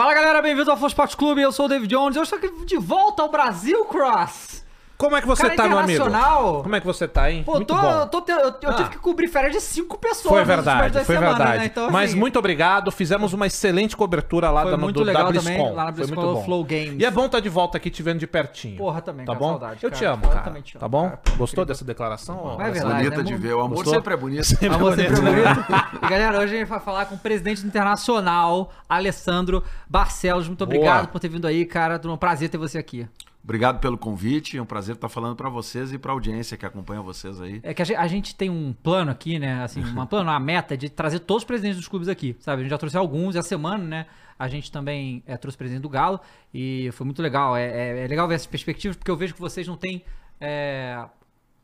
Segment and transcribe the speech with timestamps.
[0.00, 1.42] Fala galera, bem-vindos ao Flow Sport Clube.
[1.42, 2.16] Eu sou o David Jones.
[2.16, 4.64] Eu estou aqui de volta ao Brasil, Cross.
[5.00, 6.04] Como é que você Cara tá, meu amigo?
[6.62, 7.42] Como é que você tá, hein?
[7.42, 7.90] Pô, Muito tô, bom.
[7.90, 8.74] eu, tô eu- eu Ah.
[8.74, 10.34] tive que cobrir férias de cinco pessoas.
[10.34, 11.58] Foi verdade, foi semanas, verdade.
[11.60, 11.64] Né?
[11.64, 15.32] Então, Mas assim, muito obrigado, fizemos uma excelente cobertura lá Foi da, muito do, legal
[15.32, 15.74] da também, BlizzCon.
[15.74, 16.44] lá na Foi BlizzCon, muito bom.
[16.44, 16.96] Flow Games.
[17.00, 18.76] E é bom estar de volta aqui te vendo de pertinho.
[18.76, 19.48] Porra, também, Tá cara, bom?
[19.52, 20.40] saudade, eu te amo, Eu cara.
[20.42, 21.04] também te amo, tá bom?
[21.04, 21.16] cara.
[21.16, 22.56] Pô, Gostou dessa declaração?
[22.58, 22.94] Mas é verdade.
[23.04, 23.22] Bonita né?
[23.22, 23.54] de ver.
[23.54, 23.94] O amor Gostou?
[23.94, 24.46] sempre é bonito.
[24.74, 25.22] Amor sempre bonito.
[25.22, 26.00] bonito.
[26.04, 30.46] E galera, hoje a gente vai falar com o presidente Internacional, Alessandro Barcelos.
[30.46, 31.98] Muito obrigado por ter vindo aí, cara.
[32.04, 33.08] É um prazer ter você aqui.
[33.50, 34.56] Obrigado pelo convite.
[34.56, 37.58] É um prazer estar falando para vocês e para a audiência que acompanha vocês aí.
[37.64, 39.64] É que a gente, a gente tem um plano aqui, né?
[39.64, 42.60] Assim, uma plano, uma meta de trazer todos os presidentes dos clubes aqui, sabe?
[42.60, 44.06] A gente já trouxe alguns essa semana, né?
[44.38, 46.20] A gente também é, trouxe o presidente do Galo
[46.54, 47.56] e foi muito legal.
[47.56, 50.04] É, é- é legal ver essas perspectivas porque eu vejo que vocês não têm
[50.40, 51.04] é,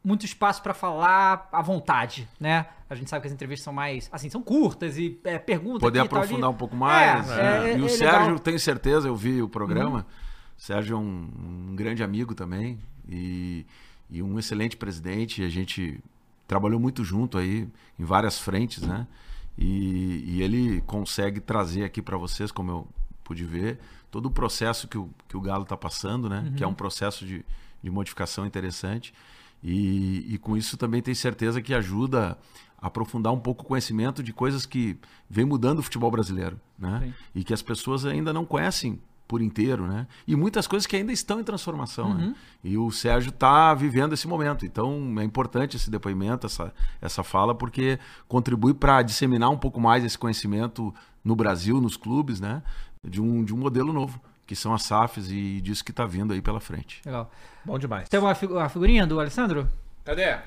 [0.02, 2.66] muito espaço para falar à vontade, né?
[2.90, 5.82] A gente sabe que as entrevistas são mais, assim, são curtas e é, perguntas.
[5.82, 7.30] Poder aqui aprofundar um pouco mais.
[7.30, 7.70] É, né?
[7.70, 8.38] é, e o é Sérgio, legal.
[8.40, 10.00] tenho certeza, eu vi o programa.
[10.00, 10.25] O
[10.56, 11.28] Sérgio é um,
[11.70, 13.66] um grande amigo também e,
[14.10, 15.42] e um excelente presidente.
[15.42, 16.00] A gente
[16.46, 19.06] trabalhou muito junto aí em várias frentes, né?
[19.58, 22.88] E, e ele consegue trazer aqui para vocês, como eu
[23.24, 23.78] pude ver,
[24.10, 26.52] todo o processo que o, que o Galo está passando, né?
[26.56, 27.44] Que é um processo de,
[27.82, 29.12] de modificação interessante.
[29.62, 32.38] E, e com isso também tenho certeza que ajuda
[32.78, 34.98] a aprofundar um pouco o conhecimento de coisas que
[35.28, 37.00] vem mudando o futebol brasileiro, né?
[37.04, 37.14] Sim.
[37.34, 40.06] E que as pessoas ainda não conhecem por inteiro, né?
[40.26, 42.34] E muitas coisas que ainda estão em transformação, né?
[42.62, 44.64] E o Sérgio está vivendo esse momento.
[44.64, 50.04] Então é importante esse depoimento, essa, essa fala, porque contribui para disseminar um pouco mais
[50.04, 52.62] esse conhecimento no Brasil, nos clubes, né?
[53.02, 56.32] De um, de um modelo novo, que são as SAFs e disso que está vindo
[56.32, 57.00] aí pela frente.
[57.04, 57.30] Legal.
[57.64, 58.08] Bom demais.
[58.08, 59.68] Tem uma, uma figurinha do Alessandro?
[60.04, 60.38] Cadê?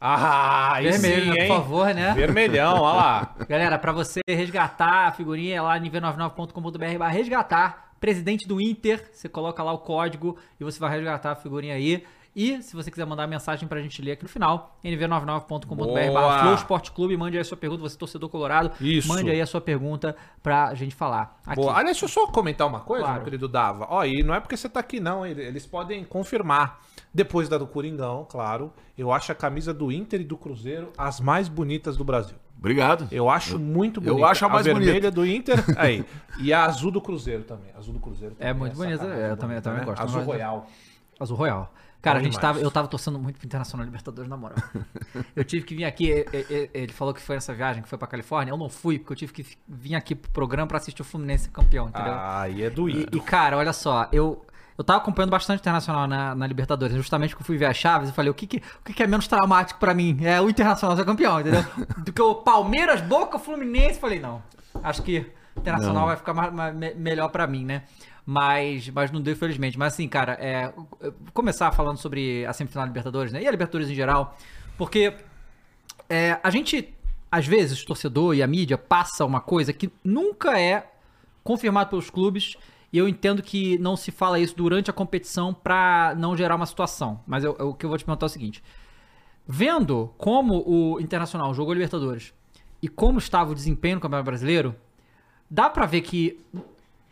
[0.00, 1.46] Ah, Vermelho, sim, né?
[1.46, 2.12] Por favor, né?
[2.14, 3.34] Vermelhão, olha lá.
[3.48, 9.28] Galera, pra você resgatar a figurinha é lá nível99.com.br barra resgatar, presidente do Inter, você
[9.28, 12.04] coloca lá o código e você vai resgatar a figurinha aí.
[12.38, 16.12] E se você quiser mandar mensagem pra gente ler aqui no final, nv99.com.br Boa.
[16.12, 19.08] barra Flow Sport Clube, mande aí a sua pergunta, você é torcedor colorado, Isso.
[19.08, 21.40] mande aí a sua pergunta pra gente falar.
[21.46, 21.56] Aqui.
[21.62, 21.70] Boa.
[21.72, 23.16] Aliás, deixa eu só comentar uma coisa, Claro.
[23.20, 23.86] meu querido Dava.
[23.88, 25.24] Ó, e não é porque você tá aqui, não.
[25.24, 26.78] ele- Eles podem confirmar.
[27.16, 28.70] Depois da do Coringão, claro.
[28.96, 32.36] Eu acho a camisa do Inter e do Cruzeiro as mais bonitas do Brasil.
[32.58, 33.08] Obrigado.
[33.10, 34.26] Eu acho muito eu bonita.
[34.28, 35.10] acho a mais vermelha bonita.
[35.10, 36.04] do Inter, aí.
[36.38, 37.70] E a azul do Cruzeiro também.
[37.74, 40.02] A azul do Cruzeiro também É muito bonita, é, eu também- eu também bonita, gosto.
[40.16, 40.66] Azul Royal.
[41.18, 41.72] Azul Royal.
[42.02, 42.54] Cara, Bom a gente demais.
[42.56, 44.58] tava, eu tava torcendo muito pro Internacional Libertadores, na moral.
[45.34, 46.24] eu tive que vir aqui,
[46.72, 49.16] ele falou que foi nessa viagem, que foi pra Califórnia, eu não fui, porque eu
[49.16, 52.12] tive que vir aqui pro programa pra assistir o Fluminense campeão, entendeu?
[52.14, 53.08] Ah, e é do e, Inter.
[53.18, 54.44] e, cara, olha só, eu,
[54.76, 58.10] eu tava acompanhando bastante Internacional na, na Libertadores, justamente porque eu fui ver as chaves
[58.10, 60.18] e falei, o que que, o que que é menos traumático pra mim?
[60.22, 61.64] É o Internacional ser campeão, entendeu?
[62.04, 64.42] Do que o Palmeiras, Boca, Fluminense, falei, não,
[64.82, 65.26] acho que
[65.56, 66.06] o Internacional Não.
[66.06, 67.82] vai ficar mais- mais- me- melhor pra mim, né?
[68.24, 69.78] Mas, mas não deu, infelizmente.
[69.78, 70.72] Mas assim, cara, é,
[71.32, 73.40] começar falando sobre a semifinal da Libertadores, né?
[73.42, 74.36] E a Libertadores em geral,
[74.76, 75.14] porque
[76.08, 76.92] é, a gente,
[77.30, 80.90] às vezes, o torcedor e a mídia passa uma coisa que nunca é
[81.44, 82.56] confirmado pelos clubes.
[82.92, 86.66] E eu entendo que não se fala isso durante a competição pra não gerar uma
[86.66, 87.20] situação.
[87.26, 88.62] Mas eu- eu- o que eu vou te perguntar é o seguinte:
[89.46, 92.32] vendo como o Internacional jogou Libertadores
[92.82, 94.74] e como estava o desempenho no Campeonato Brasileiro,
[95.50, 96.40] dá pra ver que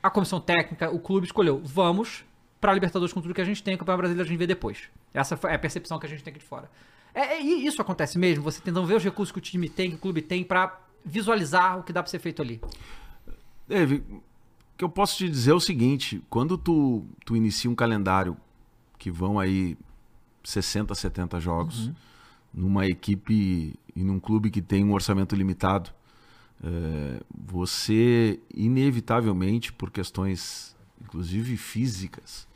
[0.03, 2.25] a comissão técnica, o clube escolheu, vamos
[2.61, 4.89] pra Libertadores com tudo que a gente tem, o Campeonato Brasileiro a gente vê depois.
[5.13, 6.71] Essa é a percepção que a gente tem aqui de fora.
[7.15, 9.91] É, é- e isso acontece mesmo, você tentando ver os recursos que o time tem,
[9.91, 12.61] que o clube tem, pra visualizar o que dá pra ser feito ali.
[13.69, 14.03] Dave,
[14.77, 18.37] que eu posso te dizer é o seguinte: quando tu, tu inicia um calendário
[18.99, 19.77] que vão aí
[20.43, 21.91] 60, 70 jogos,
[22.53, 25.91] numa equipe e num clube que tem um orçamento limitado,
[26.63, 32.47] eh, você, inevitavelmente, por questões, inclusive físicas,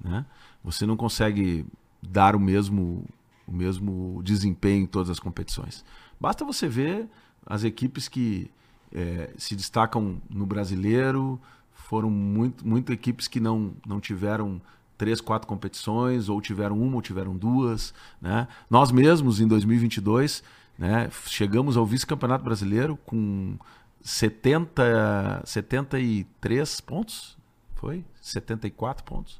[0.00, 0.26] né,
[0.62, 1.64] você não consegue
[2.02, 3.04] dar o mesmo,
[3.46, 5.84] o mesmo desempenho em todas as competições.
[6.20, 7.08] Basta você ver
[7.46, 8.50] as equipes que
[8.92, 11.40] eh, se destacam no brasileiro,
[11.84, 14.60] foram muito, muito equipes que não, não tiveram
[14.96, 17.92] três, quatro competições, ou tiveram uma ou tiveram duas.
[18.20, 18.48] Né?
[18.70, 20.42] Nós mesmos, em 2022,
[20.78, 23.56] né, chegamos ao vice-campeonato brasileiro com
[24.00, 27.36] 70, 73 pontos,
[27.74, 28.02] foi?
[28.20, 29.38] 74 pontos.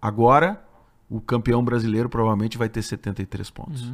[0.00, 0.64] Agora,
[1.10, 3.92] o campeão brasileiro provavelmente vai ter 73 pontos.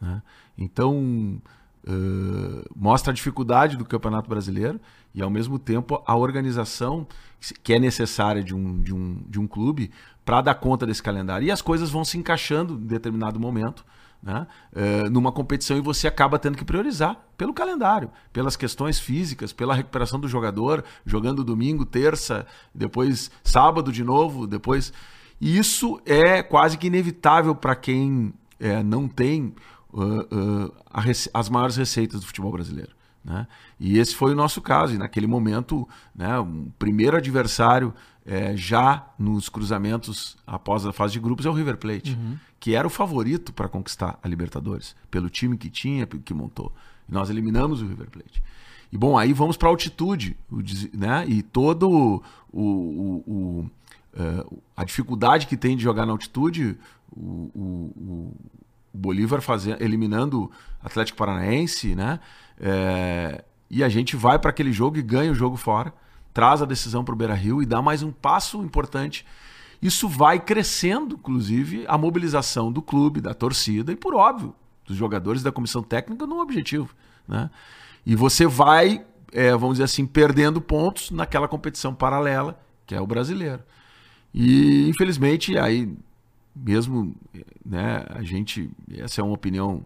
[0.00, 0.22] né?
[0.58, 1.40] Então,
[1.86, 4.80] eh, mostra a dificuldade do Campeonato Brasileiro
[5.14, 7.06] e, ao mesmo tempo, a organização
[7.62, 9.90] que é necessária de um, de um, de um clube
[10.24, 11.46] para dar conta desse calendário.
[11.46, 13.84] E as coisas vão se encaixando em determinado momento.
[14.22, 14.46] né?
[14.72, 19.74] Eh, numa competição e você acaba tendo que priorizar pelo calendário, pelas questões físicas, pela
[19.74, 24.92] recuperação do jogador, jogando domingo, terça, depois sábado de novo, depois.
[25.40, 29.52] E isso é quase que inevitável para quem é, não tem
[29.92, 30.74] uh, uh,
[31.34, 32.90] as maiores receitas do futebol brasileiro.
[33.24, 33.46] Né?
[33.78, 34.94] E esse foi o nosso caso.
[34.94, 37.94] E naquele momento, né, o primeiro adversário
[38.24, 42.36] é, já nos cruzamentos após a fase de grupos é o River Plate, uhum.
[42.58, 46.72] que era o favorito para conquistar a Libertadores, pelo time que tinha, que montou.
[47.08, 48.42] E nós eliminamos o River Plate.
[48.92, 50.36] E bom, aí vamos para a altitude,
[50.92, 51.24] né?
[51.26, 52.22] E todo o,
[52.52, 53.70] o, o
[54.14, 56.76] uh, a dificuldade que tem de jogar na altitude,
[57.10, 58.30] o
[58.92, 60.50] Bolívar fazendo, eliminando
[60.82, 62.20] Atlético Paranaense, né?
[62.60, 65.94] É, e a gente vai para aquele jogo e ganha o jogo fora,
[66.32, 69.24] traz a decisão para o Beira Rio e dá mais um passo importante.
[69.80, 74.54] Isso vai crescendo, inclusive, a mobilização do clube, da torcida e, por óbvio,
[74.86, 76.94] dos jogadores da comissão técnica no objetivo.
[77.26, 77.50] Né?
[78.06, 83.06] E você vai, é, vamos dizer assim, perdendo pontos naquela competição paralela, que é o
[83.06, 83.62] brasileiro.
[84.32, 85.92] E, infelizmente, aí
[86.54, 87.14] mesmo
[87.64, 89.84] né, a gente, essa é uma opinião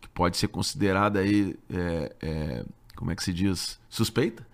[0.00, 2.64] que pode ser considerada aí, é, é,
[2.94, 4.46] como é que se diz, suspeita,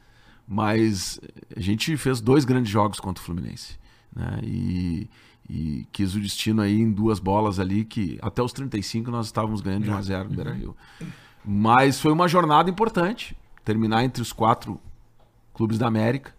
[0.47, 1.21] mas
[1.55, 3.79] a gente fez dois grandes jogos contra o Fluminense,
[4.15, 5.09] né, e,
[5.49, 9.61] e quis o destino aí em duas bolas ali que até os 35 nós estávamos
[9.61, 10.77] ganhando de 1 a 0 no Beira-Rio.
[11.45, 14.81] Mas foi uma jornada importante, terminar entre os quatro
[15.55, 16.35] clubes da América,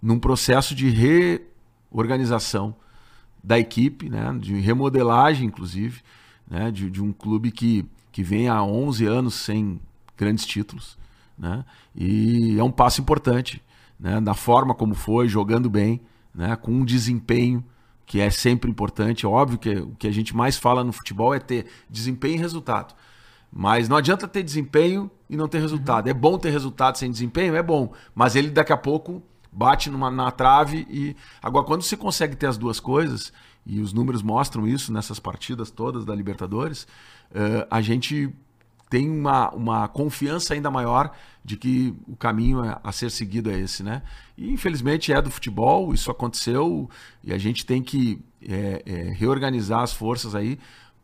[0.00, 2.74] num processo de reorganização
[3.46, 6.02] da equipe, né, de remodelagem, inclusive,
[6.50, 9.80] né, de, de um clube que, que vem há 11 anos sem
[10.16, 10.98] grandes títulos.
[11.38, 11.64] Né,
[11.94, 13.62] e é um passo importante,
[14.00, 16.00] né, da forma como foi, jogando bem,
[16.34, 17.64] né, com um desempenho
[18.04, 19.24] que é sempre importante.
[19.24, 22.38] É óbvio que o que a gente mais fala no futebol é ter desempenho e
[22.38, 22.96] resultado.
[23.52, 26.06] Mas não adianta ter desempenho e não ter resultado.
[26.06, 26.10] Uhum.
[26.10, 27.54] É bom ter resultado sem desempenho?
[27.54, 27.92] É bom.
[28.12, 29.22] Mas ele daqui a pouco
[29.56, 31.16] bate numa, na trave e.
[31.42, 33.32] Agora, quando você consegue ter as duas coisas,
[33.64, 36.82] e os números mostram isso nessas partidas todas da Libertadores,
[37.32, 38.32] uh, a gente
[38.88, 41.10] tem uma, uma confiança ainda maior
[41.44, 44.02] de que o caminho a, a ser seguido é esse, né?
[44.36, 46.88] E infelizmente é do futebol, isso aconteceu
[47.24, 50.58] e a gente tem que é, é, reorganizar as forças aí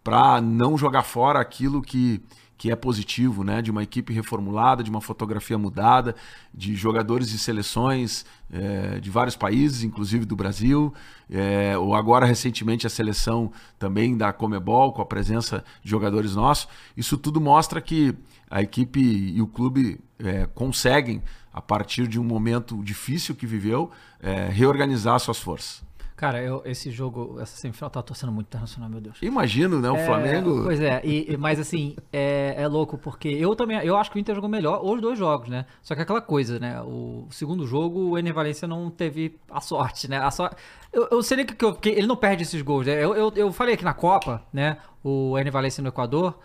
[0.05, 2.23] para não jogar fora aquilo que
[2.63, 3.61] que é positivo, né?
[3.61, 6.15] De uma equipe reformulada, de uma fotografia mudada,
[6.55, 10.95] de jogadores e seleções é, de vários países, inclusive do Brasil,
[11.29, 13.51] é, ou agora recentemente a seleção
[13.81, 16.69] também da Comebol, com a presença de jogadores nossos.
[16.97, 18.15] Isso tudo mostra que
[18.49, 21.21] a equipe e o clube é, conseguem,
[21.53, 25.83] a partir de um momento difícil que viveu, é, reorganizar suas forças.
[26.23, 29.19] Cara, eu, esse jogo, essa semifinal, tá torcendo muito internacional, meu Deus.
[29.21, 29.91] Imagino, né?
[29.91, 30.63] O é, Flamengo.
[30.63, 33.77] Pois é, e, mas assim, é, é, louco, porque eu também.
[33.79, 35.67] Eu acho que o Inter jogou melhor os dois jogos, né?
[35.83, 36.81] Só que aquela coisa, né?
[36.83, 40.19] O segundo jogo, o Ener Valência não teve a sorte, né?
[40.19, 40.55] A sorte.
[40.93, 43.03] Eu, eu sei que, que, que ele não perde esses gols, né?
[43.03, 44.77] Eu, eu, eu falei aqui na Copa, né?
[45.03, 46.39] O Ener Valência no Equador.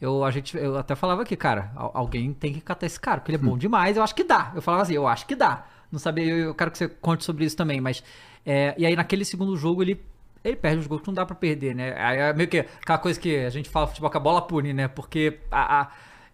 [0.00, 3.30] Eu, a gente, eu até falava aqui, cara, alguém tem que catar esse cara, porque
[3.30, 3.58] ele é bom hum.
[3.58, 4.50] demais, eu acho que dá.
[4.56, 5.66] Eu falava assim, eu acho que dá.
[5.92, 8.02] Não sabia, eu, eu quero que você conte sobre isso também, mas
[8.44, 10.00] é, e aí naquele segundo jogo ele
[10.42, 11.94] ele perde os gols que não dá para perder, né?
[11.96, 14.88] É meio que aquela coisa que a gente fala futebol que a bola pune, né?
[14.88, 15.90] Porque a, a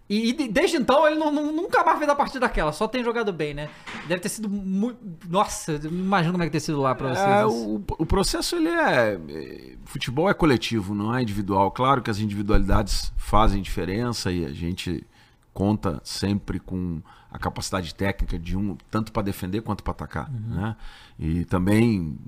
[0.09, 3.03] e, e, desde então ele não, não, nunca mais fez a partida daquela, só tem
[3.03, 3.69] jogado bem, né?
[4.07, 4.99] Deve ter sido muito.
[5.29, 7.27] Nossa, imagino como é que ter sido lá pra vocês.
[7.27, 9.19] É, o, o, processo ele é.
[9.85, 11.73] Futebol é coletivo, não é individual.
[11.73, 15.05] Claro que as individualidades fazem diferença e a gente
[15.53, 17.03] conta sempre com
[17.37, 20.31] a capacidade técnica de um, tanto para defender quanto para atacar.
[20.31, 20.57] Uhum.
[20.57, 20.77] Né?
[21.19, 22.19] E também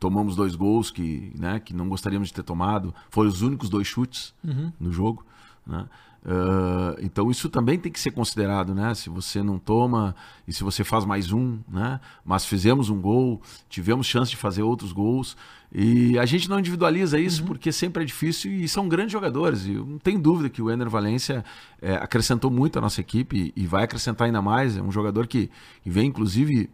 [0.00, 2.92] tomamos dois gols que, né, que não gostaríamos de ter tomado.
[3.08, 4.72] Foram os únicos dois chutes uhum.
[4.78, 5.24] no jogo.
[5.64, 5.86] Né?
[6.24, 8.94] Uh, então isso também tem que ser considerado, né?
[8.94, 10.14] Se você não toma
[10.46, 12.00] e se você faz mais um, né?
[12.24, 15.36] Mas fizemos um gol, tivemos chance de fazer outros gols
[15.72, 17.48] e a gente não individualiza isso uhum.
[17.48, 19.64] porque sempre é difícil e são grandes jogadores.
[19.66, 21.44] E não tenho dúvida que o Ener Valência
[21.80, 24.76] é, acrescentou muito à nossa equipe e, e vai acrescentar ainda mais.
[24.76, 25.50] É um jogador que,
[25.82, 26.68] que vem inclusive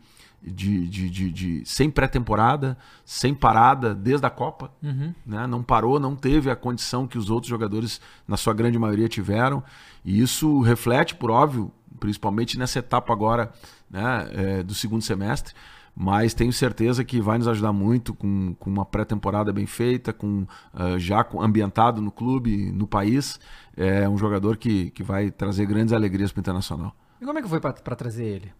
[0.44, 4.70] de, de, de, de sem pré-temporada, sem parada desde a Copa.
[4.82, 5.14] Uhum.
[5.24, 5.46] Né?
[5.46, 9.62] Não parou, não teve a condição que os outros jogadores, na sua grande maioria, tiveram.
[10.04, 13.52] E isso reflete, por óbvio, principalmente nessa etapa agora
[13.90, 15.54] né, é, do segundo semestre.
[15.96, 20.42] Mas tenho certeza que vai nos ajudar muito com, com uma pré-temporada bem feita, com
[20.74, 23.38] uh, já ambientado no clube, no país.
[23.76, 26.96] É um jogador que, que vai trazer grandes alegrias para o Internacional.
[27.20, 28.52] E como é que foi para trazer ele?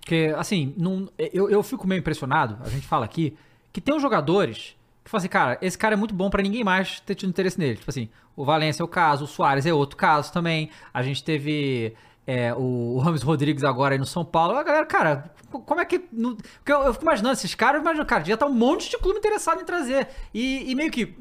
[0.00, 3.36] Porque, assim, não, eu, eu fico meio impressionado, a gente fala aqui,
[3.72, 6.42] que tem os jogadores que que fala assim, cara, esse cara é muito bom pra
[6.42, 7.76] ninguém mais ter tido interesse nele.
[7.76, 10.70] Tipo assim, o Valência é o caso, o Soares é outro caso também.
[10.92, 11.94] A gente teve
[12.26, 14.56] é, o, o Ramos Rodrigues agora aí no São Paulo.
[14.58, 15.98] A galera, cara, como é que.
[16.00, 19.18] porque eu, eu fico imaginando esses caras, imagino, cara, já tá um monte de clube
[19.18, 20.06] interessado em trazer.
[20.34, 21.14] E, e meio que,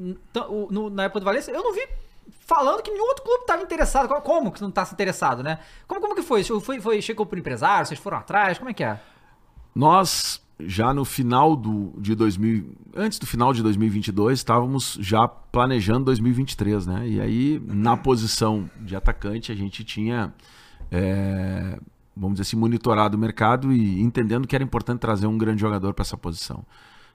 [0.70, 1.82] no- na época do Valência, eu não vi
[2.42, 4.08] falando que nenhum outro clube tava interessado.
[4.22, 5.60] Como- que não tá interessado, né?
[5.88, 6.44] Como, como que foi?
[6.44, 7.02] Foi, foi?
[7.02, 7.86] Chegou pro empresário?
[7.86, 8.58] Vocês foram atrás?
[8.58, 9.00] Como é que é?
[9.76, 16.06] Nós, já no final do, de 2000, antes do final de 2022, estávamos já planejando
[16.06, 17.08] 2023, né?
[17.08, 20.34] E aí, na posição de atacante, a gente tinha,
[20.92, 21.80] é,
[22.16, 25.94] vamos dizer assim, monitorado o mercado e entendendo que era importante trazer um grande jogador
[25.94, 26.66] para essa posição.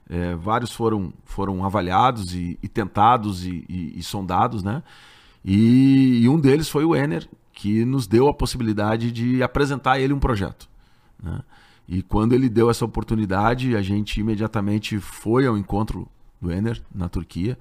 [0.09, 4.83] É, vários foram, foram avaliados e, e tentados e, e- e sondados, né?
[5.43, 10.13] E, um deles foi o Ener, que nos deu a possibilidade de apresentar a ele
[10.13, 10.67] um projeto.
[11.21, 11.39] Né?
[11.87, 16.07] E quando ele deu essa oportunidade, a gente imediatamente foi ao encontro
[16.41, 17.57] do Ener na Turquia.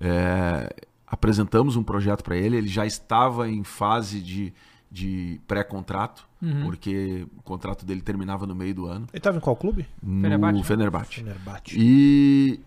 [0.00, 0.72] É,
[1.06, 2.56] apresentamos um projeto para ele.
[2.56, 4.52] Ele já estava em fase de,
[4.96, 6.26] de pré-contrato,
[6.64, 9.06] porque o contrato dele terminava no meio do ano.
[9.12, 9.86] Ele tava em qual clube?
[10.02, 10.64] No Fenerbahçe, né?
[10.64, 11.14] Fenerbahçe.
[11.16, 11.76] Fenerbahçe.
[11.78, 12.60] E,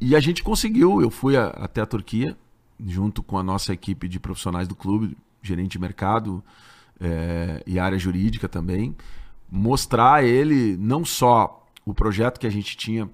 [0.00, 1.00] e a gente conseguiu.
[1.00, 2.36] Eu fui a- até a Turquia,
[2.84, 6.42] junto com a nossa equipe de profissionais do clube, gerente de mercado
[7.00, 8.96] eh, e área jurídica também,
[9.50, 13.08] mostrar a ele não só o projeto que a gente tinha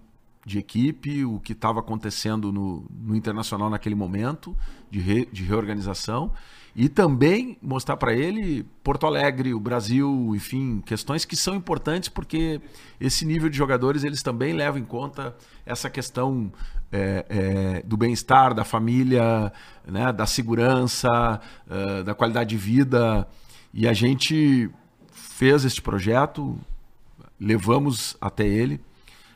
[0.47, 4.57] de equipe, o que estava acontecendo no, no internacional naquele momento
[4.90, 6.33] de, re- de reorganização,
[6.75, 12.61] e também mostrar para ele Porto Alegre, o Brasil, enfim, questões que são importantes porque
[13.01, 16.53] esse nível de jogadores eles também levam em conta essa questão
[16.91, 19.53] é, é, do bem-estar, da família,
[19.87, 21.41] né, da segurança,
[22.05, 23.29] da qualidade de vida.
[23.75, 24.71] E a gente
[25.11, 26.59] fez este projeto,
[27.39, 28.81] levamos até ele,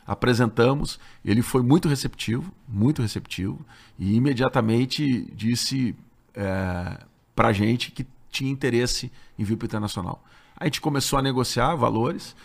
[0.05, 3.65] apresentamos, ele foi muito receptivo, muito receptivo,
[3.97, 5.95] e imediatamente disse
[6.35, 6.97] é,
[7.35, 10.23] para a gente que tinha interesse em vir para o Internacional.
[10.55, 12.35] A gente começou a negociar valores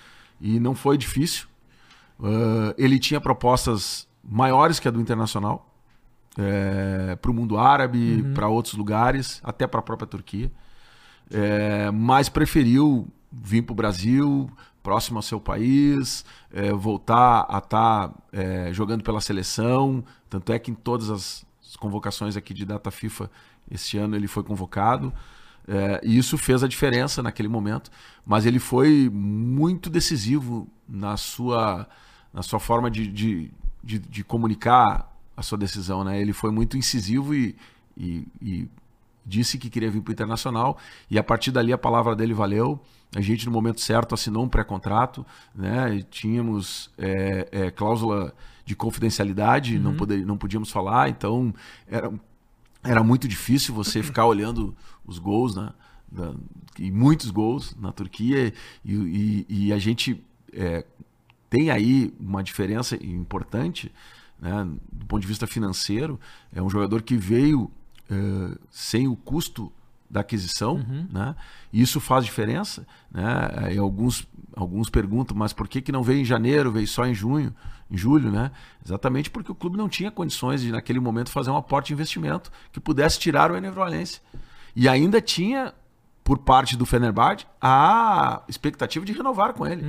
[0.40, 1.46] e não foi difícil.
[2.22, 5.64] Ah, ele tinha propostas maiores que a do Internacional
[7.20, 10.52] para o mundo árabe, para outros lugares, até para a própria Turquia.
[11.32, 14.48] É, mas preferiu vir para o Brasil,
[14.80, 18.14] próximo ao seu país, é, voltar a estar
[18.70, 20.04] jogando pela seleção.
[20.30, 21.44] Tanto é que em todas as
[21.76, 23.28] convocações aqui de data FIFA
[23.70, 25.12] esse ano ele foi convocado.
[25.66, 27.90] É, e isso fez a diferença naquele momento.
[28.24, 31.86] Mas ele foi muito decisivo na sua,
[32.32, 33.50] na sua forma de, de,
[33.84, 36.02] de, de comunicar a sua decisão.
[36.04, 36.20] Né?
[36.20, 37.54] Ele foi muito incisivo e,
[37.96, 38.68] e, e
[39.24, 40.78] disse que queria vir para o Internacional
[41.10, 42.80] e a partir dali a palavra dele valeu.
[43.14, 45.94] A gente, no momento certo, assinou um pré-contrato, né?
[45.96, 48.34] E tínhamos é, é, cláusula
[48.66, 49.82] de confidencialidade, Uhum.
[49.82, 51.54] não, poder, não podíamos falar, então
[51.86, 52.12] era,
[52.82, 55.72] era muito difícil você ficar olhando os gols, né?
[56.10, 56.32] Da,
[56.78, 58.52] e muitos gols na Turquia,
[58.84, 60.84] e, e, e a gente é,
[61.50, 63.92] tem aí uma diferença importante
[64.40, 66.18] né, do ponto de vista financeiro.
[66.52, 67.70] É um jogador que veio
[68.10, 69.72] eh, sem o custo
[70.08, 70.78] da aquisição,
[71.12, 71.36] né?
[71.70, 73.74] E isso faz diferença, né?
[73.74, 77.14] E alguns alguns perguntam, mas por que que não veio em janeiro, veio só em
[77.14, 77.54] junho,
[77.90, 78.50] em julho, né?
[78.84, 82.50] Exatamente porque o clube não tinha condições de naquele momento fazer um aporte de investimento
[82.72, 84.20] que pudesse tirar o Ener Valencia.
[84.76, 85.74] E ainda tinha
[86.22, 89.82] por parte do Fenerbahçe a expectativa de renovar com ele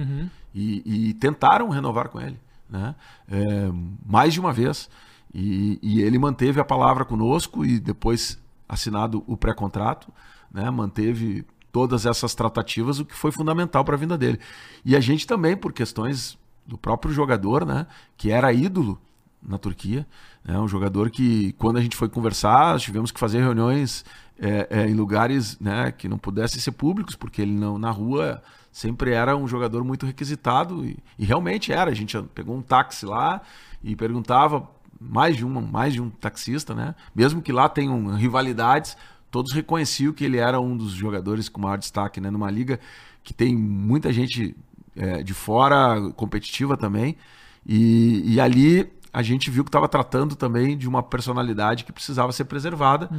[0.56, 2.39] e, e tentaram renovar com ele,
[2.70, 2.96] né?
[3.29, 3.70] É,
[4.06, 4.89] mais de uma vez.
[5.34, 10.12] E, e ele manteve a palavra conosco e depois assinado o pré-contrato,
[10.51, 10.70] né?
[10.72, 14.39] Manteve todas essas tratativas, o que foi fundamental para a vinda dele.
[14.86, 16.38] E a gente também, por questões
[16.69, 17.88] do próprio jogador, né?
[18.15, 19.01] Que era ídolo
[19.41, 20.05] na Turquia,
[20.45, 20.57] né?
[20.59, 24.05] Um jogador que, quando a gente foi conversar, tivemos que fazer reuniões
[24.39, 25.91] é, é, em lugares, né?
[25.91, 30.05] Que não pudessem ser públicos, porque ele não na rua sempre era um jogador muito
[30.05, 31.89] requisitado e, e realmente era.
[31.89, 33.41] A gente pegou um táxi lá
[33.83, 34.69] e perguntava
[35.01, 36.93] mais de um, mais de um taxista, né?
[37.15, 38.95] Mesmo que lá tenham rivalidades,
[39.31, 42.29] todos reconheciam que ele era um dos jogadores com maior destaque, né?
[42.29, 42.79] Numa liga
[43.23, 44.55] que tem muita gente
[45.00, 47.15] é, de fora competitiva também.
[47.65, 52.32] E, e ali a gente viu que estava tratando também de uma personalidade que precisava
[52.32, 53.10] ser preservada,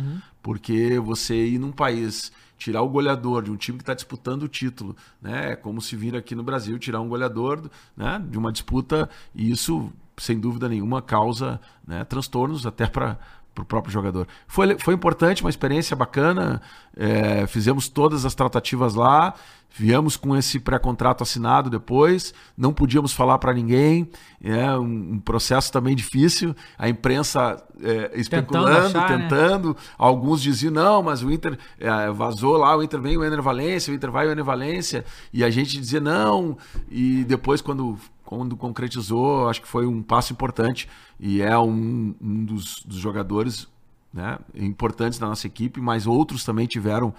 [0.42, 4.48] porque você ir num país tirar o goleador de um time que está disputando o
[4.48, 5.52] título, né?
[5.52, 8.22] É como se vir aqui no Brasil tirar um goleador né?
[8.30, 13.18] de uma disputa, e isso, sem dúvida nenhuma, causa né, transtornos até para
[13.60, 14.26] para o próprio jogador.
[14.46, 16.60] Foi, foi importante, uma experiência bacana.
[16.96, 19.34] É, fizemos todas as tratativas lá,
[19.72, 24.10] viemos com esse pré-contrato assinado depois, não podíamos falar para ninguém.
[24.42, 26.54] É um, um, processo também difícil.
[26.78, 29.28] A imprensa é, especulando, tentando, achar, né?
[29.28, 29.68] tentando.
[29.68, 29.74] Né?
[29.96, 33.92] Alguns diziam não, mas o Inter é, vazou lá, o Inter vem o Ener Valência,
[33.92, 36.56] o Inter vai o Ener Valência, e a gente dizia não.
[36.90, 37.98] E depois quando
[38.30, 43.66] quando concretizou, acho que foi um passo importante e é um, um dos, dos, jogadores
[44.14, 47.12] né, importantes da nossa equipe, mas outros também tiveram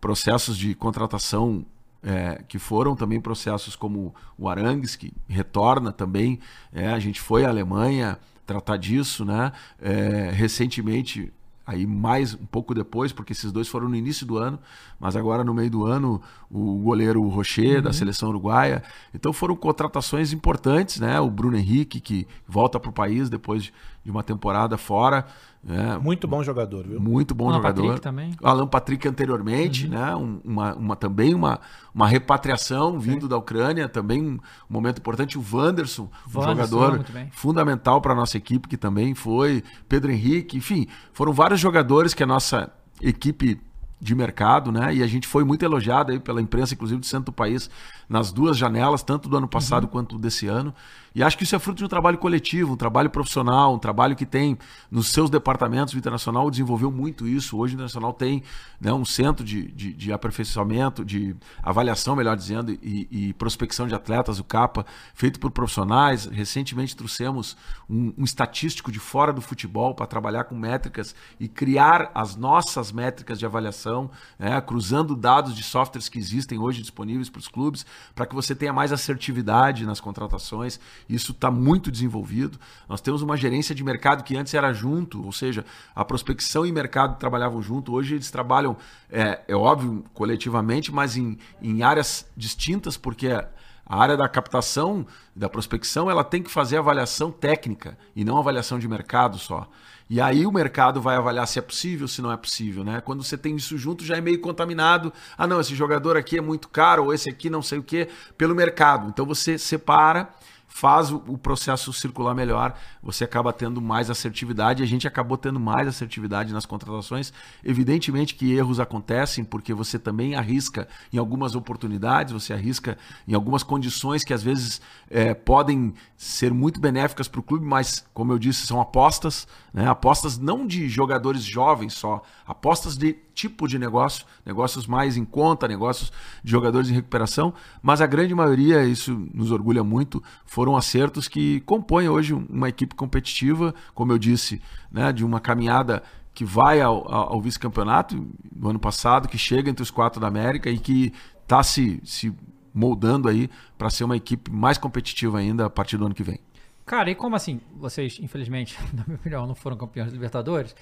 [0.00, 1.64] processos de contratação
[2.02, 6.40] é, que foram também processos como o Arangues, que retorna também.
[6.72, 9.52] É, a gente foi à Alemanha tratar disso, né?
[9.80, 11.32] É, recentemente
[11.66, 14.58] aí mais um pouco depois, porque esses dois foram no início do ano,
[15.00, 17.82] mas agora no meio do ano o goleiro Rocher uhum.
[17.82, 18.82] da seleção uruguaia.
[19.12, 21.18] Então foram contratações importantes, né?
[21.18, 23.72] O Bruno Henrique que volta para o país depois de,
[24.04, 25.26] de uma temporada fora.
[25.68, 27.00] É, muito bom jogador, viu?
[27.00, 27.82] Muito bom Alan jogador.
[27.82, 28.36] Patrick também.
[28.42, 29.90] Alan Patrick anteriormente, uhum.
[29.90, 30.14] né?
[30.14, 31.58] Um, uma, uma, também uma,
[31.92, 33.28] uma repatriação vindo Sim.
[33.28, 35.36] da Ucrânia, também um momento importante.
[35.36, 39.64] O Wanderson, um jogador fundamental para a nossa equipe, que também foi.
[39.88, 42.70] Pedro Henrique, enfim, foram vários jogadores que a nossa
[43.02, 43.60] equipe
[44.00, 44.94] de mercado, né?
[44.94, 47.70] E a gente foi muito elogiado aí pela imprensa, inclusive do centro do país,
[48.08, 49.90] nas duas janelas, tanto do ano passado uhum.
[49.90, 50.72] quanto desse ano.
[51.16, 54.14] E acho que isso é fruto de um trabalho coletivo, um trabalho profissional, um trabalho
[54.14, 54.58] que tem
[54.90, 55.94] nos seus departamentos.
[55.94, 57.56] O Internacional desenvolveu muito isso.
[57.56, 58.42] Hoje o Internacional tem
[58.78, 63.94] né, um centro de, de, de, aperfeiçoamento, de avaliação, melhor dizendo, e, e, prospecção de
[63.94, 66.26] atletas, o CAPA, feito por profissionais.
[66.26, 67.56] Recentemente trouxemos
[67.88, 72.92] um, um estatístico de fora do futebol para trabalhar com métricas e criar as nossas
[72.92, 77.86] métricas de avaliação, né, cruzando dados de softwares que existem hoje disponíveis para os clubes,
[78.14, 82.58] para que você tenha mais assertividade nas contratações isso está muito desenvolvido.
[82.88, 86.72] Nós temos uma gerência de mercado que antes era junto, ou seja, a prospecção e
[86.72, 87.92] mercado trabalhavam junto.
[87.92, 88.76] Hoje eles trabalham,
[89.10, 93.46] é, é óbvio, coletivamente, mas em, em áreas distintas, porque a
[93.88, 98.88] área da captação, da prospecção, ela tem que fazer avaliação técnica e não avaliação de
[98.88, 99.68] mercado só.
[100.08, 103.00] E aí o mercado vai avaliar se é possível, se não é possível, né?
[103.00, 105.12] Quando você tem isso junto, já é meio contaminado.
[105.36, 108.08] Ah, não, esse jogador aqui é muito caro, ou esse aqui não sei o quê,
[108.38, 109.08] pelo mercado.
[109.08, 110.28] Então você separa
[110.76, 114.82] faz o, processo circular melhor, você acaba tendo mais assertividade.
[114.82, 117.32] A gente acabou tendo mais assertividade nas contratações.
[117.64, 123.62] Evidentemente que erros acontecem, porque você também arrisca em algumas oportunidades, você arrisca em algumas
[123.62, 128.38] condições que às vezes é, podem ser muito benéficas para o clube, mas, como eu
[128.38, 129.86] disse, são apostas, né?
[129.86, 135.68] apostas não de jogadores jovens só, apostas de tipo de negócio, negócios mais em conta,
[135.68, 136.10] negócios
[136.42, 141.60] de jogadores em recuperação, mas a grande maioria, isso nos orgulha muito, foram acertos que
[141.60, 147.06] compõem hoje uma equipe competitiva, como eu disse, né, de uma caminhada que vai ao,
[147.12, 151.12] ao vice-campeonato do ano passado, que chega entre os quatro da América e que
[151.42, 152.34] está se, se
[152.72, 156.40] moldando aí para ser uma equipe mais competitiva ainda a partir do ano que vem.
[156.86, 157.60] Cara, e como assim?
[157.74, 160.74] Vocês, infelizmente, na minha opinião, não foram campeões da Libertadores.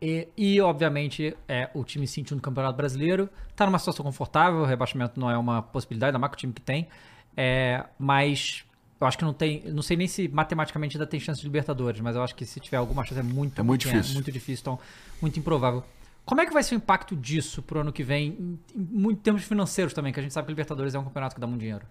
[0.00, 3.28] E, e, obviamente, é, o time sentiu no Campeonato Brasileiro.
[3.50, 6.52] Está numa situação confortável, o rebaixamento não é uma possibilidade, ainda mais que o time
[6.52, 6.88] que tem.
[7.36, 8.64] É, mas
[9.00, 9.62] eu acho que não tem.
[9.66, 12.58] Não sei nem se matematicamente ainda tem chance de Libertadores, mas eu acho que se
[12.58, 14.14] tiver alguma chance é muito, é muito pequena, difícil.
[14.14, 14.78] Muito difícil, então
[15.20, 15.84] muito improvável.
[16.24, 19.44] Como é que vai ser o impacto disso pro ano que vem, em, em termos
[19.44, 21.86] financeiros também, que a gente sabe que Libertadores é um campeonato que dá muito dinheiro?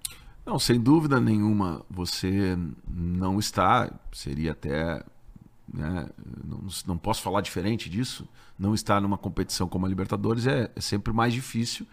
[0.48, 1.86] Não, sem dúvida nenhuma.
[1.90, 2.58] Você
[2.90, 5.04] não está, seria até
[5.72, 6.08] né?
[6.46, 8.26] Não, não, posso falar diferente disso.
[8.58, 11.86] Não estar numa competição como a Libertadores é, é sempre mais difícil,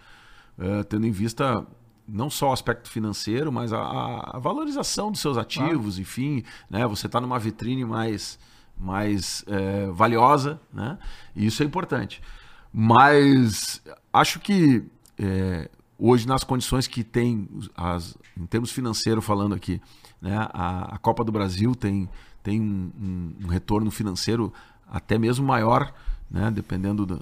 [0.57, 1.67] uh, tendo em vista
[2.07, 6.03] não só o aspecto financeiro, mas a, a valorização dos seus ativos, claro.
[6.03, 6.87] enfim, né?
[6.87, 8.39] Você está numa vitrine mais,
[8.79, 10.97] mais é, valiosa, né?
[11.35, 12.23] E isso é importante.
[12.73, 14.85] Mas acho que
[15.19, 19.81] é, hoje nas condições que tem, as, em termos financeiros falando aqui,
[20.21, 20.37] né?
[20.53, 22.09] A, a Copa do Brasil tem
[22.45, 24.53] tem um, um, retorno financeiro
[24.87, 25.93] até mesmo maior,
[26.31, 26.51] né?
[26.51, 27.17] dependendo do,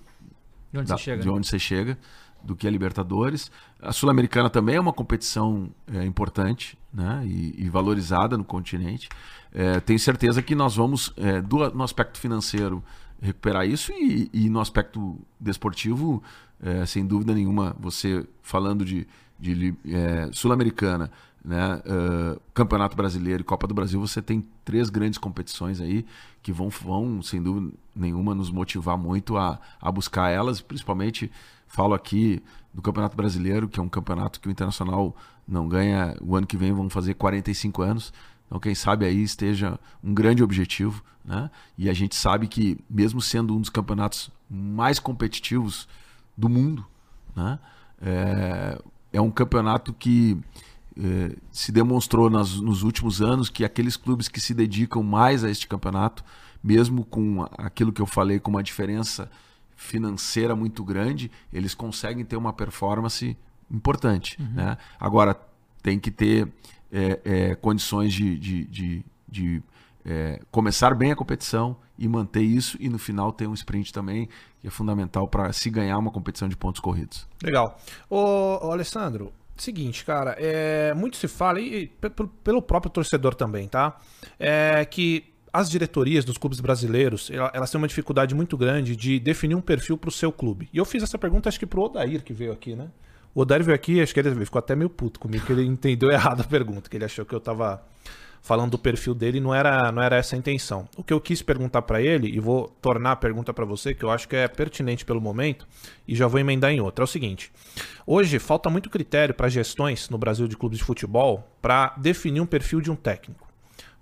[0.73, 1.97] de, onde, da, você chega, de onde você chega,
[2.43, 3.51] do que a Libertadores.
[3.81, 7.23] A Sul-Americana também é uma competição é, importante né?
[7.25, 9.09] e, e, valorizada no continente.
[9.55, 12.83] É, tenho certeza que nós vamos, é, do, no aspecto financeiro,
[13.21, 16.21] recuperar isso e, e no aspecto desportivo,
[16.63, 19.07] é, sem dúvida nenhuma, você falando de,
[19.39, 21.11] de é, Sul-Americana,
[21.45, 21.75] né?
[21.75, 26.07] Uh, Campeonato Brasileiro e Copa do Brasil, você tem três grandes competições aí
[26.43, 30.61] que vão, vão sem dúvida nenhuma, nos motivar muito a, a buscar elas.
[30.61, 31.31] Principalmente,
[31.67, 32.41] falo aqui
[32.73, 36.17] do Campeonato Brasileiro, que é um campeonato que o Internacional não ganha.
[36.21, 38.13] O ano que vem vão fazer 45 anos.
[38.47, 41.51] Então, quem sabe aí esteja um grande objetivo, né?
[41.77, 45.89] E a gente sabe que, mesmo sendo um dos campeonatos mais competitivos
[46.37, 46.85] do mundo,
[47.35, 47.59] né?
[48.01, 50.37] É, é um campeonato que
[50.99, 55.51] é, se demonstrou nas, nos últimos anos que aqueles clubes que se dedicam mais a
[55.51, 56.25] este campeonato,
[56.63, 59.31] mesmo com aquilo que eu falei, com uma diferença
[59.77, 63.37] financeira muito grande, eles conseguem ter uma performance
[63.71, 64.41] importante.
[64.41, 64.53] Uhum.
[64.55, 64.77] Né?
[64.99, 65.39] Agora,
[65.83, 66.49] tem que ter
[66.93, 69.63] é, é, condições de, de, de, de
[70.05, 74.29] é, começar bem a competição e manter isso, e no final ter um sprint também,
[74.61, 77.29] que é fundamental para se ganhar uma competição de pontos corridos.
[77.41, 77.79] Legal.
[78.11, 81.87] Ô, ô Alessandro, seguinte, cara, é, muito se fala, e, e
[82.43, 83.97] pelo próprio torcedor também, tá?
[84.37, 89.55] É que as diretorias dos clubes brasileiros, elas têm uma dificuldade muito grande de definir
[89.55, 90.69] um perfil para o seu clube.
[90.73, 92.89] E eu fiz essa pergunta, acho que pro Odair que veio aqui, né?
[93.33, 96.11] O Odair veio aqui, acho que ele ficou até meio puto comigo, que ele entendeu
[96.11, 97.81] errado a pergunta, que ele achou que eu tava
[98.43, 100.89] falando do perfil dele, não era, não era essa a intenção.
[100.97, 104.05] O que eu quis perguntar para ele, e vou tornar a pergunta para você, que
[104.05, 105.67] eu acho que é pertinente pelo momento,
[106.07, 107.53] e já vou emendar em outra, é o seguinte.
[108.05, 112.47] Hoje falta muito critério para gestões no Brasil de clubes de futebol para definir um
[112.47, 113.49] perfil de um técnico.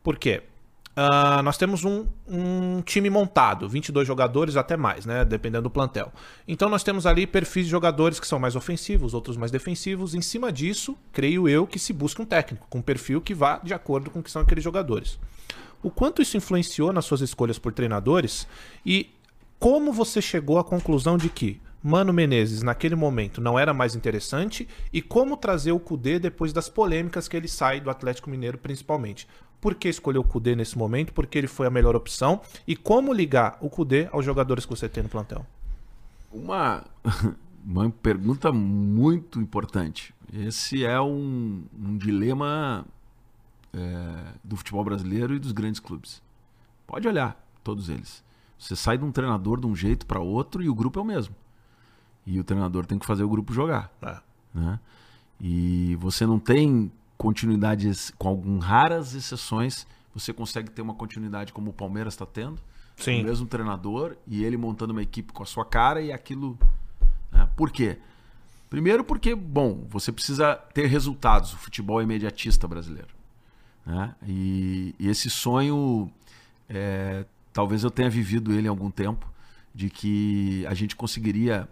[0.02, 0.42] Por quê?
[0.90, 5.24] Uh, nós temos um, um, time montado, 22 jogadores até mais, né?
[5.24, 6.12] Dependendo do plantel.
[6.46, 10.14] Então nós temos ali perfis de jogadores que são mais ofensivos, outros mais defensivos.
[10.14, 13.58] Em cima disso, creio eu que se busca um técnico com um perfil que vá
[13.58, 15.18] de acordo com o que são aqueles jogadores.
[15.82, 18.46] O quanto isso influenciou nas suas escolhas por treinadores
[18.84, 19.10] e
[19.58, 24.68] como você chegou à conclusão de que Mano Menezes naquele momento não era mais interessante
[24.92, 29.26] e como trazer o Cudê depois das polêmicas que ele sai do Atlético Mineiro principalmente.
[29.60, 31.12] Por que escolheu o Cudê nesse momento?
[31.12, 34.88] Porque ele foi a melhor opção e como ligar o Cudê aos jogadores que você
[34.88, 35.44] tem no plantel?
[36.32, 36.84] Uma
[37.64, 40.14] uma pergunta muito importante.
[40.32, 42.84] Esse é um, um dilema
[43.72, 46.22] é, do futebol brasileiro e dos grandes clubes.
[46.86, 48.24] Pode olhar, todos eles.
[48.58, 51.04] Você sai de um treinador de um jeito para outro e o grupo é o
[51.04, 51.34] mesmo.
[52.26, 53.92] E o treinador tem que fazer o grupo jogar.
[54.02, 54.18] É.
[54.52, 54.78] Né?
[55.40, 61.68] E você não tem continuidade, com algumas raras exceções, você consegue ter uma continuidade como
[61.68, 62.58] o Palmeiras está tendo.
[62.96, 63.20] Sim.
[63.20, 66.58] O mesmo treinador e ele montando uma equipe com a sua cara e aquilo.
[67.30, 67.46] Né?
[67.54, 67.98] Por quê?
[68.70, 71.52] Primeiro, porque, bom, você precisa ter resultados.
[71.52, 73.10] O futebol é imediatista brasileiro.
[73.84, 74.14] Né?
[74.26, 76.10] E, e esse sonho,
[76.70, 79.30] é, talvez eu tenha vivido ele há algum tempo,
[79.74, 81.68] de que a gente conseguiria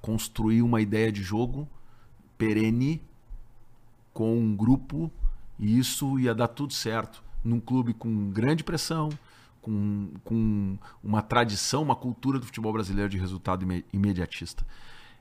[0.00, 1.68] construir uma ideia de jogo
[2.38, 3.02] perene
[4.16, 5.12] com um grupo
[5.58, 9.10] e isso ia dar tudo certo num clube com grande pressão,
[9.60, 14.66] com, com uma tradição, uma cultura do futebol brasileiro de resultado imediatista.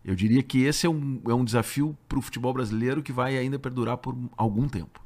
[0.03, 3.37] Eu diria que esse é um, é um desafio para o futebol brasileiro que vai
[3.37, 5.01] ainda perdurar por algum tempo.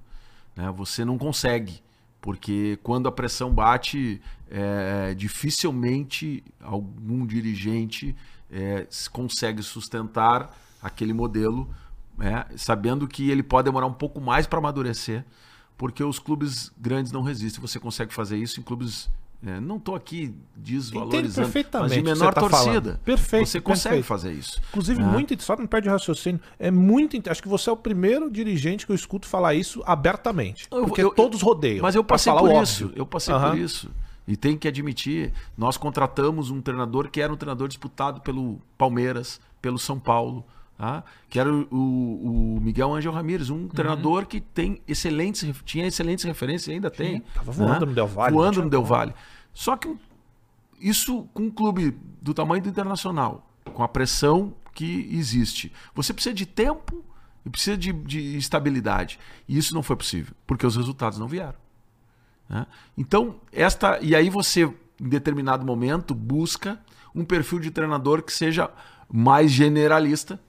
[0.55, 0.71] Né?
[0.77, 1.81] Você não consegue,
[2.21, 4.21] porque quando a pressão bate,
[4.51, 8.15] é, dificilmente algum dirigente
[8.51, 11.67] é, consegue sustentar aquele modelo,
[12.21, 15.25] é, sabendo que ele pode demorar um pouco mais para amadurecer,
[15.77, 17.61] porque os clubes grandes não resistem.
[17.61, 19.09] Você consegue fazer isso em clubes.
[19.41, 22.99] É, não estou aqui desvalorizando, mas de menor tá torcida.
[23.05, 23.47] Perfeito.
[23.47, 24.05] Você consegue perfeito.
[24.05, 24.61] fazer isso.
[24.69, 25.05] Inclusive, é.
[25.05, 26.41] muito, só não perde raciocínio.
[26.59, 27.17] É muito.
[27.29, 30.67] Acho que você é o primeiro dirigente que eu escuto falar isso abertamente.
[30.69, 31.81] Eu, porque eu, todos rodeiam.
[31.81, 32.91] Mas eu passei por isso.
[32.93, 33.49] Eu passei uhum.
[33.51, 33.89] por isso.
[34.27, 39.41] E tem que admitir, nós contratamos um treinador que era um treinador disputado pelo Palmeiras,
[39.59, 40.45] pelo São Paulo,
[40.79, 41.03] tá?
[41.29, 43.67] que era o, o, Miguel Angel Ramírez, um uhum.
[43.67, 47.19] treinador que tem excelentes, tinha excelentes referências e ainda tem.
[47.33, 47.85] Tava voando né?
[47.87, 48.33] no Del Valle.
[48.33, 49.13] Voando no Del Valle.
[49.53, 49.93] Só que
[50.79, 56.33] isso com um clube do tamanho do Internacional, com a pressão que existe, você precisa
[56.33, 57.03] de tempo
[57.45, 59.19] e precisa de, de estabilidade.
[59.47, 61.55] E isso não foi possível, porque os resultados não vieram.
[62.47, 62.65] Né?
[62.97, 63.99] Então, esta.
[64.01, 66.79] E aí você, em determinado momento, busca
[67.13, 68.71] um perfil de treinador que seja
[69.11, 70.39] mais generalista.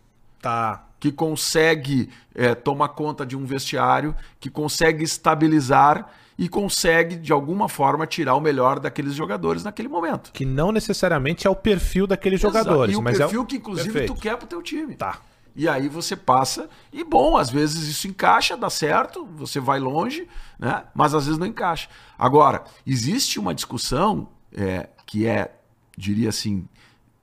[0.40, 0.87] Tá.
[0.98, 7.68] Que consegue é, tomar conta de um vestiário, que consegue estabilizar e consegue, de alguma
[7.68, 10.33] forma, tirar o melhor daqueles jogadores naquele momento.
[10.33, 12.57] Que não necessariamente é o perfil daqueles Exato.
[12.57, 12.94] jogadores.
[12.94, 13.46] E o mas perfil é o...
[13.46, 14.14] que, inclusive, Perfeito.
[14.14, 14.94] tu quer pro teu time.
[14.96, 15.18] Tá.
[15.55, 20.26] E aí você passa, e bom, às vezes isso encaixa, dá certo, você vai longe,
[20.59, 20.85] né?
[20.94, 21.88] mas às vezes não encaixa.
[22.18, 25.55] Agora, existe uma discussão é, que é,
[25.96, 26.66] diria assim,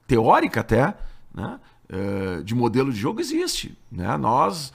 [0.06, 0.94] teórica até,
[1.34, 1.60] né?
[1.90, 3.78] É, de modelo de jogo existe.
[3.90, 4.18] Né?
[4.18, 4.74] Nós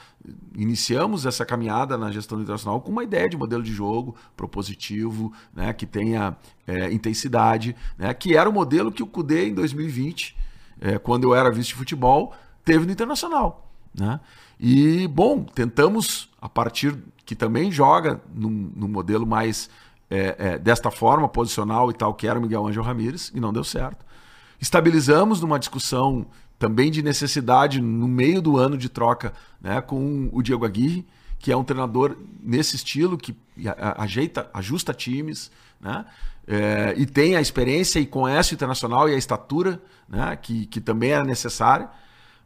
[0.55, 5.75] iniciamos essa caminhada na gestão internacional com uma ideia de modelo de jogo propositivo, né?
[5.75, 6.35] que tenha
[6.67, 8.15] é, intensidade, né?
[8.15, 10.35] que era o modelo que o CUDE em 2020,
[10.81, 13.71] é, quando eu era vice de futebol, teve no Internacional.
[13.95, 14.19] Né?
[14.59, 16.97] E, bom, tentamos, a partir
[17.27, 19.69] que também joga no, no modelo mais
[20.09, 23.65] é, desta forma, posicional e tal, que era o Miguel Angel Ramírez, e não deu
[23.65, 24.05] certo.
[24.61, 26.27] Estabilizamos numa discussão
[26.63, 31.05] também de necessidade no meio do ano de troca né, com o Diego Aguirre,
[31.37, 33.37] que é um treinador nesse estilo, que
[33.99, 36.05] ajeita, ajusta times, né?
[36.47, 40.37] É, e tem a experiência e conhece o internacional e a estatura, né?
[40.41, 41.91] que, que também era necessária.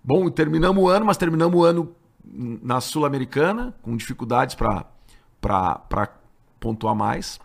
[0.03, 6.09] Bom, terminamos o ano, mas terminamos o ano na Sul-Americana, com dificuldades para
[6.59, 7.39] pontuar mais.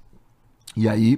[0.76, 1.18] E aí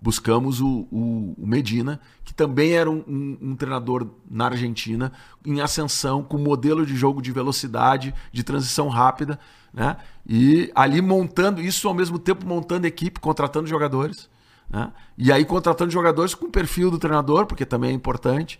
[0.00, 5.12] buscamos o, o, o Medina, que também era um, um, um, treinador na Argentina,
[5.44, 9.38] em ascensão, com modelo de jogo de velocidade, de transição rápida,
[9.72, 9.96] né?
[10.26, 14.28] E ali montando, isso ao mesmo tempo montando equipe, contratando jogadores.
[14.70, 14.92] Né?
[15.16, 18.58] E aí contratando jogadores com o perfil do treinador, porque também é importante.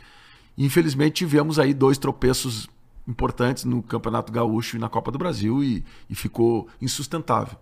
[0.57, 2.69] Infelizmente tivemos aí dois tropeços
[3.07, 7.57] importantes no Campeonato Gaúcho e na Copa do Brasil e, e ficou insustentável.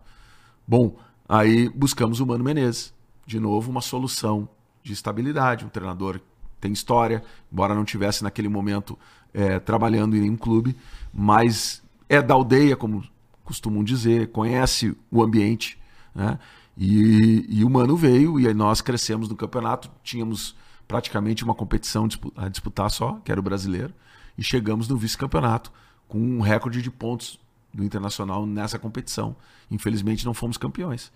[0.67, 0.97] Bom,
[1.29, 2.96] aí buscamos o Mano Menezes.
[3.27, 4.49] De novo, uma solução
[4.83, 5.65] de estabilidade.
[5.65, 6.21] Um treinador
[6.61, 8.99] tem história, embora não tivesse naquele momento
[9.35, 10.77] é, trabalhando em nenhum clube,
[11.13, 13.05] mas é da aldeia, como
[13.45, 15.79] costumam dizer, conhece o ambiente.
[16.15, 16.39] Né?
[16.77, 20.55] E, e o Mano veio e aí nós crescemos no campeonato, tínhamos
[20.87, 23.93] praticamente uma competição a disputar só, que era o brasileiro
[24.37, 25.73] e chegamos no vice-campeonato
[26.07, 27.41] com um recorde de pontos
[27.73, 29.37] do Internacional nessa competição.
[29.71, 31.13] Infelizmente não fomos campeões.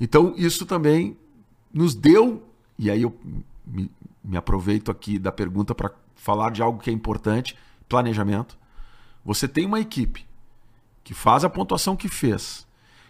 [0.00, 1.16] Então isso também
[1.72, 2.42] nos deu,
[2.78, 3.16] e aí eu
[3.66, 3.90] me,
[4.22, 7.56] me aproveito aqui da pergunta para falar de algo que é importante,
[7.88, 8.58] planejamento.
[9.24, 10.26] Você tem uma equipe
[11.02, 12.66] que faz a pontuação que fez,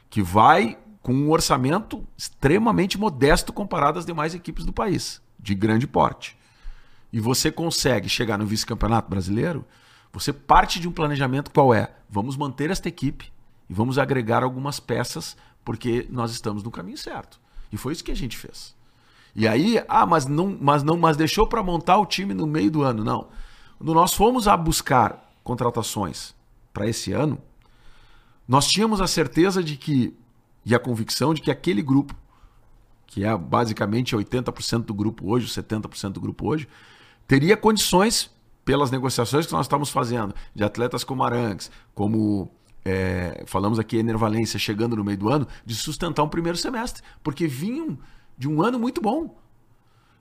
[0.08, 5.86] que vai com um orçamento extremamente modesto comparado às demais equipes do país, de grande
[5.86, 6.38] porte
[7.12, 9.64] e você consegue chegar no vice-campeonato brasileiro,
[10.12, 11.92] você parte de um planejamento qual é?
[12.08, 13.32] Vamos manter esta equipe
[13.68, 17.40] e vamos agregar algumas peças porque nós estamos no caminho certo.
[17.72, 18.74] E foi isso que a gente fez.
[19.34, 22.70] E aí, ah, mas não, mas não, mas deixou para montar o time no meio
[22.70, 23.28] do ano, não.
[23.78, 26.34] Quando nós fomos a buscar contratações
[26.72, 27.40] para esse ano,
[28.46, 30.14] nós tínhamos a certeza de que
[30.64, 32.14] e a convicção de que aquele grupo,
[33.06, 36.68] que é basicamente 80% do grupo hoje, 70% do grupo hoje,
[37.26, 38.30] teria condições,
[38.64, 42.52] pelas negociações que nós estamos fazendo, de atletas como Arangues, como
[42.84, 47.46] é, falamos aqui Enervalência chegando no meio do ano, de sustentar um primeiro semestre, porque
[47.46, 47.98] vinham
[48.36, 49.38] de um ano muito bom.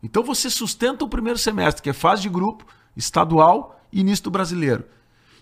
[0.04, 4.32] Então você sustenta o primeiro semestre, que é fase de grupo, estadual e início do
[4.32, 4.86] brasileiro.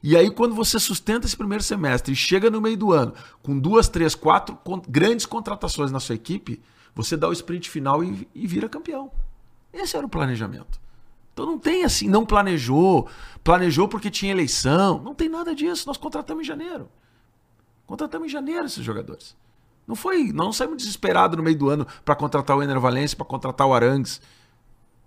[0.01, 3.58] E aí, quando você sustenta esse primeiro semestre e chega no meio do ano com
[3.58, 6.62] duas, três, quatro grandes contratações na sua equipe,
[6.93, 9.12] você dá o sprint final e, e vira campeão.
[9.73, 10.80] Esse era o planejamento.
[11.34, 13.08] Então não tem assim, não planejou,
[13.43, 15.01] planejou porque tinha eleição.
[15.03, 15.86] Não tem nada disso.
[15.88, 16.89] Nós contratamos em janeiro.
[17.88, 19.36] Contratamos em janeiro esses jogadores.
[19.88, 23.26] Não foi, não saímos desesperados no meio do ano para contratar o Ener Valencia, para
[23.26, 24.21] contratar o Arangues,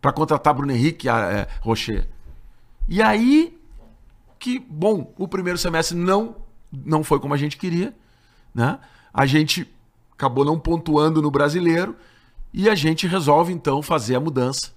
[0.01, 2.09] para contratar Bruno Henrique é, Rocher.
[2.89, 3.61] E aí
[4.41, 6.35] que, bom, o primeiro semestre não
[6.73, 7.95] não foi como a gente queria,
[8.55, 8.79] né?
[9.13, 9.69] A gente
[10.13, 11.97] acabou não pontuando no brasileiro
[12.53, 14.73] e a gente resolve então fazer a mudança,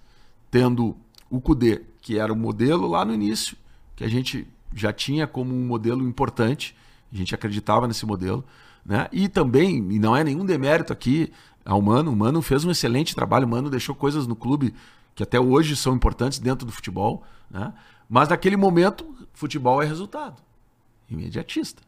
[0.50, 0.98] tendo
[1.30, 3.56] o CUDE, que era o modelo lá no início,
[3.96, 6.76] que a gente já tinha como um modelo importante,
[7.14, 8.44] a gente acreditava nesse modelo,
[8.86, 9.08] né?
[9.12, 11.32] E também, e não é nenhum demérito aqui
[11.66, 14.74] ao Mano, o Mano fez um excelente trabalho, o Mano deixou coisas no clube
[15.16, 17.74] que até hoje são importantes dentro do futebol, né?
[18.10, 20.42] Mas naquele momento, futebol é resultado,
[21.10, 21.82] imediatista.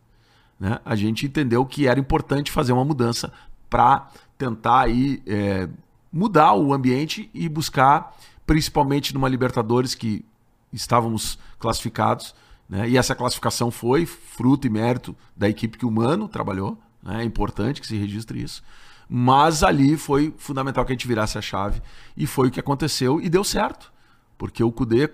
[0.60, 0.80] Né?
[0.86, 3.32] A gente entendeu que era importante fazer uma mudança
[3.70, 5.68] para tentar aí, é,
[6.12, 10.24] mudar o ambiente e buscar principalmente numa Libertadores que
[10.72, 12.34] estávamos classificados.
[12.68, 12.90] Né?
[12.90, 16.78] E essa classificação foi fruto e mérito da equipe que o Mano trabalhou.
[17.02, 17.22] Né?
[17.22, 18.64] É importante que se registre isso.
[19.08, 21.82] Mas ali foi fundamental que a gente virasse a chave.
[22.18, 23.94] E foi o que aconteceu e deu certo.
[24.38, 25.12] Porque o Cudê,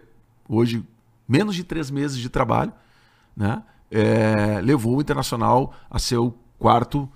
[0.48, 0.84] hoje,
[1.28, 2.72] menos de três meses de trabalho,
[3.36, 3.64] né?
[3.94, 7.10] É, levou o Internacional a ser o quarto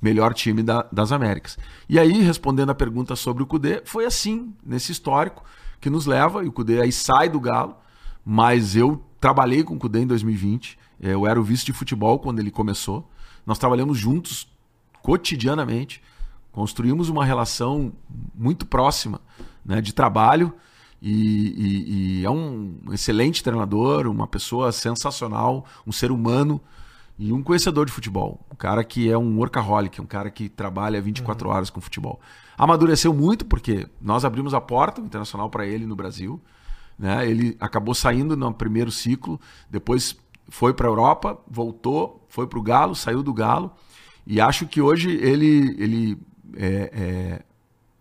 [0.00, 1.56] melhor time da, das Américas.
[1.88, 5.42] E aí, respondendo a pergunta sobre o Cudê, foi assim, nesse histórico,
[5.80, 7.76] que nos leva, e o Cudê aí sai do Galo,
[8.24, 12.18] mas eu trabalhei com o Cudê em 2020, é, eu era o vice de futebol
[12.18, 13.08] quando ele começou,
[13.46, 14.48] nós trabalhamos juntos
[15.00, 16.02] cotidianamente,
[16.50, 17.92] construímos uma relação
[18.34, 19.20] muito próxima
[19.64, 20.52] né, de trabalho,
[21.00, 26.60] e, e, e é um excelente treinador, uma pessoa sensacional, um ser humano,
[27.16, 28.44] e um conhecedor de futebol.
[28.50, 31.54] Um cara que é um workaholic, um cara que trabalha 24 uhum.
[31.54, 32.20] horas com futebol.
[32.58, 36.40] Amadureceu muito porque nós abrimos a porta internacional para ele no Brasil.
[37.02, 37.28] Né?
[37.28, 40.16] Ele acabou saindo no primeiro ciclo, depois
[40.48, 43.72] foi para a Europa, voltou, foi para o Galo, saiu do Galo.
[44.24, 46.18] E acho que hoje ele, ele
[46.56, 47.42] é, é,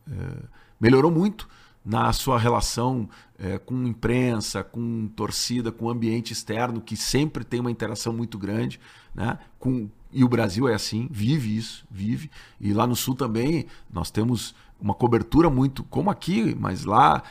[0.07, 0.43] é,
[0.79, 1.49] melhorou muito
[1.83, 3.09] na sua relação
[3.39, 8.79] é, com imprensa, com torcida, com ambiente externo, que sempre tem uma interação muito grande.
[9.15, 9.39] Né?
[9.57, 12.29] Com, e o Brasil é assim, vive isso, vive.
[12.59, 17.23] E lá no Sul também nós temos uma cobertura muito, como aqui, mas lá,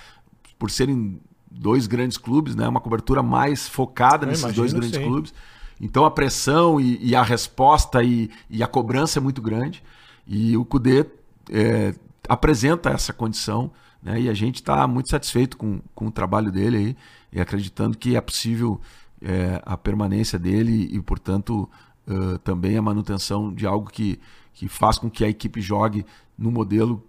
[0.59, 1.21] por serem
[1.51, 2.69] dois grandes clubes, né?
[2.69, 5.05] uma cobertura mais focada Eu nesses imagino, dois grandes sim.
[5.05, 5.35] clubes.
[5.81, 9.83] Então a pressão e, e a resposta e, e, a cobrança é muito grande.
[10.27, 11.07] E o Cudê
[11.51, 11.95] é,
[12.29, 13.71] apresenta essa condição.
[14.03, 14.23] Né?
[14.23, 16.97] E a gente está muito satisfeito com, com o trabalho dele aí,
[17.33, 18.81] e acreditando que é possível
[19.23, 21.69] é, a permanência dele e, portanto,
[22.09, 24.19] uh, também a manutenção de algo que,
[24.55, 26.05] que faz com que a equipe jogue
[26.37, 27.03] no modelo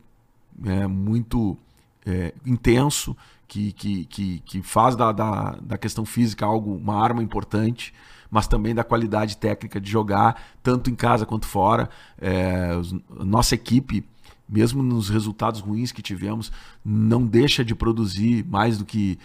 [0.65, 1.57] é, muito
[2.05, 3.15] é, intenso,
[3.51, 7.93] que, que, que, que faz da, da, da, questão física algo, uma arma importante,
[8.29, 11.89] mas também da qualidade técnica de jogar, tanto em casa quanto fora.
[12.17, 12.69] É,
[13.09, 14.05] nossa equipe,
[14.47, 16.49] mesmo nos resultados ruins que tivemos,
[16.83, 19.19] não deixa de produzir mais do que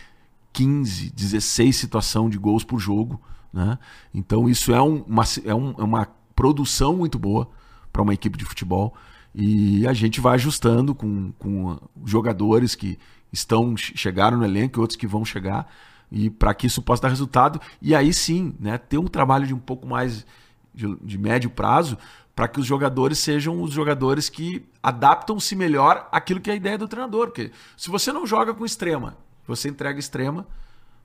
[0.53, 3.21] 15, 16 situação de gols por jogo.
[3.53, 3.79] Né?
[4.13, 7.49] Então isso é, um, uma, é, um, é uma produção muito boa
[7.93, 8.93] para uma equipe de futebol.
[9.33, 12.99] E a gente vai ajustando com, com jogadores que
[13.37, 15.71] estão chegaram no elenco e outros que vão chegar
[16.11, 17.61] e para que isso possa dar resultado.
[17.81, 20.27] E aí sim né ter um trabalho de um pouco mais
[20.75, 21.97] de, de médio prazo
[22.35, 26.77] para que os jogadores sejam os jogadores que adaptam-se melhor àquilo que é a ideia
[26.77, 27.29] do treinador.
[27.29, 30.47] Porque se você não joga com extrema você entrega extrema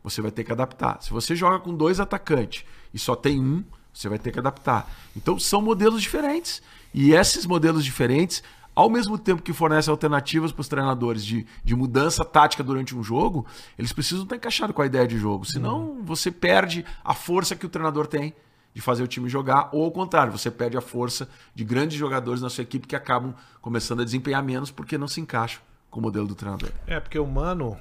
[0.03, 0.99] você vai ter que adaptar.
[1.01, 3.63] Se você joga com dois atacantes e só tem um
[3.93, 4.89] você vai ter que adaptar.
[5.15, 6.61] Então são modelos diferentes.
[6.93, 8.43] E esses modelos diferentes,
[8.75, 13.03] ao mesmo tempo que fornecem alternativas para os treinadores de, de mudança tática durante um
[13.03, 13.45] jogo,
[13.77, 15.45] eles precisam estar encaixados com a ideia de jogo.
[15.45, 16.03] Senão uhum.
[16.03, 18.33] você perde a força que o treinador tem
[18.73, 22.41] de fazer o time jogar, ou ao contrário, você perde a força de grandes jogadores
[22.41, 26.03] na sua equipe que acabam começando a desempenhar menos porque não se encaixam com o
[26.03, 26.69] modelo do treinador.
[26.87, 27.77] É, porque o Mano,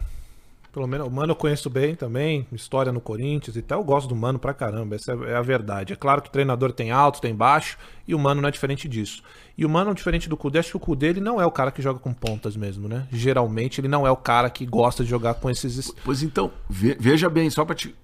[0.72, 3.80] pelo menos o Mano eu conheço bem também, história no Corinthians e tal.
[3.80, 5.92] Eu gosto do Mano pra caramba, essa é a verdade.
[5.92, 8.88] É claro que o treinador tem alto, tem baixo, e o Mano não é diferente
[8.88, 9.22] disso.
[9.56, 11.70] E o Mano, diferente do Kudê, acho que o Kudê ele não é o cara
[11.70, 13.06] que joga com pontas mesmo, né?
[13.10, 15.92] Geralmente ele não é o cara que gosta de jogar com esses.
[16.04, 17.94] Pois então, veja bem, só pra te.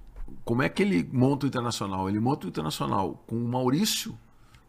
[0.44, 2.09] Como é que ele monta o internacional?
[2.09, 4.16] Ele monta o internacional com o Maurício,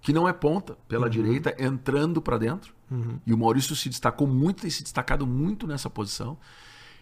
[0.01, 1.09] que não é ponta, pela uhum.
[1.09, 2.73] direita, entrando para dentro.
[2.89, 3.19] Uhum.
[3.25, 6.37] E o Maurício se destacou muito, tem se destacado muito nessa posição.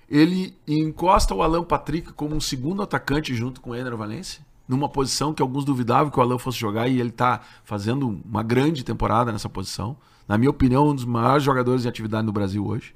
[0.09, 4.87] Ele encosta o Alan Patrick como um segundo atacante junto com o Ener Valencia, numa
[4.87, 8.83] posição que alguns duvidavam que o Alan fosse jogar e ele está fazendo uma grande
[8.83, 9.97] temporada nessa posição.
[10.27, 12.93] Na minha opinião, um dos maiores jogadores de atividade no Brasil hoje.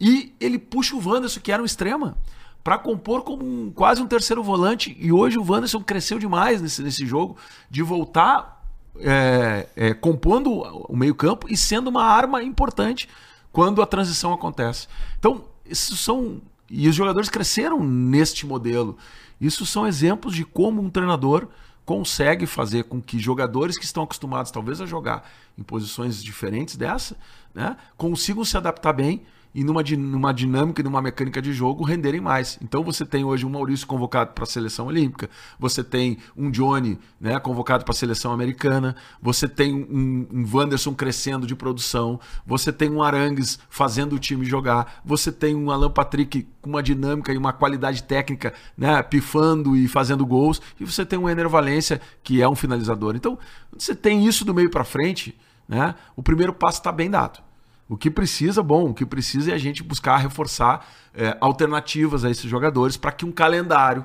[0.00, 2.16] E ele puxa o Wanderson, que era um extrema,
[2.62, 4.96] para compor como um, quase um terceiro volante.
[4.98, 7.36] E hoje o Wanderson cresceu demais nesse, nesse jogo,
[7.70, 8.64] de voltar
[8.98, 13.08] é, é, compondo o meio-campo e sendo uma arma importante
[13.52, 14.88] quando a transição acontece.
[15.18, 16.40] Então, isso são.
[16.70, 18.96] E os jogadores cresceram neste modelo.
[19.40, 21.48] Isso são exemplos de como um treinador
[21.84, 27.16] consegue fazer com que jogadores que estão acostumados, talvez, a jogar em posições diferentes dessa,
[27.52, 29.22] né, consigam se adaptar bem
[29.54, 32.58] e numa, numa dinâmica e numa mecânica de jogo renderem mais.
[32.62, 36.98] Então você tem hoje um Maurício convocado para a seleção olímpica, você tem um Johnny
[37.20, 42.72] né, convocado para a seleção americana, você tem um, um Wanderson crescendo de produção, você
[42.72, 47.32] tem um Arangues fazendo o time jogar, você tem um Alan Patrick com uma dinâmica
[47.32, 52.00] e uma qualidade técnica, né, pifando e fazendo gols, e você tem um Ener Valência
[52.22, 53.16] que é um finalizador.
[53.16, 53.38] Então
[53.76, 55.38] você tem isso do meio para frente,
[55.68, 57.51] né, o primeiro passo está bem dado.
[57.92, 62.30] O que precisa, bom, o que precisa é a gente buscar reforçar é, alternativas a
[62.30, 64.02] esses jogadores para que um calendário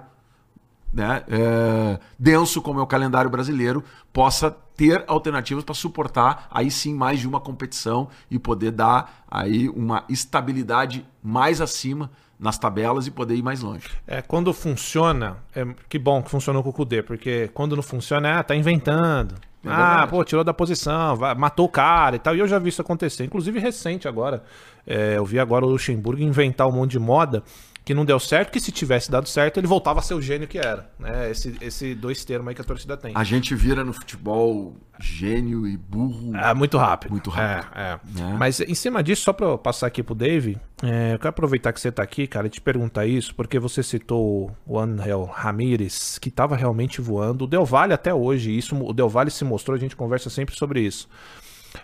[0.91, 6.93] né, é, denso como é o calendário brasileiro possa ter alternativas para suportar aí sim
[6.93, 13.12] mais de uma competição e poder dar aí uma estabilidade mais acima nas tabelas e
[13.12, 13.88] poder ir mais longe.
[14.06, 18.28] É, quando funciona, é, que bom que funcionou com o Kudê, porque quando não funciona,
[18.28, 19.36] é, tá inventando.
[19.67, 22.36] É ah, pô, tirou da posição, matou o cara e tal.
[22.36, 23.23] E eu já vi isso acontecer.
[23.23, 24.44] Inclusive recente agora.
[24.85, 27.44] É, eu vi agora o Luxemburgo inventar um monte de moda
[27.88, 30.46] que não deu certo, que se tivesse dado certo, ele voltava a ser o gênio
[30.46, 30.92] que era.
[31.00, 31.31] Né?
[31.31, 33.13] Esse, esse dois termos aí que a torcida tem.
[33.15, 36.35] A gente vira no futebol gênio e burro.
[36.35, 37.12] É muito rápido.
[37.12, 37.71] Muito rápido.
[37.79, 38.23] É, é.
[38.23, 38.33] é.
[38.38, 41.71] Mas em cima disso, só pra eu passar aqui pro Dave, é, eu quero aproveitar
[41.71, 46.19] que você tá aqui, cara, e te perguntar isso, porque você citou o Angel Ramírez,
[46.19, 47.46] que tava realmente voando.
[47.46, 50.58] O Del Valle até hoje, isso, o Del Valle se mostrou, a gente conversa sempre
[50.58, 51.08] sobre isso.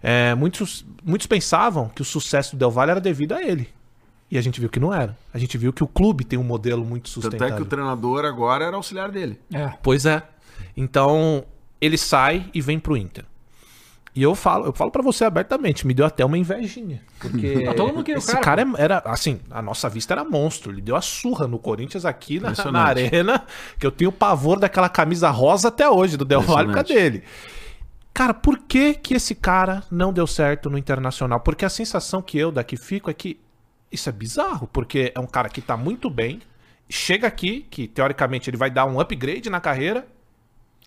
[0.01, 3.70] É, muitos, muitos pensavam que o sucesso do Del Valle era devido a ele.
[4.34, 5.15] E a gente viu que não era.
[5.31, 7.39] A gente viu que o clube tem um modelo muito sustentável.
[7.49, 9.39] Tanto é que o treinador agora era auxiliar dele.
[9.53, 9.71] É.
[9.84, 10.23] Pois é.
[10.75, 11.45] Então,
[11.79, 13.25] ele sai e vem pro Inter.
[14.15, 17.03] E eu falo, eu falo para você abertamente, me deu até uma invejinha.
[17.19, 20.23] Porque Ah, todo mundo queria esse cara, cara, é- era, assim, a nossa vista era
[20.23, 20.71] monstro.
[20.71, 23.45] Ele deu a surra no Corinthians aqui na, na arena,
[23.77, 27.23] que eu tenho pavor daquela camisa rosa até hoje, do Del Valle por dele.
[28.11, 31.39] Cara, por que que esse cara não deu certo no Internacional?
[31.39, 33.39] Porque a sensação que eu daqui fico é que
[33.94, 36.41] isso é bizarro, porque é um cara que tá muito bem,
[36.89, 40.06] chega aqui, que teoricamente ele vai dar um upgrade na carreira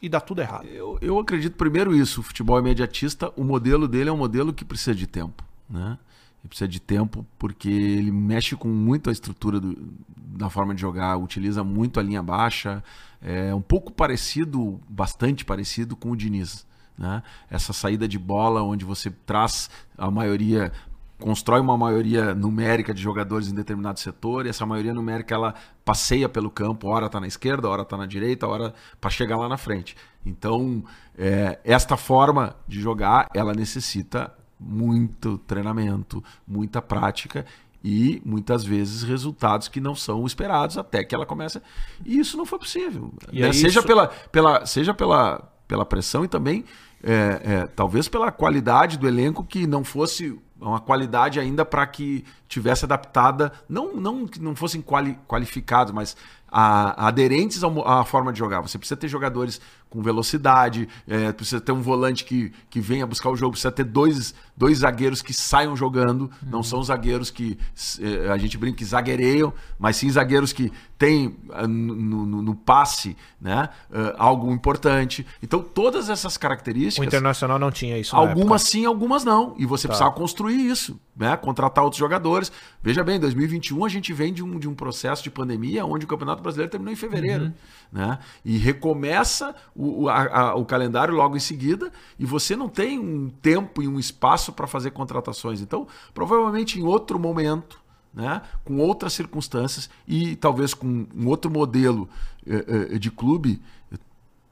[0.03, 0.67] e dá tudo errado.
[0.67, 4.65] Eu, eu acredito primeiro isso, o futebol imediatista, o modelo dele é um modelo que
[4.65, 5.99] precisa de tempo, né?
[6.43, 9.77] Ele precisa de tempo porque ele mexe com muito a estrutura do-
[10.17, 12.85] da forma de jogar, utiliza muito a linha baixa,
[13.23, 17.23] é um pouco parecido, bastante parecido com o Diniz, né?
[17.51, 20.73] Essa saída de bola onde você traz a maioria
[21.19, 25.55] constrói uma maioria numérica de jogadores em determinado setor e essa maioria numérica ela
[25.85, 29.49] passeia pelo campo, hora tá na esquerda, hora tá na direita, hora para chegar lá
[29.49, 29.97] na frente.
[30.25, 30.85] Então,
[31.17, 37.47] é, esta forma de jogar, ela necessita muito treinamento, muita prática
[37.83, 41.63] e muitas vezes resultados que não são esperados até que ela comece.
[42.05, 43.13] E isso não foi possível.
[43.33, 43.47] Né?
[43.47, 46.65] aí Seja isso- pela, pela, seja pela, pela pressão e também
[47.03, 52.25] é, é, talvez pela qualidade do elenco que não fosse uma qualidade ainda para que
[52.49, 56.17] tivesse adaptada, não, não que não fossem quali, qualificados, mas
[56.51, 58.61] a- aderentes à forma de jogar.
[58.61, 59.61] Você precisa ter jogadores
[59.97, 63.85] com velocidade, é, precisa ter um volante que, que venha buscar o jogo, precisa ter
[63.85, 67.59] dois, dois zagueiros que saiam jogando, não são zagueiros que
[68.01, 72.55] é, a gente brinca que zagueireiam, mas sim zagueiros que têm ah, no, no- no
[72.55, 75.27] passe né, ah, algo importante.
[75.43, 77.07] Então, todas essas O características.
[77.07, 79.55] Internacional não tinha isso Algumas sim, algumas não.
[79.59, 81.37] E você precisava construir isso, né?
[81.37, 82.51] Contratar outros jogadores.
[82.83, 86.09] Veja bem, 2021 a gente vem de um, de um processo de pandemia onde o
[86.09, 87.53] Campeonato Brasileiro terminou em fevereiro,
[87.93, 88.19] né?
[88.45, 92.99] E recomeça o, o, a- a- o calendário logo em seguida e você não tem
[92.99, 95.61] um tempo e um espaço para fazer contratações.
[95.61, 97.81] Então, provavelmente em outro momento,
[98.15, 98.41] né?
[98.65, 102.09] Com outras circunstâncias e talvez com um outro modelo
[102.47, 103.61] eh, eh, de clube,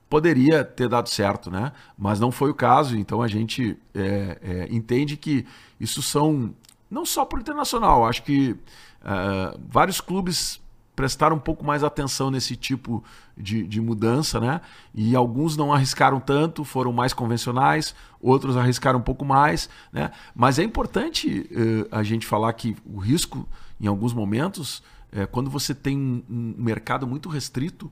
[0.09, 1.73] poderia ter dado certo, né?
[1.99, 5.45] Mas não foi o caso, então a gente é, é, entende que
[5.81, 6.55] isso são
[6.91, 8.55] não só para o internacional, acho que
[9.03, 10.61] ah, vários clubes
[10.95, 13.03] prestaram um pouco mais atenção nesse tipo
[13.37, 14.61] de, de mudança, né?
[14.95, 20.11] E alguns não arriscaram tanto, foram mais convencionais, outros arriscaram um pouco mais, né?
[20.35, 23.49] Mas é importante eh, a gente falar que o risco,
[23.81, 24.83] em alguns momentos,
[25.13, 27.91] é quando você tem um, um mercado muito restrito,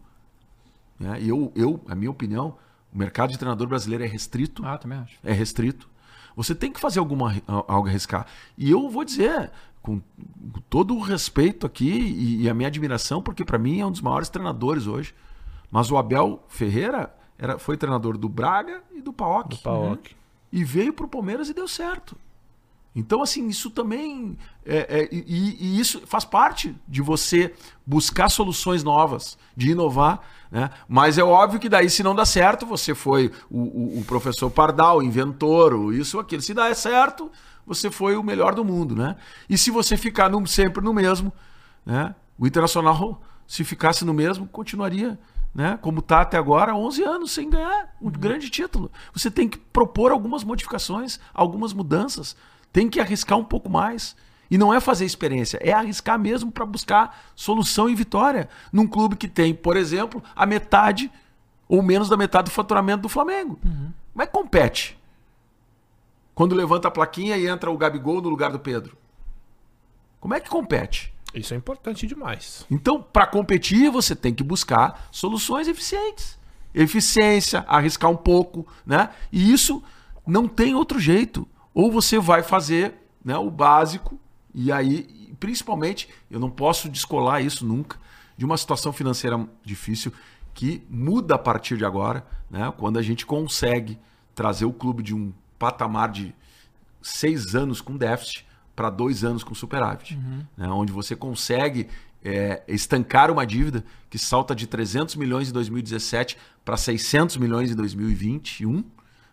[0.98, 1.20] né?
[1.20, 2.56] E eu, eu, a minha opinião,
[2.94, 5.18] o mercado de treinador brasileiro é restrito, Ah, também acho.
[5.24, 5.88] é restrito.
[6.36, 8.26] Você tem que fazer alguma algo arriscar.
[8.56, 9.50] E eu vou dizer,
[9.82, 10.00] com
[10.70, 14.00] todo o respeito aqui e, e a minha admiração, porque para mim é um dos
[14.00, 15.14] maiores treinadores hoje.
[15.70, 19.48] Mas o Abel Ferreira era, foi treinador do Braga e do PAOK.
[19.50, 20.14] Do PAOK.
[20.52, 22.16] E veio pro Palmeiras e deu certo.
[22.94, 24.36] Então, assim, isso também.
[24.66, 27.54] É, é, e, e isso faz parte de você
[27.86, 30.20] buscar soluções novas, de inovar.
[30.50, 30.68] Né?
[30.86, 34.50] Mas é óbvio que daí, se não dá certo, você foi o, o- o professor
[34.50, 36.42] Pardal, o inventor, o isso, aquilo.
[36.42, 37.32] Se dá certo,
[37.66, 38.94] você foi o melhor do mundo.
[38.96, 39.16] Né?
[39.48, 41.32] E se você ficar no- sempre no mesmo,
[41.84, 42.14] né?
[42.38, 45.18] o Internacional, se ficasse no mesmo, continuaria.
[45.54, 45.78] Né?
[45.82, 48.90] Como está até agora, 11 anos sem ganhar um grande título.
[49.12, 52.34] Você tem que propor algumas modificações, algumas mudanças.
[52.72, 54.16] Tem que arriscar um pouco mais.
[54.50, 58.48] E não é fazer experiência, é arriscar mesmo para buscar solução e vitória.
[58.70, 61.10] Num clube que tem, por exemplo, a metade
[61.68, 63.58] ou menos da metade do faturamento do Flamengo.
[64.18, 64.98] É que compete?
[66.34, 68.96] Quando levanta a plaquinha e entra o Gabigol no lugar do Pedro.
[70.18, 71.12] Como é que compete?
[71.34, 72.66] Isso é importante demais.
[72.70, 76.38] Então, para competir, você tem que buscar soluções eficientes.
[76.74, 79.10] Eficiência, arriscar um pouco, né?
[79.30, 79.82] E isso
[80.26, 81.46] não tem outro jeito.
[81.74, 84.18] Ou você vai fazer né, o básico,
[84.54, 87.98] e aí, principalmente, eu não posso descolar isso nunca,
[88.36, 90.12] de uma situação financeira difícil
[90.54, 92.72] que muda a partir de agora, né?
[92.76, 93.98] Quando a gente consegue
[94.34, 95.32] trazer o clube de um
[95.62, 96.34] patamar de
[97.00, 98.44] seis anos com déficit
[98.74, 100.18] para dois anos com superávit,
[100.56, 100.66] né?
[100.66, 101.86] onde você consegue
[102.24, 107.76] é, estancar uma dívida que salta de 300 milhões em 2017 para 600 milhões em
[107.76, 108.82] 2021.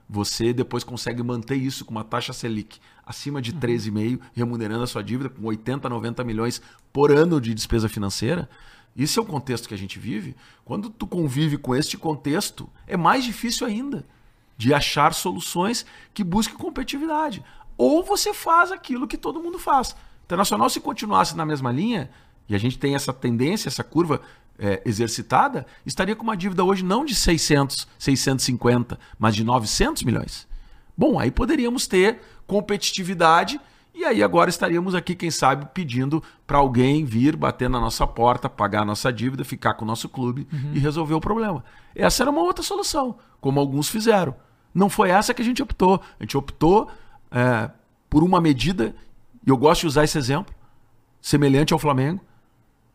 [0.07, 5.03] Você depois consegue manter isso com uma taxa Selic acima de 13,5, remunerando a sua
[5.03, 6.61] dívida com 80, 90 milhões
[6.93, 8.47] por ano de despesa financeira.
[8.95, 10.35] Isso é o contexto que a gente vive.
[10.63, 14.05] Quando tu convive com este contexto, é mais difícil ainda
[14.59, 17.41] de achar soluções que busquem competitividade.
[17.77, 19.95] Ou você faz aquilo que todo mundo faz.
[20.25, 22.11] Internacional, se continuasse na mesma linha,
[22.49, 24.19] e a gente tem essa tendência, essa curva
[24.59, 30.45] é, exercitada, estaria com uma dívida hoje não de 600, 650, mas de 900 milhões.
[30.97, 33.61] Bom, aí poderíamos ter competitividade
[33.95, 38.49] e aí agora estaríamos aqui, quem sabe, pedindo para alguém vir bater na nossa porta,
[38.49, 40.73] pagar a nossa dívida, ficar com o nosso clube uhum.
[40.73, 41.63] e resolver o problema.
[41.95, 44.35] Essa era uma outra solução, como alguns fizeram.
[44.73, 46.01] Não foi essa que a gente optou.
[46.19, 46.89] A gente optou
[47.31, 47.69] é,
[48.09, 48.95] por uma medida,
[49.45, 50.53] e eu gosto de usar esse exemplo,
[51.21, 52.21] semelhante ao Flamengo,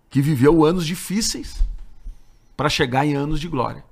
[0.08, 1.62] que viveu anos difíceis
[2.56, 3.84] para chegar em anos de glória.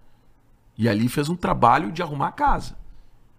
[0.76, 2.76] E ali fez um trabalho de arrumar a casa.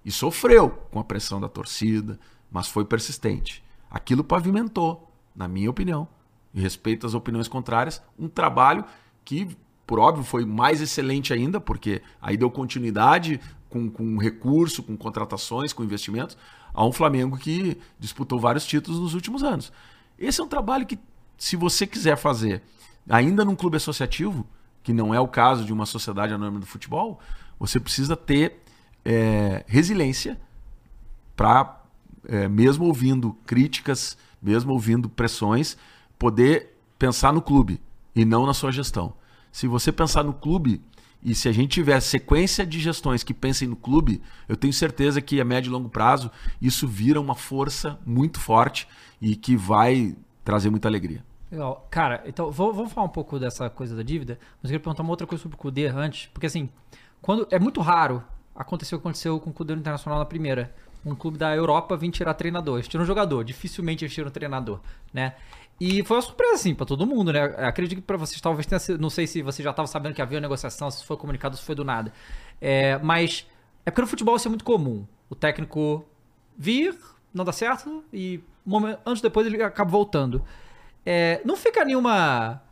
[0.05, 2.19] E sofreu com a pressão da torcida,
[2.51, 3.63] mas foi persistente.
[3.89, 6.07] Aquilo pavimentou, na minha opinião,
[6.53, 8.85] e respeito às opiniões contrárias, um trabalho
[9.25, 9.57] que,
[9.93, 13.39] por óbvio, foi mais excelente ainda, porque aí deu continuidade
[13.69, 16.35] com, com recurso, com contratações, com investimentos,
[16.73, 19.71] a um Flamengo que disputou vários títulos nos últimos anos.
[20.17, 20.97] Esse é um trabalho que
[21.37, 22.63] se você quiser fazer
[23.07, 24.47] ainda num clube associativo,
[24.81, 27.19] que não é o caso de uma sociedade anônima do futebol,
[27.59, 28.63] você precisa ter
[29.05, 30.41] é, resiliência
[31.35, 31.83] para,
[32.27, 35.77] é, mesmo ouvindo críticas, mesmo ouvindo pressões,
[36.17, 37.79] poder pensar no clube
[38.15, 39.13] e não na sua gestão.
[39.53, 40.81] Se você pensar no clube
[41.21, 45.21] e se a gente tiver sequência de gestões que pensem no clube, eu tenho certeza
[45.21, 48.87] que a médio e longo prazo isso vira uma força muito forte
[49.21, 51.23] e que vai trazer muita alegria.
[51.51, 51.87] Legal.
[51.91, 55.11] Cara, então vamos falar um pouco dessa coisa da dívida, mas eu queria perguntar uma
[55.11, 56.67] outra coisa sobre o Cudê antes, porque assim,
[57.21, 58.23] quando é muito raro
[58.55, 60.73] acontecer o que aconteceu com o Cudê Internacional na primeira.
[61.05, 62.75] Um clube da Europa vir tirar treinador.
[62.77, 64.79] Eles tiram um jogador, dificilmente eles tiram um treinador,
[65.13, 65.35] né?
[65.85, 67.43] E foi uma surpresa, assim, pra todo mundo, né?
[67.43, 69.01] Acredito que pra vocês talvez tenha sido.
[69.01, 71.75] Não sei se você já estava sabendo que havia negociação, se foi comunicado, se foi
[71.75, 72.13] do nada.
[72.61, 73.45] É, mas
[73.85, 75.05] é porque no futebol isso é muito comum.
[75.29, 76.05] O técnico
[76.57, 76.95] vir,
[77.33, 80.41] não dá certo, e um momento, antes depois ele acaba voltando.
[81.05, 82.62] É, não fica nenhuma.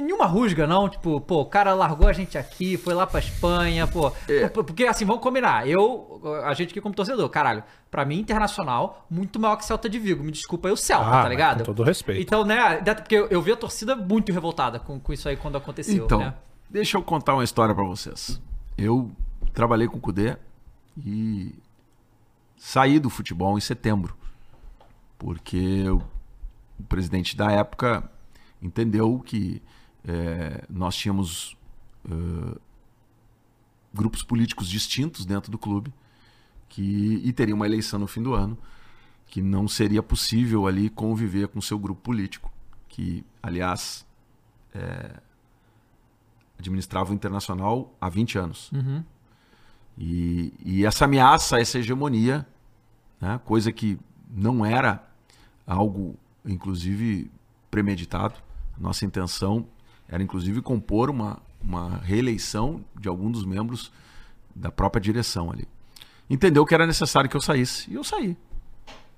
[0.00, 0.88] Nenhuma rusga, não.
[0.88, 4.10] Tipo, pô, o cara largou a gente aqui, foi lá pra Espanha, pô.
[4.26, 4.48] É.
[4.48, 5.68] Porque assim, vamos combinar.
[5.68, 9.98] Eu, a gente aqui como torcedor, caralho, pra mim, internacional, muito maior que Celta de
[9.98, 10.24] Vigo.
[10.24, 11.58] Me desculpa aí o Celta, ah, tá ligado?
[11.58, 12.22] Com todo respeito.
[12.22, 15.58] Então, né, porque eu, eu vi a torcida muito revoltada com, com isso aí quando
[15.58, 16.06] aconteceu.
[16.06, 16.34] Então, né?
[16.70, 18.40] deixa eu contar uma história para vocês.
[18.78, 19.10] Eu
[19.52, 20.38] trabalhei com o Cudê
[20.96, 21.54] e
[22.56, 24.16] saí do futebol em setembro.
[25.18, 26.02] Porque o
[26.88, 28.10] presidente da época
[28.62, 29.60] entendeu que
[30.04, 31.56] é, nós tínhamos
[32.04, 32.60] uh,
[33.92, 35.92] grupos políticos distintos dentro do clube
[36.68, 38.58] que, e teria uma eleição no fim do ano
[39.26, 42.52] que não seria possível ali conviver com seu grupo político,
[42.86, 44.06] que, aliás,
[44.74, 45.20] é,
[46.58, 48.70] administrava o Internacional há 20 anos.
[48.72, 49.02] Uhum.
[49.96, 52.46] E, e, essa ameaça, essa hegemonia,
[53.18, 53.98] né, coisa que
[54.30, 55.02] não era
[55.66, 57.30] algo inclusive
[57.70, 58.34] premeditado.
[58.78, 59.66] Nossa intenção
[60.12, 63.90] era, inclusive, compor uma, uma reeleição de algum dos membros
[64.54, 65.66] da própria direção ali.
[66.28, 67.90] Entendeu que era necessário que eu saísse.
[67.90, 68.36] E eu saí.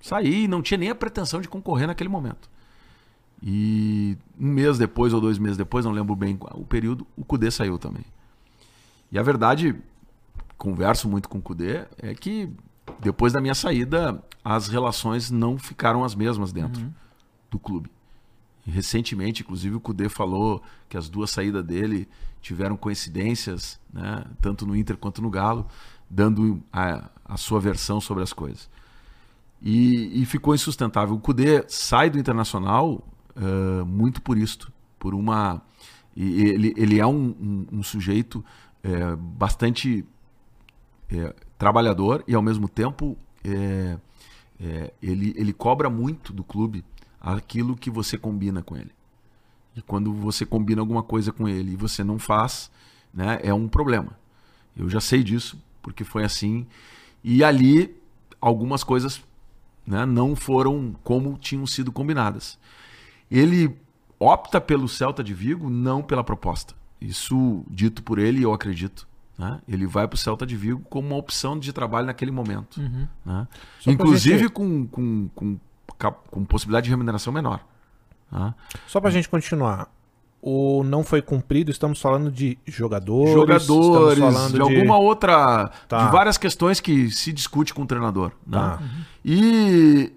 [0.00, 2.48] Saí e não tinha nem a pretensão de concorrer naquele momento.
[3.42, 7.50] E um mês depois ou dois meses depois, não lembro bem o período, o Cudê
[7.50, 8.04] saiu também.
[9.10, 9.74] E a verdade,
[10.56, 12.48] converso muito com o Cudê, é que
[13.00, 16.80] depois da minha saída, as relações não ficaram as mesmas dentro.
[16.80, 16.92] Uhum
[17.54, 17.90] do clube.
[18.66, 22.08] Recentemente, inclusive, o Cudê falou que as duas saídas dele
[22.40, 25.66] tiveram coincidências, né, tanto no Inter quanto no Galo,
[26.08, 28.70] dando a, a sua versão sobre as coisas.
[29.60, 31.14] E, e, ficou insustentável.
[31.14, 33.02] O Cudê sai do Internacional
[33.34, 35.62] uh, muito por isto, por uma.
[36.16, 38.44] Ele, ele é um, um, um sujeito
[38.82, 40.04] é, bastante
[41.10, 43.98] é, trabalhador e, ao mesmo tempo, é,
[45.02, 46.84] ele, ele cobra muito do clube
[47.24, 48.92] aquilo que você combina com ele.
[49.74, 52.70] E quando você combina alguma coisa com ele e você não faz,
[53.12, 54.16] né, é um problema.
[54.76, 56.66] Eu já sei disso, porque foi assim.
[57.22, 57.96] E ali
[58.40, 59.22] algumas coisas
[59.86, 62.58] né, não foram como tinham sido combinadas.
[63.30, 63.74] Ele
[64.18, 66.74] opta pelo Celta de Vigo, não pela proposta.
[67.00, 69.08] Isso dito por ele, eu acredito.
[69.36, 69.60] Né?
[69.66, 72.80] Ele vai para o Celta de Vigo como uma opção de trabalho naquele momento.
[72.80, 73.08] Uhum.
[73.24, 73.48] Né?
[73.86, 74.52] Inclusive gente...
[74.52, 75.58] com, com, com
[76.30, 77.60] com possibilidade de remuneração menor.
[78.30, 78.54] Tá?
[78.86, 79.88] Só para a gente continuar.
[80.46, 83.32] O não foi cumprido, estamos falando de jogadores.
[83.32, 85.70] Jogadores, falando de, de, alguma outra.
[85.88, 86.04] Tá.
[86.04, 88.32] De várias questões que se discute com o treinador.
[88.46, 88.58] Né?
[88.58, 88.82] Tá.
[89.24, 90.12] E,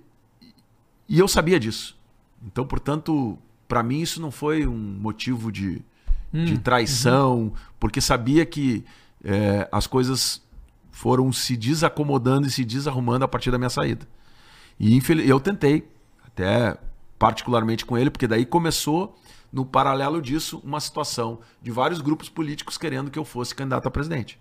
[1.08, 1.98] e eu sabia disso.
[2.46, 3.38] Então, portanto,
[3.70, 5.82] para mim isso não foi um motivo de,
[6.34, 6.44] hum.
[6.44, 7.52] de traição, uhum.
[7.80, 8.84] porque sabia que
[9.24, 10.42] é, as coisas
[10.92, 14.08] foram se desacomodando e se desarrumando a partir da minha saída.
[14.80, 15.90] E eu tentei,
[16.26, 16.78] até
[17.18, 19.18] particularmente com ele, porque daí começou
[19.52, 23.92] no paralelo disso, uma situação de vários grupos políticos querendo que eu fosse candidato a
[23.92, 24.40] presidente.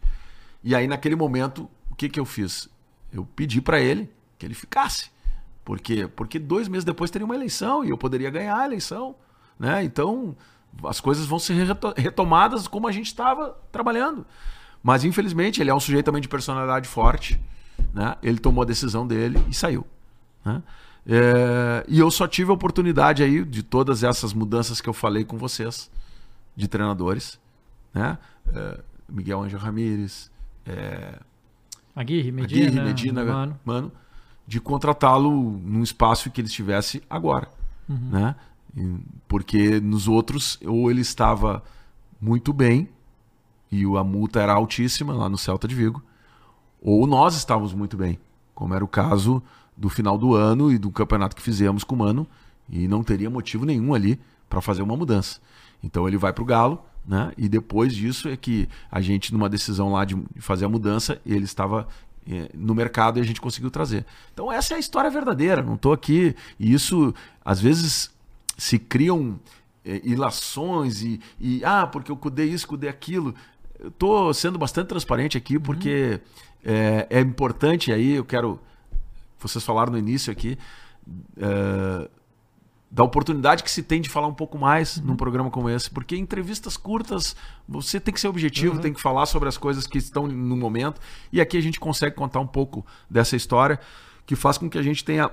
[0.62, 2.68] E aí, naquele momento, o que, que eu fiz?
[3.12, 5.10] Eu pedi para ele que ele ficasse.
[5.64, 6.06] Por quê?
[6.06, 9.14] Porque dois meses depois teria uma eleição e eu poderia ganhar a eleição.
[9.58, 9.84] Né?
[9.84, 10.36] Então,
[10.84, 11.54] as coisas vão ser
[11.96, 14.26] retomadas como a gente estava trabalhando.
[14.82, 17.40] Mas, infelizmente, ele é um sujeito também de personalidade forte.
[17.94, 18.16] Né?
[18.22, 19.86] Ele tomou a decisão dele e saiu.
[20.46, 20.62] Né?
[21.08, 25.24] É, e eu só tive a oportunidade aí de todas essas mudanças que eu falei
[25.24, 25.90] com vocês,
[26.54, 27.38] de treinadores.
[27.92, 28.16] Né?
[28.54, 30.30] É, Miguel Angel Ramírez,
[30.64, 31.18] é,
[31.94, 33.60] Aguirre, Medina, Aguirre, Medina mano.
[33.64, 33.92] mano
[34.46, 37.48] de contratá-lo num espaço que ele estivesse agora.
[37.88, 38.10] Uhum.
[38.10, 38.36] Né?
[39.26, 41.64] Porque nos outros, ou ele estava
[42.20, 42.88] muito bem,
[43.72, 46.02] e a multa era altíssima lá no Celta de Vigo,
[46.80, 48.18] ou nós estávamos muito bem,
[48.54, 49.42] como era o caso
[49.76, 52.26] do final do ano e do campeonato que fizemos com o Mano,
[52.68, 54.18] e não teria motivo nenhum ali
[54.48, 55.40] para fazer uma mudança.
[55.82, 57.32] Então ele vai para o Galo, né?
[57.36, 61.44] E depois disso é que a gente, numa decisão lá de fazer a mudança, ele
[61.44, 61.86] estava
[62.28, 64.04] é, no mercado e a gente conseguiu trazer.
[64.32, 66.34] Então essa é a história verdadeira, não estou aqui.
[66.58, 67.14] E isso,
[67.44, 68.10] às vezes,
[68.56, 69.38] se criam
[69.84, 73.34] é, ilações e, e, ah, porque eu cudei isso, cudei aquilo.
[73.78, 76.20] Eu estou sendo bastante transparente aqui porque
[76.64, 76.72] uhum.
[76.72, 78.58] é, é, importante aí, eu quero.
[79.38, 80.58] Vocês falaram no início aqui.
[81.36, 82.08] É,
[82.90, 85.06] da oportunidade que se tem de falar um pouco mais uhum.
[85.06, 87.36] num programa como esse, porque entrevistas curtas
[87.68, 88.80] você tem que ser objetivo, uhum.
[88.80, 91.00] tem que falar sobre as coisas que estão no momento,
[91.32, 93.78] e aqui a gente consegue contar um pouco dessa história
[94.24, 95.30] que faz com que a gente tenha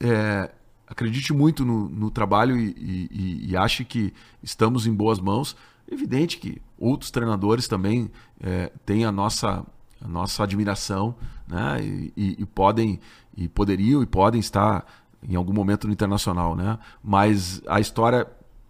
[0.00, 0.50] é,
[0.86, 5.56] acredite muito no, no trabalho e, e, e, ache que estamos em boas mãos.
[5.90, 9.64] Evidente que outros treinadores também é, têm a nossa,
[10.00, 11.14] a nossa admiração
[11.48, 11.78] né?
[11.82, 13.00] e, e podem
[13.36, 14.84] e poderiam e podem estar
[15.22, 16.78] em algum momento no internacional, né?
[17.02, 18.26] Mas a história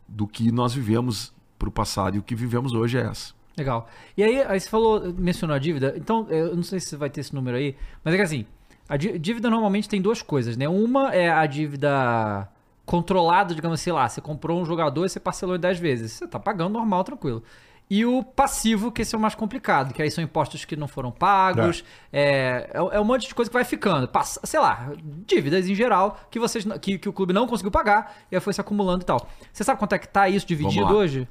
[0.09, 3.35] do que nós vivemos para o passado e o que vivemos hoje é essa.
[3.57, 3.89] Legal.
[4.17, 5.95] E aí, aí você falou, mencionou a dívida.
[5.97, 8.47] Então, eu não sei se vai ter esse número aí, mas é que assim,
[8.89, 10.69] a dívida normalmente tem duas coisas, né?
[10.69, 12.49] Uma é a dívida
[12.85, 16.13] controlada, digamos assim, lá, você comprou um jogador e você parcelou em 10 vezes.
[16.13, 17.43] Você tá pagando normal, tranquilo.
[17.89, 20.89] E o passivo, que esse é o mais complicado, que aí são impostos que não
[20.89, 24.09] foram pagos, é, é, é um monte de coisa que vai ficando.
[24.09, 24.91] Passa, sei lá,
[25.25, 28.53] dívidas em geral que, vocês, que, que o clube não conseguiu pagar e aí foi
[28.53, 29.29] se acumulando e tal.
[29.53, 31.29] Você sabe quanto é que tá isso dividido hoje?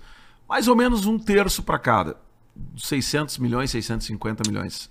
[0.48, 2.18] Mais ou menos um terço para cada.
[2.78, 4.90] 600 milhões, 650 milhões.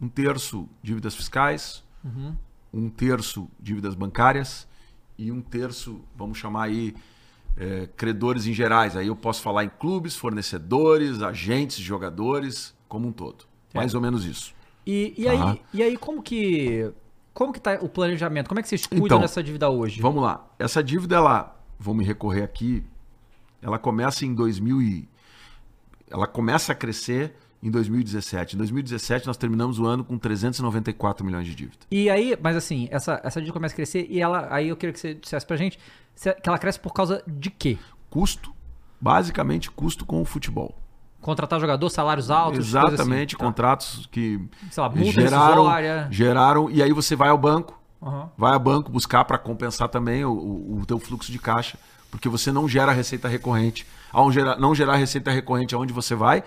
[0.00, 2.34] Um terço dívidas fiscais, uhum.
[2.72, 4.66] um terço dívidas bancárias
[5.18, 6.94] e um terço, vamos chamar aí,
[7.56, 8.96] é, credores em gerais.
[8.96, 13.44] Aí eu posso falar em clubes, fornecedores, agentes, jogadores, como um todo.
[13.72, 13.78] É.
[13.78, 14.54] Mais ou menos isso.
[14.86, 16.92] E, e, aí, e aí, como que.
[17.32, 18.48] Como que tá o planejamento?
[18.48, 20.00] Como é que vocês cuidam então, dessa dívida hoje?
[20.00, 20.46] Vamos lá.
[20.58, 22.84] Essa dívida, ela, vou me recorrer aqui,
[23.60, 25.08] ela começa em 2000 e,
[26.08, 27.34] ela começa a crescer
[27.64, 28.54] em 2017.
[28.54, 31.78] Em 2017 nós terminamos o ano com 394 milhões de dívida.
[31.90, 34.92] E aí, mas assim, essa, essa dívida começa a crescer e ela, aí eu queria
[34.92, 35.78] que você dissesse pra gente
[36.14, 37.78] que ela cresce por causa de quê?
[38.10, 38.54] Custo,
[39.00, 40.76] basicamente custo com o futebol.
[41.22, 43.44] Contratar jogador, salários altos, assim, Exatamente, assim, tá.
[43.46, 44.38] contratos que
[44.76, 48.28] lá, geraram, geraram, e aí você vai ao banco, uhum.
[48.36, 51.78] vai ao banco buscar para compensar também o, o, o teu fluxo de caixa,
[52.10, 53.86] porque você não gera receita recorrente.
[54.12, 56.44] Ao não gerar receita recorrente aonde você vai?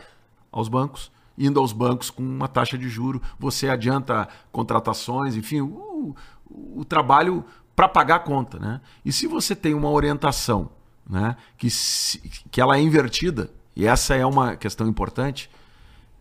[0.57, 1.11] Aos bancos.
[1.37, 6.15] Indo aos bancos com uma taxa de juro, você adianta contratações, enfim, o,
[6.49, 7.45] o trabalho
[7.75, 8.57] para pagar a conta.
[8.57, 8.81] Né?
[9.05, 10.71] E se você tem uma orientação
[11.07, 12.17] né, que, se,
[12.49, 15.47] que ela é invertida, e essa é uma questão importante,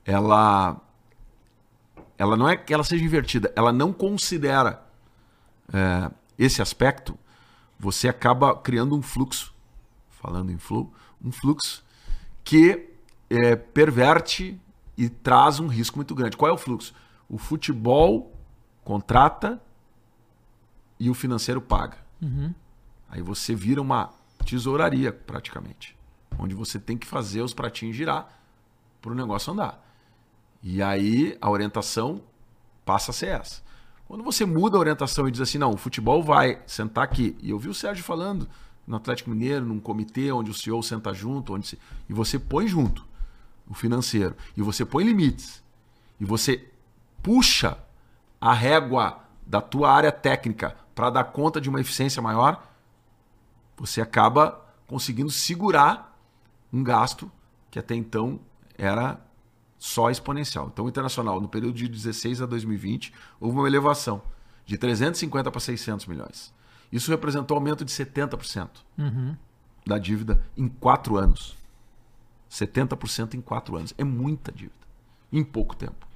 [0.04, 0.78] ela,
[2.18, 4.84] ela não é que ela seja invertida, ela não considera
[5.72, 7.18] é, esse aspecto,
[7.78, 9.54] você acaba criando um fluxo,
[10.10, 10.92] falando em flow,
[11.24, 11.82] um fluxo
[12.44, 12.95] que
[13.28, 14.60] é, perverte
[14.96, 16.36] e traz um risco muito grande.
[16.36, 16.94] Qual é o fluxo?
[17.28, 18.32] O futebol
[18.84, 19.60] contrata
[20.98, 21.98] e o financeiro paga.
[22.22, 22.54] Uhum.
[23.08, 24.10] Aí você vira uma
[24.44, 25.96] tesouraria, praticamente.
[26.38, 28.28] Onde você tem que fazer os pratinhos girar
[29.02, 29.84] para o negócio andar.
[30.62, 32.22] E aí a orientação
[32.84, 33.62] passa a ser essa.
[34.06, 37.36] Quando você muda a orientação e diz assim, não, o futebol vai sentar aqui.
[37.40, 38.48] E eu vi o Sérgio falando
[38.86, 41.78] no Atlético Mineiro, num comitê onde o CEO senta junto, onde se...
[42.08, 43.04] e você põe junto
[43.68, 45.62] o financeiro, e você põe limites,
[46.20, 46.68] e você
[47.22, 47.78] puxa
[48.40, 52.66] a régua da tua área técnica para dar conta de uma eficiência maior,
[53.76, 56.16] você acaba conseguindo segurar
[56.72, 57.30] um gasto
[57.70, 58.40] que até então
[58.78, 59.20] era
[59.78, 60.70] só exponencial.
[60.72, 64.22] Então, o internacional, no período de 16 a 2020, houve uma elevação
[64.64, 66.52] de 350 para 600 milhões.
[66.90, 68.68] Isso representou um aumento de 70%.
[68.98, 69.36] Uhum.
[69.86, 71.56] da dívida em quatro anos.
[72.56, 73.94] 70% em quatro anos.
[73.98, 74.74] É muita dívida.
[75.32, 76.06] Em pouco tempo.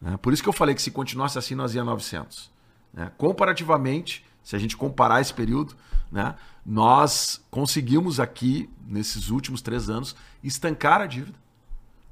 [0.00, 0.16] Né?
[0.16, 2.50] Por isso que eu falei que se continuasse assim, nós ia 900.
[2.92, 3.10] Né?
[3.16, 5.74] Comparativamente, se a gente comparar esse período,
[6.10, 6.34] né,
[6.66, 11.38] nós conseguimos aqui, nesses últimos três anos, estancar a dívida.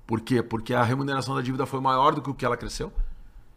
[0.06, 0.42] Por quê?
[0.42, 2.92] Porque a remuneração da dívida foi maior do que o que ela cresceu.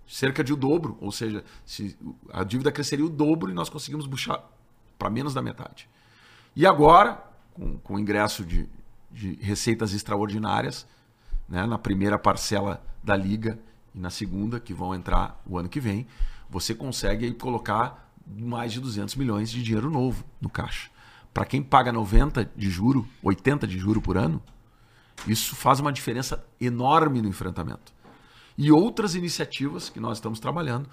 [0.06, 0.98] Cerca de o dobro.
[1.00, 1.98] Ou seja, se
[2.32, 4.44] a dívida cresceria o dobro e nós conseguimos puxar
[5.00, 5.90] para menos da metade.
[6.56, 8.70] E agora, com, com o ingresso de,
[9.14, 10.88] de receitas extraordinárias,
[11.48, 13.60] né, na primeira parcela da liga
[13.94, 16.08] e na segunda, que vão entrar o ano que vem,
[16.50, 20.90] você consegue aí colocar mais de 200 milhões de dinheiro novo no caixa.
[21.34, 24.42] Para quem paga 90 de juro, 80 de juro por ano,
[25.28, 27.94] isso faz uma diferença enorme no enfrentamento.
[28.58, 30.88] E outras iniciativas que nós estamos trabalhando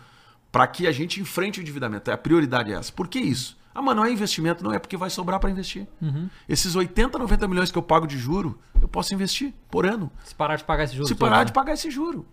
[0.50, 2.10] para que a gente enfrente o endividamento.
[2.10, 2.92] A prioridade é essa.
[2.92, 3.56] Por que isso?
[3.74, 5.86] Ah, mas não é investimento, não é porque vai sobrar para investir.
[6.02, 6.28] Uhum.
[6.48, 10.10] Esses 80, 90 milhões que eu pago de juro, eu posso investir por ano.
[10.24, 11.06] Se parar de pagar esse juro.
[11.06, 11.44] Se parar né?
[11.44, 12.26] de pagar esse juro.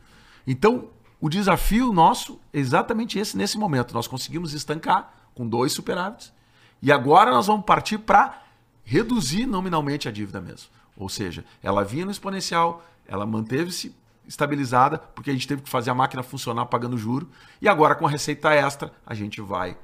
[0.46, 0.90] Então,
[1.22, 3.94] o desafio nosso é exatamente esse nesse momento.
[3.94, 6.34] Nós conseguimos estancar com dois superávites.
[6.82, 8.42] E agora nós vamos partir para
[8.84, 10.70] reduzir nominalmente a dívida mesmo.
[10.96, 13.96] Ou seja, ela vinha no exponencial, ela manteve-se
[14.28, 17.30] estabilizada, porque a gente teve que fazer a máquina funcionar pagando juro.
[17.62, 19.78] E agora, com a receita extra, a gente vai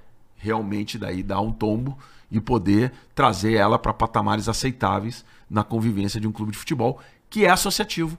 [0.44, 1.98] realmente daí dar um tombo
[2.30, 7.46] e poder trazer ela para patamares aceitáveis na convivência de um clube de futebol que
[7.46, 8.18] é associativo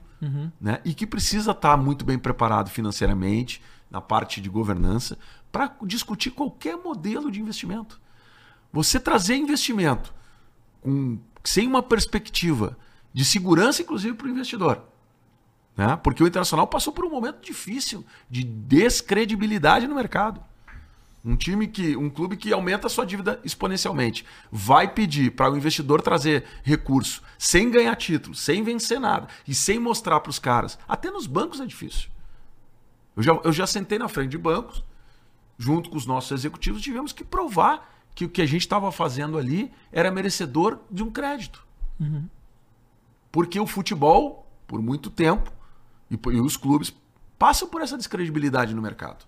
[0.59, 0.81] né?
[0.83, 5.17] e que precisa estar muito bem preparado financeiramente, na parte de governança,
[5.51, 8.01] para discutir qualquer modelo de investimento.
[8.73, 10.13] Você trazer investimento
[10.81, 12.77] com, sem uma perspectiva
[13.13, 14.81] de segurança, inclusive, para o investidor.
[15.77, 15.95] Né?
[15.97, 20.41] Porque o internacional passou por um momento difícil de descredibilidade no mercado.
[21.25, 25.57] Um time que, um clube que aumenta a sua dívida exponencialmente, vai pedir para o
[25.57, 30.77] investidor trazer recurso sem ganhar título, sem vencer nada e sem mostrar para os caras.
[30.87, 32.09] Até nos bancos é difícil.
[33.17, 34.83] Eu já, eu já sentei na frente de bancos,
[35.57, 39.37] junto com os nossos executivos, tivemos que provar que o que a gente estava fazendo
[39.37, 41.65] ali era merecedor de um crédito.
[43.31, 45.51] Porque o futebol, por muito tempo,
[46.11, 46.93] e, e os clubes
[47.39, 49.25] passam por essa descredibilidade no mercado.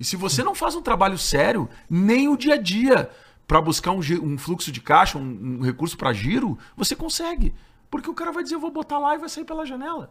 [0.00, 3.10] E se você não faz um trabalho sério, nem o dia a dia,
[3.46, 7.54] para buscar um, um fluxo de caixa, um, um recurso para giro, você consegue.
[7.90, 10.10] Porque o cara vai dizer, eu vou botar lá e vai sair pela janela.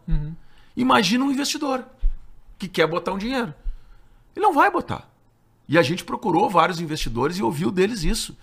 [0.78, 1.84] Imagina um investidor
[2.60, 3.52] que quer botar um dinheiro.
[4.36, 5.10] Ele não vai botar.
[5.68, 8.38] E a gente procurou vários investidores e ouviu deles isso.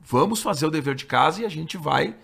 [0.00, 2.16] Vamos fazer o dever de casa e a gente vai,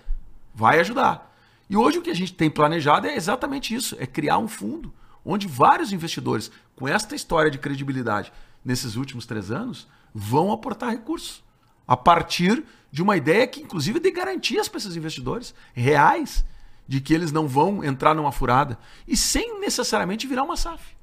[0.54, 1.36] vai ajudar.
[1.68, 4.92] E hoje o que a gente tem planejado é exatamente isso: é criar um fundo
[5.30, 8.32] onde vários investidores, com esta história de credibilidade
[8.64, 11.44] nesses últimos três anos, vão aportar recursos.
[11.86, 16.46] A partir de uma ideia que, inclusive, dê garantias para esses investidores reais
[16.88, 20.96] de que eles não vão entrar numa furada e sem necessariamente virar uma SAF.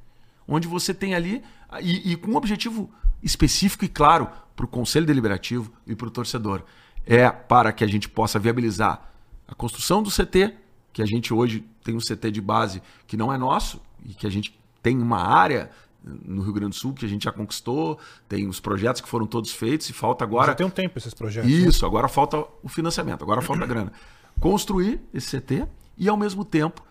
[0.47, 1.43] Onde você tem ali,
[1.79, 2.89] e, e com um objetivo
[3.21, 6.63] específico e claro para o Conselho Deliberativo e para o torcedor.
[7.05, 9.07] É para que a gente possa viabilizar
[9.47, 10.55] a construção do CT,
[10.91, 14.25] que a gente hoje tem um CT de base que não é nosso e que
[14.25, 15.69] a gente tem uma área
[16.03, 17.99] no Rio Grande do Sul que a gente já conquistou,
[18.29, 20.47] tem os projetos que foram todos feitos e falta agora.
[20.51, 21.49] Já tem um tempo esses projetos.
[21.49, 21.57] né?
[21.57, 23.91] Isso, agora falta o financiamento, agora falta a grana.
[24.39, 26.83] Construir esse CT e, ao mesmo tempo,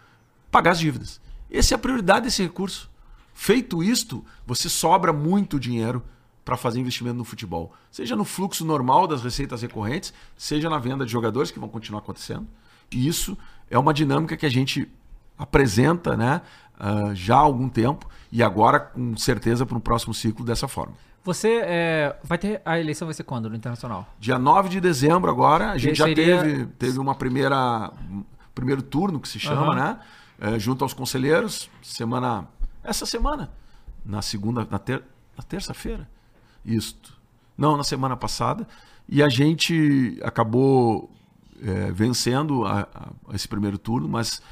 [0.50, 1.20] pagar as dívidas.
[1.50, 2.90] Essa é a prioridade desse recurso.
[3.32, 6.02] Feito isto, você sobra muito dinheiro
[6.44, 7.72] para fazer investimento no futebol.
[7.90, 12.00] Seja no fluxo normal das receitas recorrentes, seja na venda de jogadores, que vão continuar
[12.00, 12.46] acontecendo.
[12.90, 13.36] E isso
[13.70, 14.88] é uma dinâmica que a gente
[15.36, 16.42] apresenta né,
[16.78, 20.94] ah, já há algum tempo e agora, com certeza, para um próximo ciclo dessa forma.
[21.22, 22.60] Você é, vai ter.
[22.66, 24.06] A eleição vai ser quando no Internacional?
[24.20, 27.90] Dia 9 de dezembro agora, a gente Que já seria- teve, teve uma primeira
[28.54, 29.74] primeiro turno que se chama, Aham.
[29.74, 29.98] né?
[30.38, 32.46] É, junto aos conselheiros, semana
[32.82, 33.50] essa semana,
[34.04, 35.02] na segunda, na, ter,
[35.36, 36.06] na terça-feira.
[36.64, 37.14] Isto.
[37.56, 38.66] Não, na semana passada.
[39.08, 41.10] E a gente acabou
[41.62, 44.42] é, vencendo a- a- esse primeiro turno, mas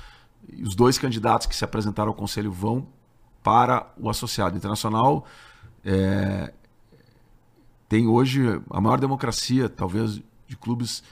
[0.63, 2.87] os dois candidatos que se apresentaram ao conselho vão
[3.43, 5.27] para o associado internacional.
[5.85, 6.53] É,
[7.89, 11.03] tem hoje a maior democracia, talvez, de clubes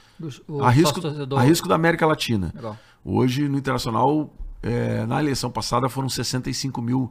[0.47, 1.01] o a risco,
[1.37, 2.53] a risco da América Latina.
[2.55, 2.79] Legal.
[3.05, 4.31] Hoje, no Internacional,
[4.63, 7.11] é, na eleição passada, foram 65 mil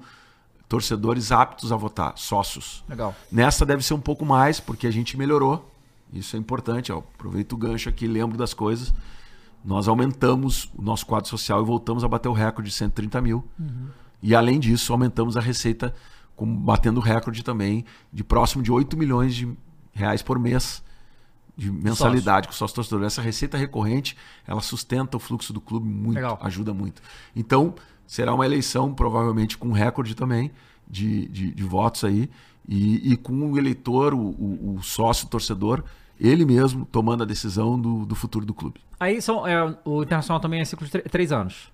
[0.68, 2.84] torcedores aptos a votar, sócios.
[2.88, 3.16] Legal.
[3.32, 5.68] Nessa deve ser um pouco mais, porque a gente melhorou.
[6.14, 6.92] Isso é importante.
[6.92, 7.00] ó.
[7.00, 8.94] Aproveito o gancho aqui, lembro das coisas.
[9.64, 13.46] Nós aumentamos o nosso quadro social e voltamos a bater o recorde de 130 mil.
[14.22, 15.94] E além disso, aumentamos a receita,
[16.36, 19.52] com, batendo o recorde também de próximo de 8 milhões de
[19.94, 20.84] reais por mês
[21.60, 23.04] de mensalidade com o sócio torcedor.
[23.04, 24.16] Essa receita recorrente,
[24.48, 26.40] ela sustenta o fluxo do clube muito, Legal.
[26.42, 27.02] ajuda muito.
[27.36, 27.76] Então,
[28.08, 30.52] será uma eleição provavelmente com recorde também
[30.90, 32.30] de, de, de votos aí
[32.68, 35.84] e, e com o eleitor, o, o, o sócio torcedor,
[36.20, 38.80] ele mesmo tomando a decisão do, do futuro do clube.
[39.00, 41.72] Aí são, é, o Internacional também é ciclo de tr- três anos.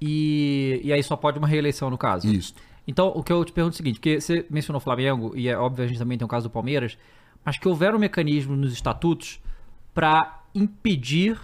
[0.00, 2.28] E, e aí só pode uma reeleição, no caso.
[2.28, 2.54] Isso.
[2.86, 5.48] Então, o que eu te pergunto é o seguinte, porque você mencionou o Flamengo, e
[5.48, 6.98] é óbvio a gente também tem o caso do Palmeiras,
[7.44, 9.40] mas que houveram mecanismos nos estatutos
[9.94, 11.40] para impedir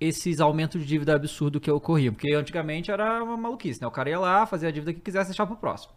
[0.00, 2.14] esses aumentos de dívida absurdo que ocorriam.
[2.14, 3.86] Porque antigamente era uma maluquice, né?
[3.86, 5.92] O cara ia lá, fazia a dívida que quisesse e deixava pro próximo.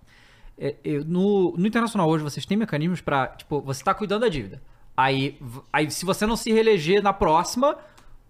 [0.58, 4.30] É, eu- no, no Internacional hoje, vocês têm mecanismos para tipo, você tá cuidando da
[4.30, 4.62] dívida.
[4.95, 5.39] Aí,
[5.72, 7.76] aí, se você não se reeleger na próxima,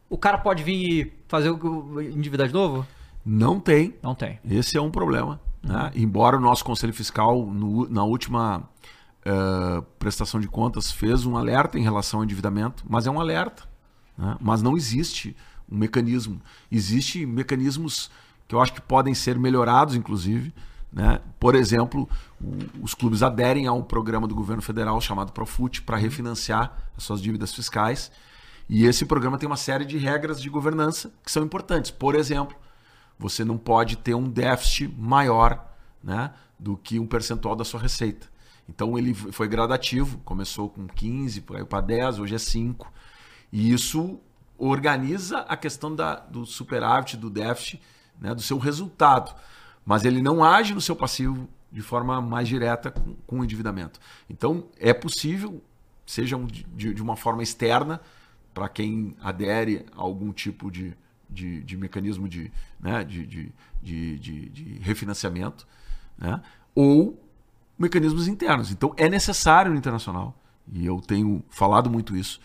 [0.09, 0.75] o cara pode vir
[1.07, 2.85] e fazer o endividar de novo?
[3.25, 3.93] Não tem.
[4.01, 4.39] Não tem.
[4.49, 5.39] Esse é um problema.
[5.61, 5.91] né?
[5.95, 8.63] Embora o nosso Conselho Fiscal, no- na última
[9.25, 13.63] eh, prestação de contas, fez um alerta em relação ao endividamento, mas é um alerta.
[14.17, 14.35] né?
[14.41, 15.35] Mas não existe
[15.71, 16.41] um mecanismo.
[16.71, 18.11] Existem mecanismos
[18.47, 20.53] que eu acho que podem ser melhorados, inclusive.
[20.93, 21.19] Né?
[21.39, 22.07] Por exemplo,
[22.81, 27.21] os clubes aderem a um programa do governo federal chamado Profut para refinanciar as suas
[27.21, 28.11] dívidas fiscais.
[28.69, 31.89] E esse programa tem uma série de regras de governança que são importantes.
[31.89, 32.55] Por exemplo,
[33.17, 35.67] você não pode ter um déficit maior
[36.03, 38.31] né, do que um percentual da sua receita.
[38.69, 42.91] Então ele foi gradativo, começou com 15, caiu para 10, hoje é 5.
[43.51, 44.19] E isso
[44.57, 47.81] organiza a questão da, do superávit, do déficit,
[48.21, 49.35] né, do seu resultado.
[49.85, 53.99] Mas ele não age no seu passivo de forma mais direta com, com o endividamento.
[54.29, 55.61] Então é possível,
[56.05, 57.99] seja de, de uma forma externa,
[58.53, 60.95] para quem adere a algum tipo de,
[61.29, 65.67] de, de mecanismo de, né, de, de refinanciamento,
[66.17, 66.41] né,
[66.75, 67.19] ou
[67.77, 68.71] mecanismos internos.
[68.71, 70.37] Então é necessário no internacional,
[70.71, 72.39] e eu tenho falado muito isso,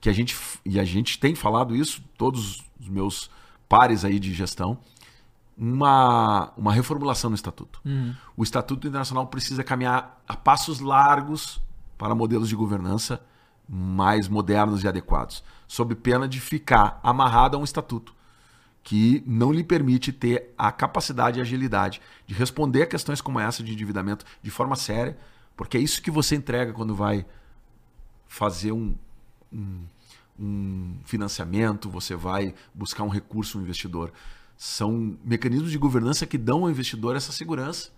[0.00, 3.30] que a gente, e a gente tem falado isso, todos os meus
[3.66, 4.78] pares aí de gestão,
[5.56, 7.80] uma, uma reformulação no estatuto.
[8.36, 11.60] O estatuto internacional precisa caminhar a passos largos
[11.96, 13.20] para modelos de governança
[13.68, 18.14] mais modernos e adequados, sob pena de ficar amarrado a um estatuto
[18.82, 23.62] que não lhe permite ter a capacidade e agilidade de responder a questões como essa
[23.64, 25.16] de endividamento de forma séria,
[25.56, 27.24] porque é isso que você entrega quando vai
[28.28, 28.94] fazer um,
[29.50, 29.84] um,
[30.38, 34.12] um financiamento, você vai buscar um recurso, um investidor.
[34.56, 37.90] São mecanismos de governança que dão ao investidor essa segurança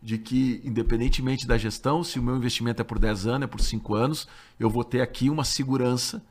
[0.00, 3.60] de que, independentemente da gestão, se o meu investimento é por 10 anos, é por
[3.60, 4.28] 5 anos,
[4.58, 6.22] eu vou ter aqui uma segurança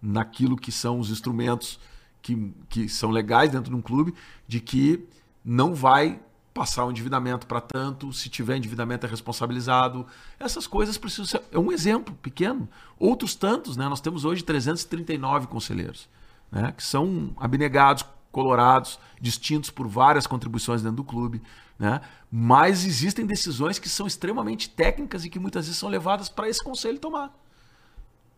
[0.00, 1.78] naquilo que são os instrumentos
[2.22, 4.14] que, que são legais dentro de um clube,
[4.48, 5.06] de que
[5.44, 6.20] não vai
[6.54, 10.06] passar o endividamento para tanto, se tiver endividamento é responsabilizado.
[10.38, 11.42] Essas coisas precisam ser.
[11.50, 12.68] É um exemplo pequeno.
[12.98, 13.88] Outros tantos, né?
[13.88, 16.08] Nós temos hoje 339 conselheiros,
[16.50, 16.72] né?
[16.76, 21.40] que são abnegados, colorados, distintos por várias contribuições dentro do clube.
[21.78, 22.00] Né?
[22.30, 26.64] Mas existem decisões que são extremamente técnicas e que muitas vezes são levadas para esse
[26.64, 27.32] conselho tomar.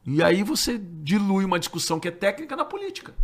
[0.06, 3.14] E aí você dilui uma discussão que é técnica na política.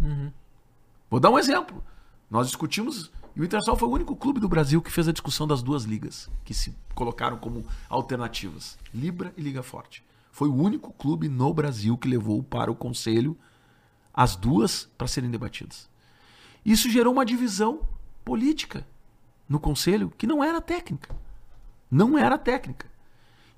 [1.11, 1.83] Vou dar um exemplo.
[2.31, 5.47] Nós discutimos, e o Internacional foi o único clube do Brasil que fez a discussão
[5.47, 10.05] das duas ligas, que se colocaram como alternativas, Libra e Liga Forte.
[10.31, 13.37] Foi o único clube no Brasil que levou para o conselho
[14.15, 15.90] as duas para serem debatidas.
[16.65, 17.81] Isso gerou uma divisão
[18.25, 18.87] política
[19.49, 21.15] no conselho que não era técnica.
[21.91, 22.87] Não era técnica.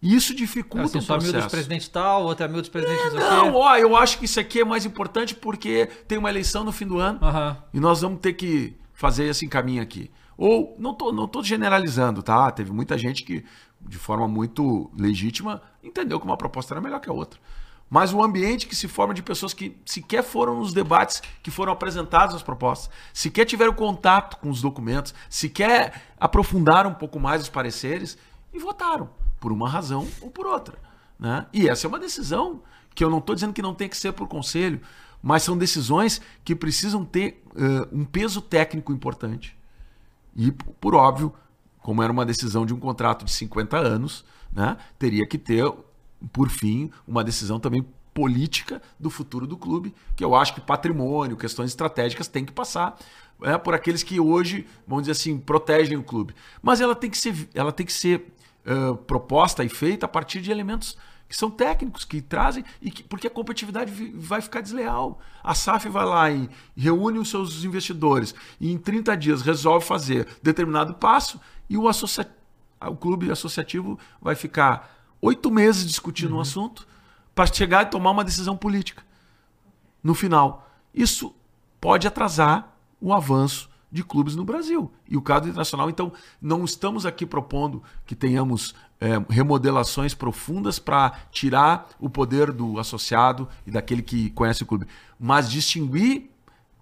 [0.00, 1.50] E isso dificulta Assim, o só amigo dos processo.
[1.54, 4.64] presidentes tal, outro amigo dos presidentes o Não, ó, eu acho que isso aqui é
[4.64, 7.56] mais importante porque tem uma eleição no fim do ano Aham.
[7.72, 10.10] e nós vamos ter que fazer esse caminho aqui.
[10.36, 12.50] Ou, não tô, não tô generalizando, tá?
[12.50, 13.44] Teve muita gente que,
[13.80, 17.38] de forma muito legítima, entendeu que uma proposta era melhor que a outra.
[17.92, 21.74] Mas o ambiente que se forma de pessoas que sequer foram nos debates que foram
[21.74, 27.50] apresentadas as propostas, sequer tiveram contato com os documentos, sequer aprofundaram um pouco mais os
[27.50, 28.16] pareceres
[28.50, 30.78] e votaram, por uma razão ou por outra.
[31.18, 31.44] Né?
[31.52, 32.62] E essa é uma decisão
[32.94, 34.80] que eu não estou dizendo que não tem que ser por conselho,
[35.22, 39.54] mas são decisões que precisam ter eh, um peso técnico importante.
[40.34, 41.30] E, por óbvio,
[41.80, 45.70] como era uma decisão de um contrato de 50 anos, né, teria que ter,
[46.32, 51.36] por fim, uma decisão também política do futuro do clube, que eu acho que patrimônio,
[51.36, 52.98] questões estratégicas têm que passar
[53.40, 56.34] né, por aqueles que hoje, vamos dizer assim, protegem o clube.
[56.62, 58.32] Mas ela tem que ser, ela tem que ser
[58.66, 60.96] eh, proposta e feita a partir de elementos
[61.28, 65.18] que são técnicos, que trazem, e que, porque a competitividade vi- vai ficar desleal.
[65.42, 70.28] A SAF vai lá e reúne os seus investidores e em 30 dias resolve fazer
[70.42, 72.30] determinado passo e o, associa...
[72.86, 76.86] o clube associativo vai ficar oito meses discutindo um assunto
[77.34, 79.02] para chegar e tomar uma decisão política.
[80.02, 80.68] no final.
[80.92, 81.32] Isso
[81.80, 84.90] pode atrasar o avanço de clubes no Brasil.
[85.08, 91.12] E o caso internacional, então, não estamos aqui propondo que tenhamos é, remodelações profundas para
[91.30, 94.86] tirar o poder do associado e daquele que conhece o clube,
[95.20, 96.30] mas distinguir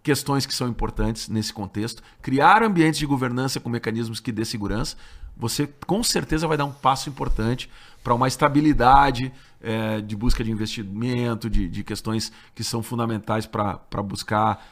[0.02, 4.96] questões que são importantes nesse contexto, criar ambientes de governança com mecanismos que dê segurança,
[5.40, 7.70] você com certeza vai dar um passo importante
[8.02, 9.32] para uma estabilidade
[9.62, 14.64] é, de busca de investimento, de, de questões que são fundamentais para buscar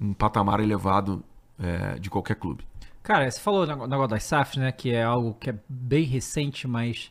[0.00, 1.22] um patamar elevado
[1.58, 2.64] é, de qualquer clube.
[3.02, 4.72] Cara, você falou o negócio das SAFs, né?
[4.72, 7.10] Que é algo que é bem recente, mas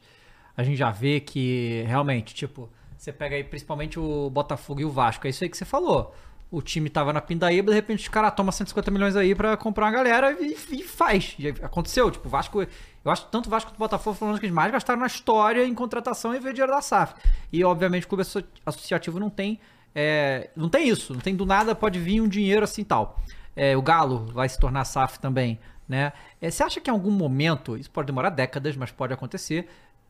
[0.56, 4.92] a gente já vê que realmente, tipo, você pega aí principalmente o Botafogo e o
[4.92, 5.26] Vasco.
[5.26, 6.14] É isso aí que você falou.
[6.52, 9.86] O time tava na pindaíba, de repente os caras tomam 150 milhões aí para comprar
[9.86, 11.36] uma galera e, e faz.
[11.38, 12.10] Já aconteceu.
[12.12, 12.66] Tipo, o Vasco.
[13.04, 15.08] Eu acho que tanto o Vasco quanto o Botafogo foram os que mais gastaram na
[15.08, 17.14] história em contratação e ver dinheiro da SAF.
[17.52, 18.24] E, obviamente, o clube
[18.66, 19.60] associativo não tem.
[19.96, 21.14] É, não tem isso.
[21.14, 23.22] Não tem do nada, pode vir um dinheiro assim tal.
[23.56, 25.60] É, o Galo vai se tornar SAF também.
[25.88, 26.14] Né?
[26.40, 29.68] É, você acha que em algum momento, isso pode demorar décadas, mas pode acontecer,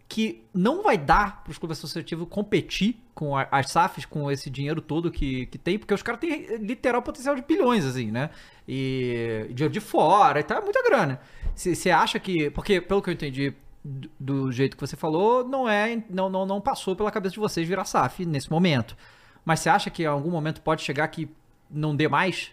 [0.10, 4.82] que não vai dar para os clubes associativos competir com as SAFs, com esse dinheiro
[4.82, 8.32] todo que, que tem, porque os caras têm literal potencial de bilhões, assim, né?
[8.72, 11.20] E dinheiro de fora e tal, é muita grana.
[11.56, 12.52] Você acha que.
[12.52, 13.52] Porque, pelo que eu entendi
[13.84, 16.04] do, jeito que você falou, não é.
[16.08, 18.96] Não, não, não passou pela cabeça de vocês virar SAF nesse momento.
[19.44, 21.28] Mas você acha que em algum momento pode chegar que
[21.68, 22.52] não dê mais?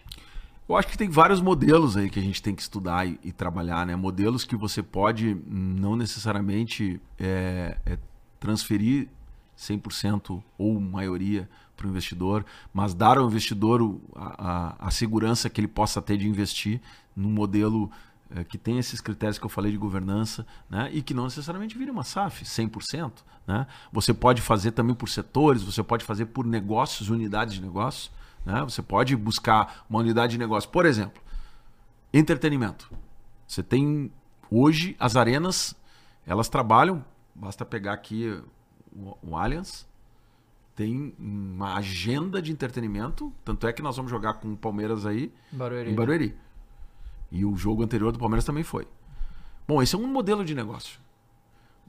[0.67, 3.31] Eu acho que tem vários modelos aí que a gente tem que estudar e, e
[3.31, 3.95] trabalhar, né?
[3.95, 7.97] Modelos que você pode não necessariamente é, é
[8.39, 9.07] transferir
[9.55, 11.47] 100% ou maioria
[11.77, 16.17] para o investidor, mas dar ao investidor a, a, a, segurança que ele possa ter
[16.17, 16.81] de investir
[17.15, 17.89] num modelo
[18.35, 20.89] é, que tem esses critérios que eu falei de governança, né?
[20.91, 23.11] E que não necessariamente vire uma SAF 100%,
[23.47, 23.65] né?
[23.93, 28.11] Você pode fazer também por setores, você pode fazer por negócios, unidades de negócios.
[28.47, 28.61] Né?
[28.63, 30.69] Você pode buscar uma unidade de negócio.
[30.69, 31.21] Por exemplo,
[32.13, 32.89] entretenimento.
[33.45, 34.09] Você tem
[34.49, 35.75] hoje as arenas,
[36.25, 37.03] elas trabalham,
[37.35, 38.41] basta pegar aqui
[38.93, 39.85] o, o Allianz,
[40.77, 45.33] tem uma agenda de entretenimento, tanto é que nós vamos jogar com o Palmeiras aí
[45.51, 45.91] Barueri.
[45.91, 46.37] em Barueri.
[47.29, 48.87] E o jogo anterior do Palmeiras também foi.
[49.67, 51.01] Bom, esse é um modelo de negócio.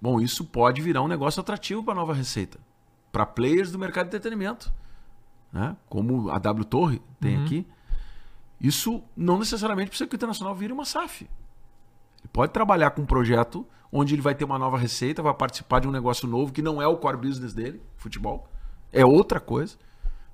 [0.02, 2.58] Bom, isso pode virar um negócio atrativo para a nova receita,
[3.12, 4.72] para players do mercado de entretenimento
[5.52, 5.76] né?
[5.88, 7.44] como a W Torre tem uhum.
[7.44, 7.66] aqui,
[8.60, 11.22] isso não necessariamente precisa que o internacional vire uma SAF.
[11.22, 15.80] Ele pode trabalhar com um projeto onde ele vai ter uma nova receita, vai participar
[15.80, 18.48] de um negócio novo que não é o core business dele, futebol,
[18.92, 19.76] é outra coisa,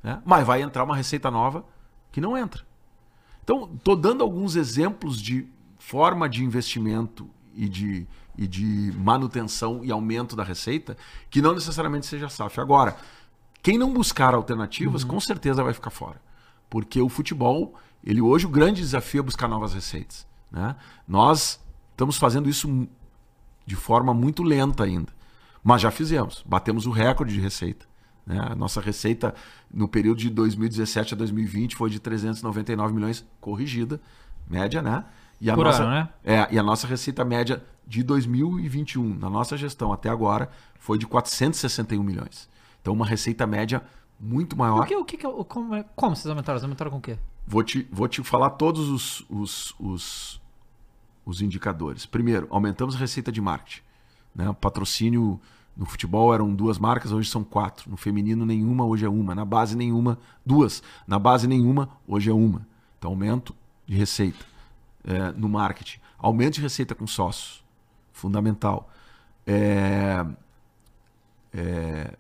[0.02, 0.22] né?
[0.24, 1.64] mas vai entrar uma receita nova
[2.12, 2.62] que não entra.
[3.42, 5.46] Então, estou dando alguns exemplos de
[5.78, 8.06] forma de investimento e de,
[8.38, 10.96] e de manutenção e aumento da receita
[11.28, 12.60] que não necessariamente seja SAF.
[12.60, 12.96] Agora,
[13.62, 15.10] quem não buscar alternativas, uhum.
[15.10, 16.20] com certeza vai ficar fora.
[16.70, 20.26] Porque o futebol, ele hoje o grande desafio é buscar novas receitas.
[20.50, 20.74] Né?
[21.06, 22.88] Nós estamos fazendo isso
[23.66, 25.12] de forma muito lenta ainda.
[25.62, 27.86] Mas já fizemos, batemos o recorde de receita.
[28.26, 28.38] Né?
[28.40, 29.34] A nossa receita
[29.72, 34.00] no período de 2017 a 2020 foi de 399 milhões, corrigida,
[34.48, 35.04] média, né?
[35.40, 36.08] E a, Por nossa, ano, né?
[36.24, 40.48] é, e a nossa receita média de 2021, na nossa gestão até agora,
[40.78, 42.48] foi de 461 milhões.
[42.80, 43.82] Então, uma receita média
[44.18, 44.82] muito maior.
[44.82, 46.58] O que, o que, como, é, como vocês aumentaram?
[46.58, 47.18] Vocês aumentaram com o quê?
[47.46, 50.40] Vou te, vou te falar todos os, os, os,
[51.26, 52.06] os indicadores.
[52.06, 53.82] Primeiro, aumentamos a receita de marketing.
[54.34, 54.54] Né?
[54.60, 55.40] Patrocínio
[55.76, 57.90] no futebol eram duas marcas, hoje são quatro.
[57.90, 59.34] No feminino, nenhuma, hoje é uma.
[59.34, 60.82] Na base, nenhuma, duas.
[61.06, 62.66] Na base, nenhuma, hoje é uma.
[62.98, 63.54] Então, aumento
[63.86, 64.44] de receita
[65.04, 65.98] é, no marketing.
[66.18, 67.64] Aumento de receita com sócios.
[68.12, 68.88] Fundamental.
[69.46, 70.24] É,
[71.52, 72.16] é,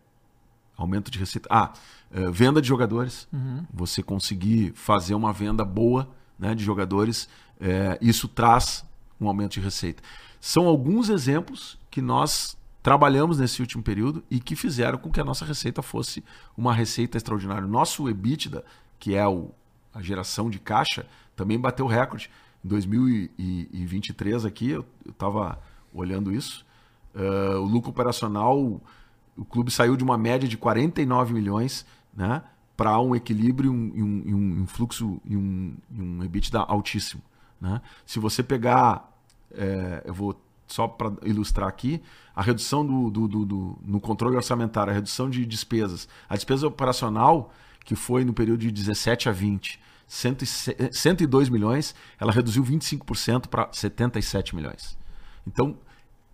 [0.76, 1.48] Aumento de receita.
[1.50, 1.72] Ah,
[2.10, 3.28] uh, venda de jogadores.
[3.32, 3.64] Uhum.
[3.72, 7.28] Você conseguir fazer uma venda boa né, de jogadores,
[7.60, 8.84] é, isso traz
[9.20, 10.02] um aumento de receita.
[10.40, 15.24] São alguns exemplos que nós trabalhamos nesse último período e que fizeram com que a
[15.24, 16.22] nossa receita fosse
[16.54, 17.66] uma receita extraordinária.
[17.66, 18.62] Nosso EBITDA,
[18.98, 19.52] que é o,
[19.94, 22.30] a geração de caixa, também bateu recorde.
[22.62, 25.58] Em 2023 aqui, eu estava
[25.94, 26.66] olhando isso,
[27.14, 28.82] uh, o lucro operacional
[29.34, 32.42] o clube saiu de uma média de 49 milhões né,
[32.76, 37.22] para um equilíbrio e um, um, um, fluxo e um, um EBITDA altíssimo.
[37.58, 37.80] Né?
[38.04, 39.10] Se você pegar,
[39.52, 42.02] é, eu vou só para ilustrar aqui,
[42.34, 46.08] a redução do, do, do, do, no controle orçamentário, a redução de despesas.
[46.28, 47.52] A despesa operacional,
[47.84, 54.54] que foi no período de 17 a 20, 102 milhões, ela reduziu 25% para 77
[54.54, 54.98] milhões.
[55.46, 55.78] Então,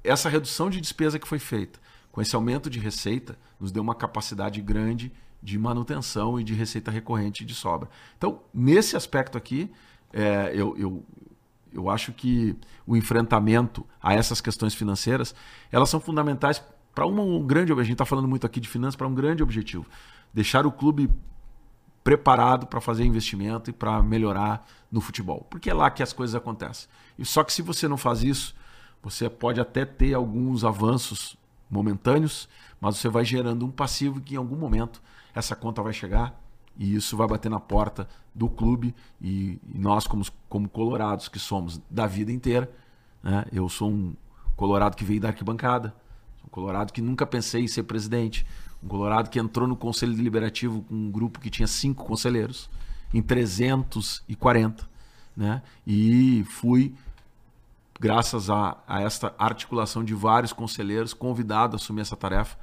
[0.02, 1.78] essa redução de despesa que foi feita,
[2.10, 5.12] com esse aumento de receita, nos deu uma capacidade grande
[5.42, 7.88] de manutenção e de receita recorrente de sobra.
[8.16, 9.70] Então, nesse aspecto aqui,
[10.12, 11.04] é, eu, eu,
[11.72, 12.56] eu acho que
[12.86, 15.34] o enfrentamento a essas questões financeiras,
[15.70, 16.62] elas são fundamentais
[16.94, 17.80] para um grande objetivo.
[17.80, 19.86] A gente está falando muito aqui de finanças para um grande objetivo.
[20.32, 21.10] Deixar o clube
[22.02, 25.46] preparado para fazer investimento e para melhorar no futebol.
[25.50, 26.88] Porque é lá que as coisas acontecem.
[27.18, 28.54] E só que se você não faz isso,
[29.02, 31.36] você pode até ter alguns avanços
[31.70, 32.48] momentâneos,
[32.80, 35.00] mas você vai gerando um passivo que em algum momento
[35.34, 36.39] essa conta vai chegar
[36.80, 41.38] e isso vai bater na porta do clube e, e nós como, como colorados que
[41.38, 42.72] somos da vida inteira,
[43.22, 43.44] né?
[43.52, 44.14] eu sou um
[44.56, 45.94] colorado que veio da arquibancada,
[46.42, 48.46] um colorado que nunca pensei em ser presidente,
[48.82, 52.70] um colorado que entrou no conselho deliberativo com um grupo que tinha cinco conselheiros
[53.12, 54.88] em 340,
[55.36, 55.62] né?
[55.86, 56.94] E fui
[58.00, 62.56] graças a, a esta articulação de vários conselheiros convidado a assumir essa tarefa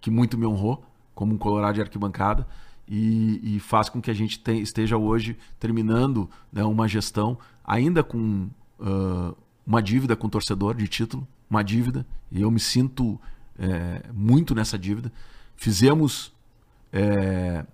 [0.00, 2.46] que muito me honrou como um colorado de arquibancada
[2.88, 8.02] e, e faz com que a gente te, esteja hoje terminando né, uma gestão ainda
[8.02, 8.48] com
[8.80, 9.36] uh,
[9.66, 13.20] uma dívida com torcedor de título, uma dívida, e eu me sinto
[13.58, 15.12] é, muito nessa dívida.
[15.56, 16.32] Fizemos,
[16.90, 17.66] é,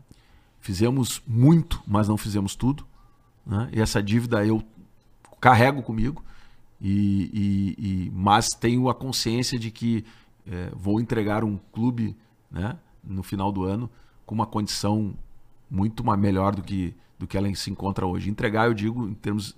[0.61, 2.85] fizemos muito, mas não fizemos tudo.
[3.47, 3.69] Né?
[3.73, 4.63] E essa dívida eu
[5.41, 6.25] carrego comigo,
[6.81, 10.05] e, e, e mas tenho a consciência de que
[10.47, 12.17] é, vou entregar um clube
[12.51, 13.89] né, no final do ano
[14.27, 15.15] com uma condição
[15.71, 18.31] muito melhor do que, do que ela se encontra hoje.
[18.31, 19.57] Entregar, eu digo, em termos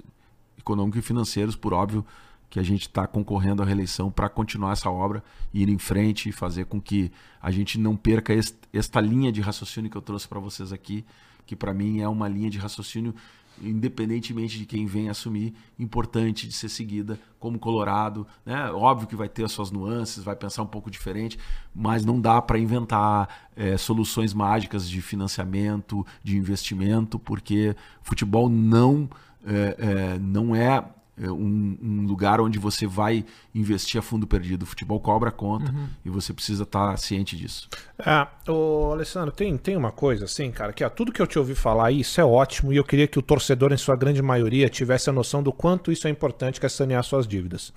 [0.58, 2.04] econômicos e financeiros, por óbvio
[2.48, 6.32] que a gente está concorrendo à reeleição para continuar essa obra, ir em frente e
[6.32, 7.10] fazer com que
[7.42, 8.32] a gente não perca
[8.72, 11.04] esta linha de raciocínio que eu trouxe para vocês aqui,
[11.44, 13.14] que para mim é uma linha de raciocínio
[13.62, 18.26] independentemente de quem vem assumir, importante de ser seguida como Colorado.
[18.44, 18.70] Né?
[18.72, 21.38] Óbvio que vai ter as suas nuances, vai pensar um pouco diferente,
[21.74, 29.08] mas não dá para inventar é, soluções mágicas de financiamento, de investimento, porque futebol não,
[29.44, 30.84] é, é, não é é,
[31.18, 34.64] um, um, lugar onde você vai investir a fundo perdido.
[34.64, 35.88] O futebol cobra conta uhum.
[36.04, 37.68] e você precisa estar tá ciente disso.
[37.98, 41.38] É, ô, Alessandro, tem, tem uma coisa assim, cara, que ó, tudo que eu te
[41.38, 44.68] ouvi falar, isso é ótimo e eu queria que o torcedor, em sua grande maioria,
[44.68, 47.72] tivesse a noção do quanto isso é importante, que é sanear suas dívidas.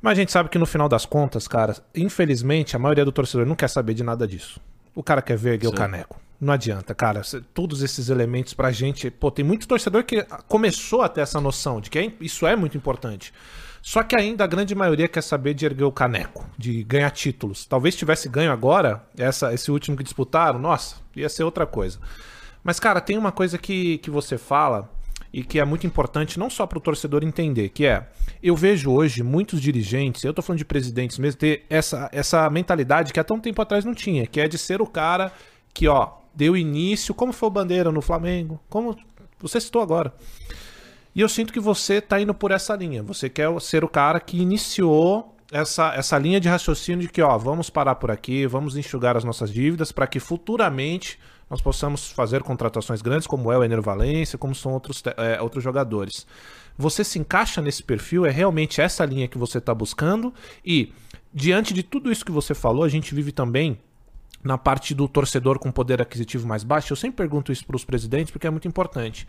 [0.00, 3.46] Mas a gente sabe que no final das contas, cara, infelizmente, a maioria do torcedor
[3.46, 4.60] não quer saber de nada disso.
[4.94, 6.18] O cara quer ver o caneco.
[6.40, 7.20] Não adianta, cara.
[7.52, 9.10] Todos esses elementos pra gente.
[9.10, 12.56] Pô, tem muito torcedor que começou a ter essa noção de que é, isso é
[12.56, 13.32] muito importante.
[13.82, 17.66] Só que ainda a grande maioria quer saber de erguer o caneco, de ganhar títulos.
[17.66, 21.98] Talvez tivesse ganho agora, essa, esse último que disputaram, nossa, ia ser outra coisa.
[22.62, 24.90] Mas, cara, tem uma coisa que, que você fala
[25.32, 28.06] e que é muito importante não só para o torcedor entender, que é,
[28.42, 33.12] eu vejo hoje muitos dirigentes, eu tô falando de presidentes mesmo, ter essa, essa mentalidade
[33.12, 35.32] que até um tempo atrás não tinha, que é de ser o cara
[35.72, 38.96] que, ó, deu início, como foi o Bandeira no Flamengo, como
[39.38, 40.12] você citou agora.
[41.14, 43.02] E eu sinto que você está indo por essa linha.
[43.02, 47.36] Você quer ser o cara que iniciou essa, essa linha de raciocínio de que, ó,
[47.36, 51.18] vamos parar por aqui, vamos enxugar as nossas dívidas para que futuramente
[51.48, 55.64] nós possamos fazer contratações grandes, como é o Ener Valência, como são outros, é, outros
[55.64, 56.24] jogadores.
[56.78, 58.24] Você se encaixa nesse perfil?
[58.24, 60.32] É realmente essa linha que você está buscando?
[60.64, 60.92] E,
[61.34, 63.78] diante de tudo isso que você falou, a gente vive também
[64.42, 67.84] na parte do torcedor com poder aquisitivo mais baixo, eu sempre pergunto isso para os
[67.84, 69.26] presidentes porque é muito importante.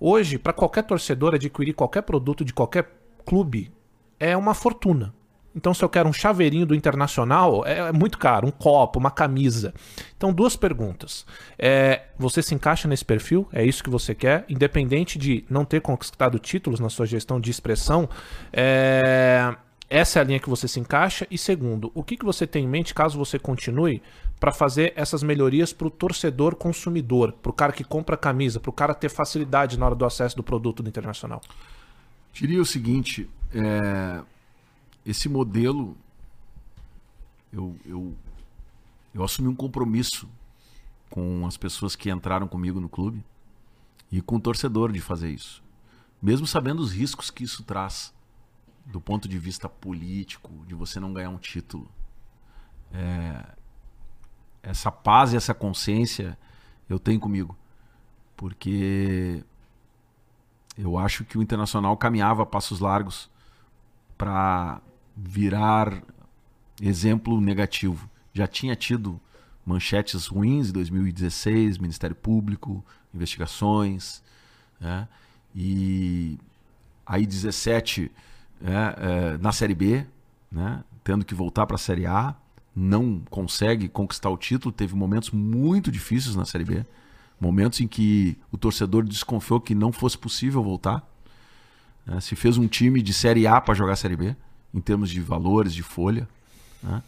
[0.00, 2.90] Hoje, para qualquer torcedor adquirir qualquer produto de qualquer
[3.24, 3.72] clube
[4.18, 5.14] é uma fortuna.
[5.54, 9.74] Então, se eu quero um chaveirinho do Internacional, é muito caro, um copo, uma camisa.
[10.16, 11.26] Então, duas perguntas.
[11.58, 13.48] É, você se encaixa nesse perfil?
[13.52, 14.44] É isso que você quer?
[14.48, 18.08] Independente de não ter conquistado títulos na sua gestão de expressão,
[18.52, 19.52] é,
[19.90, 21.26] essa é a linha que você se encaixa?
[21.30, 24.02] E segundo, o que, que você tem em mente caso você continue
[24.38, 28.68] para fazer essas melhorias para o torcedor consumidor, para o cara que compra camisa, para
[28.68, 31.40] o cara ter facilidade na hora do acesso do produto do internacional?
[32.32, 34.22] Diria o seguinte: é...
[35.06, 35.96] esse modelo,
[37.50, 38.14] eu, eu,
[39.14, 40.28] eu assumi um compromisso
[41.08, 43.24] com as pessoas que entraram comigo no clube
[44.12, 45.62] e com o torcedor de fazer isso,
[46.20, 48.12] mesmo sabendo os riscos que isso traz
[48.88, 51.90] do ponto de vista político, de você não ganhar um título.
[52.92, 53.44] É,
[54.62, 56.38] essa paz e essa consciência
[56.88, 57.56] eu tenho comigo.
[58.34, 59.44] Porque
[60.76, 63.30] eu acho que o Internacional caminhava a passos largos
[64.16, 64.80] para
[65.14, 66.02] virar
[66.80, 68.08] exemplo negativo.
[68.32, 69.20] Já tinha tido
[69.66, 72.82] manchetes ruins em 2016, Ministério Público,
[73.12, 74.22] investigações,
[74.80, 75.06] né?
[75.54, 76.38] e
[77.04, 78.10] aí 17
[78.62, 80.04] é, é, na Série B,
[80.50, 80.82] né?
[81.04, 82.34] tendo que voltar para a Série A,
[82.74, 86.86] não consegue conquistar o título, teve momentos muito difíceis na Série B,
[87.40, 91.06] momentos em que o torcedor desconfiou que não fosse possível voltar.
[92.06, 92.20] Né?
[92.20, 94.36] Se fez um time de Série A para jogar Série B,
[94.72, 96.28] em termos de valores, de folha.
[96.82, 97.02] Né?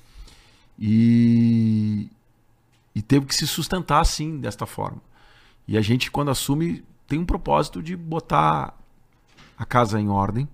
[0.78, 2.08] E,
[2.94, 5.00] e teve que se sustentar assim, desta forma.
[5.68, 8.74] E a gente, quando assume, tem um propósito de botar
[9.58, 10.48] a casa em ordem,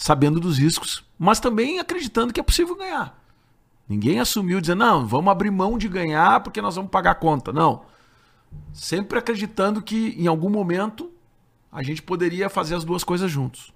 [0.00, 3.22] sabendo dos riscos, mas também acreditando que é possível ganhar.
[3.86, 7.52] Ninguém assumiu dizendo, não, vamos abrir mão de ganhar porque nós vamos pagar a conta.
[7.52, 7.84] Não.
[8.72, 11.12] Sempre acreditando que em algum momento
[11.70, 13.74] a gente poderia fazer as duas coisas juntos.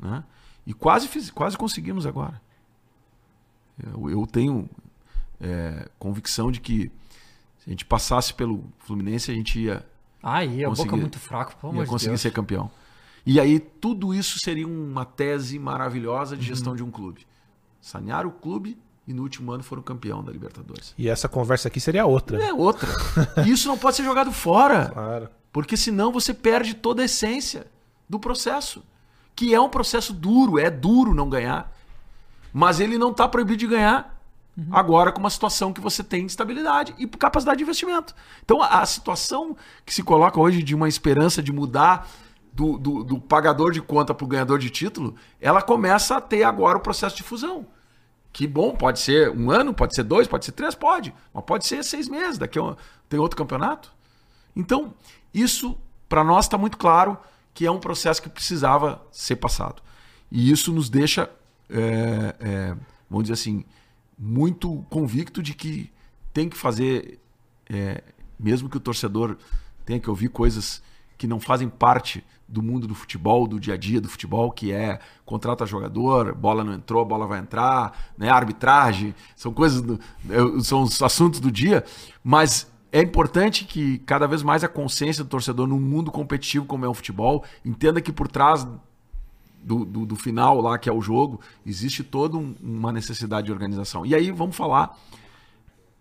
[0.00, 0.24] Né?
[0.66, 2.42] E quase, fiz, quase conseguimos agora.
[3.80, 4.68] Eu, eu tenho
[5.40, 6.90] é, convicção de que
[7.58, 9.86] se a gente passasse pelo Fluminense, a gente ia.
[10.20, 12.20] Ai, a boca muito fraco, pelo amor ia conseguir Deus.
[12.20, 12.68] ser campeão.
[13.26, 16.76] E aí tudo isso seria uma tese maravilhosa de gestão Uhum.
[16.76, 17.26] de um clube.
[17.80, 20.94] Sanear o clube e no último ano foram campeão da Libertadores.
[20.96, 22.42] E essa conversa aqui seria outra.
[22.42, 22.88] É outra.
[23.44, 24.86] E isso não pode ser jogado fora.
[24.92, 25.28] Claro.
[25.52, 27.66] Porque senão você perde toda a essência
[28.08, 28.82] do processo.
[29.34, 31.72] Que é um processo duro, é duro não ganhar.
[32.52, 34.14] Mas ele não está proibido de ganhar.
[34.70, 38.14] Agora com uma situação que você tem de estabilidade e capacidade de investimento.
[38.44, 39.54] Então a, a situação
[39.84, 42.08] que se coloca hoje de uma esperança de mudar
[42.56, 46.42] do, do, do pagador de conta para o ganhador de título, ela começa a ter
[46.42, 47.66] agora o processo de fusão.
[48.32, 51.14] Que bom, pode ser um ano, pode ser dois, pode ser três, pode.
[51.34, 52.74] Mas pode ser seis meses, daqui um-
[53.10, 53.92] tem outro campeonato.
[54.54, 54.94] Então,
[55.34, 55.76] isso
[56.08, 57.18] para nós está muito claro
[57.52, 59.82] que é um processo que precisava ser passado.
[60.30, 61.30] E isso nos deixa,
[61.68, 62.76] é, é,
[63.08, 63.64] vamos dizer assim,
[64.18, 65.92] muito convicto de que
[66.32, 67.18] tem que fazer,
[67.68, 68.02] é,
[68.40, 69.36] mesmo que o torcedor
[69.84, 70.82] tenha que ouvir coisas
[71.18, 74.72] que não fazem parte do mundo do futebol, do dia a dia do futebol, que
[74.72, 79.98] é contrata jogador, bola não entrou, bola vai entrar, né, arbitragem, são coisas, do,
[80.62, 81.84] são os assuntos do dia,
[82.22, 86.84] mas é importante que cada vez mais a consciência do torcedor num mundo competitivo como
[86.84, 88.66] é o futebol entenda que por trás
[89.62, 93.52] do, do, do final lá, que é o jogo, existe toda um- uma necessidade de
[93.52, 94.06] organização.
[94.06, 94.96] E aí vamos falar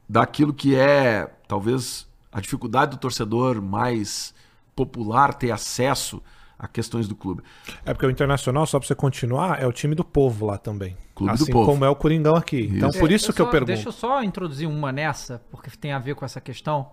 [0.08, 4.34] daquilo que é talvez a dificuldade do torcedor mais
[4.76, 6.22] popular ter acesso
[6.58, 7.44] a questões do clube.
[7.86, 10.96] É porque o Internacional, só pra você continuar, é o time do povo lá também.
[11.14, 11.66] Clube do assim povo.
[11.72, 12.70] como é o Coringão aqui.
[12.74, 13.00] Então Isso.
[13.00, 13.72] por É, isso que eu só- pergunto.
[13.74, 16.92] Deixa eu só introduzir uma nessa, porque tem a ver com essa questão.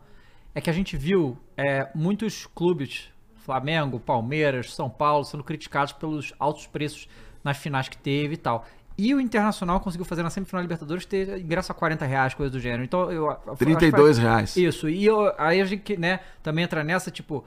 [0.54, 6.32] É que a gente viu é, muitos clubes, Flamengo, Palmeiras, São Paulo, sendo criticados pelos
[6.38, 7.08] altos preços
[7.42, 8.64] nas finais que teve e tal.
[8.98, 12.52] E o Internacional conseguiu fazer na semifinal da Libertadores ter ingresso a 40 reais, coisa
[12.52, 12.84] do gênero.
[12.84, 14.56] Então, eu, eu acho que 32 faz- reais.
[14.56, 17.42] Isso, e eu- aí a gente né, também entra nessa, tipo,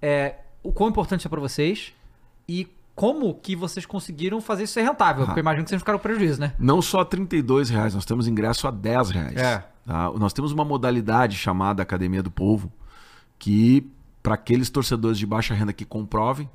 [0.00, 0.36] é,
[0.68, 1.92] o quão importante é pra vocês
[2.48, 5.24] e como que vocês conseguiram fazer isso ser rentável.
[5.24, 6.54] Porque eu imagino que vocês ficaram prejuízo, né?
[6.58, 9.36] Não só 32 reais, nós temos ingresso a 10 reais.
[9.36, 9.58] É.
[9.86, 10.10] tá?
[10.12, 12.72] Nós temos uma modalidade chamada Academia do Povo,
[13.38, 13.86] que
[14.22, 16.50] para aqueles torcedores de baixa renda que comprovem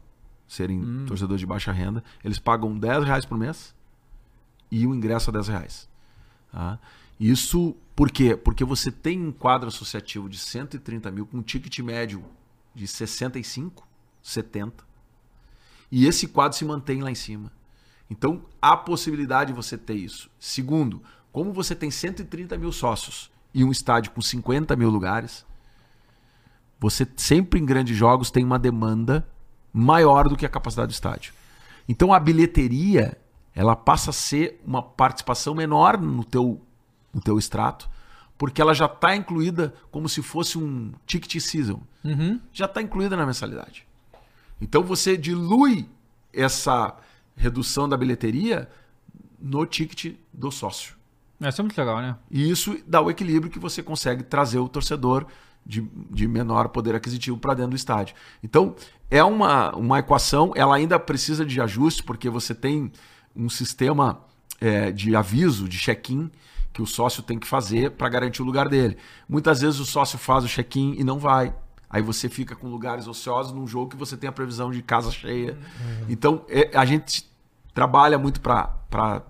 [0.48, 1.06] serem Hum.
[1.08, 3.74] torcedores de baixa renda, eles pagam 10 reais por mês
[4.70, 5.90] e o ingresso a 10 reais.
[6.52, 6.78] tá?
[7.20, 8.36] Isso por quê?
[8.36, 12.24] Porque você tem um quadro associativo de 130 mil com um ticket médio
[12.76, 13.88] de 65,
[14.24, 14.84] 70.
[15.92, 17.52] E esse quadro se mantém lá em cima.
[18.10, 20.30] Então, há possibilidade de você ter isso.
[20.40, 25.46] Segundo, como você tem 130 mil sócios e um estádio com 50 mil lugares,
[26.80, 29.28] você sempre em grandes jogos tem uma demanda
[29.72, 31.34] maior do que a capacidade do estádio.
[31.88, 33.18] Então, a bilheteria
[33.56, 36.62] ela passa a ser uma participação menor no teu,
[37.14, 37.90] no teu extrato,
[38.38, 41.82] porque ela já está incluída como se fosse um ticket season.
[42.52, 43.86] Já está incluída na mensalidade.
[44.62, 45.88] Então você dilui
[46.32, 46.96] essa
[47.36, 48.70] redução da bilheteria
[49.40, 50.96] no ticket do sócio.
[51.42, 52.16] Isso é muito legal, né?
[52.32, 55.26] E isso dá o equilíbrio que você consegue trazer o torcedor
[55.66, 58.16] de, de menor poder aquisitivo para dentro do estádio.
[58.42, 58.76] Então,
[59.10, 62.92] é uma, uma equação, ela ainda precisa de ajuste, porque você tem
[63.36, 64.22] um sistema
[64.60, 66.32] é, de aviso, de check-in,
[66.72, 68.98] que o sócio tem que fazer para garantir o lugar dele.
[69.28, 71.54] Muitas vezes o sócio faz o check-in e não vai.
[71.94, 75.12] Aí você fica com lugares ociosos num jogo que você tem a previsão de casa
[75.12, 75.56] cheia.
[76.10, 77.32] Então, é, a gente
[77.72, 79.22] trabalha muito para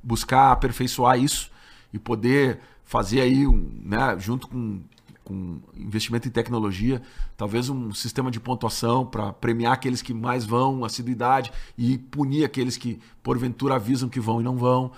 [0.00, 1.50] buscar aperfeiçoar isso
[1.92, 4.80] e poder fazer aí, um, né, junto com,
[5.24, 7.02] com investimento em tecnologia,
[7.36, 12.76] talvez um sistema de pontuação para premiar aqueles que mais vão, assiduidade, e punir aqueles
[12.76, 14.92] que porventura avisam que vão e não vão.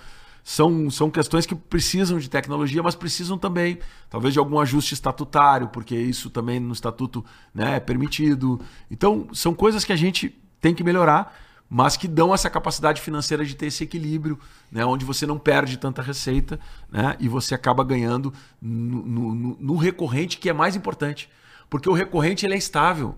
[0.49, 3.79] São, são questões que precisam de tecnologia, mas precisam também,
[4.09, 8.57] talvez, de algum ajuste estatutário, porque isso também no estatuto né, é permitido.
[8.89, 11.37] Então, são coisas que a gente tem que melhorar,
[11.69, 14.39] mas que dão essa capacidade financeira de ter esse equilíbrio,
[14.71, 14.85] né?
[14.85, 16.57] onde você não perde tanta receita
[16.89, 17.17] né?
[17.19, 21.29] e você acaba ganhando no, no, no recorrente, que é mais importante.
[21.69, 23.15] Porque o recorrente ele é estável.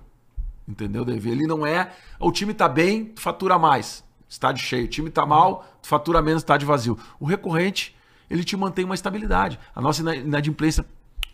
[0.67, 1.29] Entendeu, David?
[1.29, 1.91] Ele não é.
[2.19, 4.03] O time tá bem, tu fatura mais.
[4.29, 4.85] Estádio cheio.
[4.85, 6.97] O time tá mal, tu fatura menos, estádio vazio.
[7.19, 7.95] O recorrente,
[8.29, 9.59] ele te mantém uma estabilidade.
[9.75, 10.85] A nossa inadimplência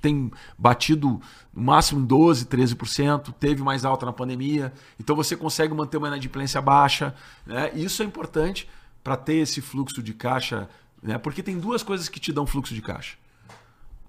[0.02, 1.20] tem batido
[1.54, 4.72] no máximo 12%, 13%, teve mais alta na pandemia.
[5.00, 7.14] Então você consegue manter uma inadimplência baixa.
[7.46, 7.72] Né?
[7.74, 8.70] Isso é importante
[9.04, 10.70] para ter esse fluxo de caixa,
[11.02, 11.18] né?
[11.18, 13.18] porque tem duas coisas que te dão fluxo de caixa: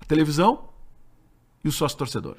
[0.01, 0.69] a televisão
[1.65, 2.37] e o sócio torcedor.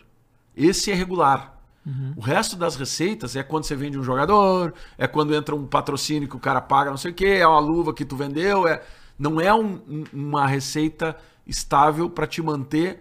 [0.55, 1.56] Esse é regular.
[1.87, 2.13] Uhum.
[2.17, 6.27] O resto das receitas é quando você vende um jogador, é quando entra um patrocínio
[6.27, 8.83] que o cara paga não sei o que, é uma luva que tu vendeu, é
[9.17, 11.15] não é um, uma receita
[11.45, 12.99] estável para te manter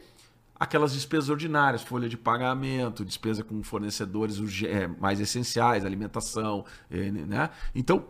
[0.58, 7.50] aquelas despesas ordinárias, folha de pagamento, despesa com fornecedores é, mais essenciais, alimentação, é, né?
[7.74, 8.04] Então,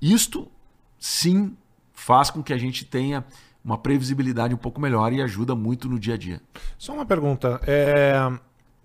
[0.00, 0.50] isto
[0.98, 1.54] sim
[1.92, 3.24] faz com que a gente tenha
[3.62, 6.40] uma previsibilidade um pouco melhor e ajuda muito no dia a dia.
[6.78, 8.16] Só uma pergunta, é...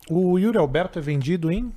[0.09, 1.71] O Yuri Alberto é vendido em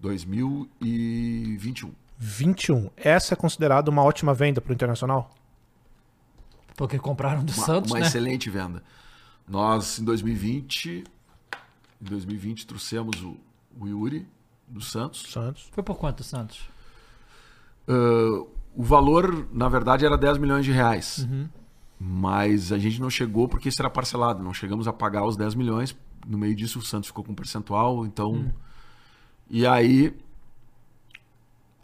[0.00, 1.92] 2021.
[2.18, 2.90] 21.
[2.96, 5.30] Essa é considerada uma ótima venda para o Internacional?
[6.76, 8.06] Porque compraram do uma, Santos, uma né?
[8.06, 8.82] excelente venda.
[9.46, 11.04] Nós em 2020,
[12.00, 13.36] em 2020 trouxemos o,
[13.78, 14.26] o Yuri
[14.66, 15.30] do Santos.
[15.30, 15.68] Santos.
[15.72, 16.60] Foi por quanto Santos?
[17.88, 21.18] Uh, o valor, na verdade, era 10 milhões de reais.
[21.18, 21.48] Uhum.
[22.04, 24.42] Mas a gente não chegou porque isso era parcelado.
[24.42, 25.96] Não chegamos a pagar os 10 milhões
[26.26, 28.32] no meio disso o Santos ficou com um percentual, então.
[28.32, 28.52] Hum.
[29.48, 30.16] E aí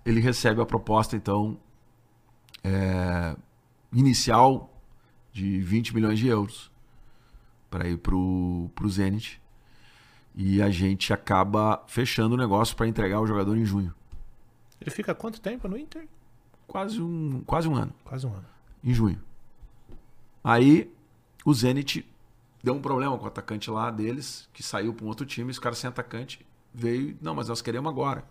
[0.05, 1.59] ele recebe a proposta, então,
[2.65, 3.36] é,
[3.93, 4.73] inicial
[5.32, 6.70] de 20 milhões de euros
[7.69, 9.40] para ir para o Zenit.
[10.35, 13.93] E a gente acaba fechando o negócio para entregar o jogador em junho.
[14.81, 16.07] Ele fica quanto tempo no Inter?
[16.66, 17.93] Quase um, quase um ano.
[18.05, 18.47] Quase um ano.
[18.82, 19.20] Em junho.
[20.43, 20.93] Aí
[21.44, 22.06] o Zenit
[22.62, 25.59] deu um problema com o atacante lá deles, que saiu para um outro time, os
[25.59, 28.24] caras sem atacante veio, não, mas nós queremos agora.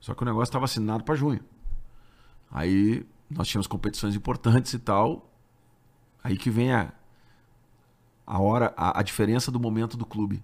[0.00, 1.40] Só que o negócio estava assinado para junho.
[2.50, 5.30] Aí nós tínhamos competições importantes e tal.
[6.22, 6.92] Aí que vem a,
[8.26, 10.42] a hora, a, a diferença do momento do clube.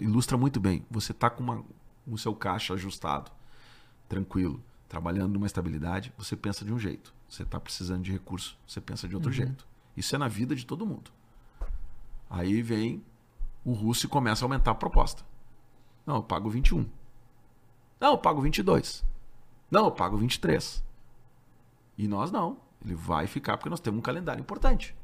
[0.00, 0.84] Ilustra muito bem.
[0.90, 1.64] Você tá com uma,
[2.06, 3.30] o seu caixa ajustado,
[4.08, 7.14] tranquilo, trabalhando numa estabilidade, você pensa de um jeito.
[7.28, 9.36] Você está precisando de recurso, você pensa de outro uhum.
[9.36, 9.66] jeito.
[9.96, 11.10] Isso é na vida de todo mundo.
[12.30, 13.02] Aí vem
[13.64, 15.22] o russo e começa a aumentar a proposta.
[16.06, 16.86] Não, eu pago 21.
[18.00, 19.04] Não, eu pago 22.
[19.70, 20.82] Não, eu pago 23.
[21.98, 22.58] E nós não.
[22.84, 24.94] Ele vai ficar porque nós temos um calendário importante.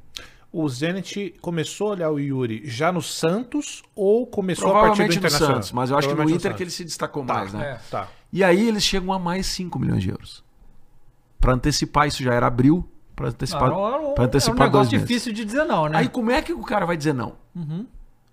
[0.52, 5.12] O Zenit começou a olhar o Yuri já no Santos ou começou a partir do
[5.12, 5.48] Internacional?
[5.48, 7.72] no Santos, mas eu acho que no Inter que ele se destacou tá, mais, né?
[7.72, 8.08] É, tá.
[8.32, 10.43] E aí eles chegam a mais 5 milhões de euros.
[11.44, 15.30] Para antecipar, isso já era abril, para antecipar, não, pra antecipar é um negócio difícil
[15.30, 15.98] de dizer não, né?
[15.98, 17.34] Aí como é que o cara vai dizer não?
[17.54, 17.86] Uhum.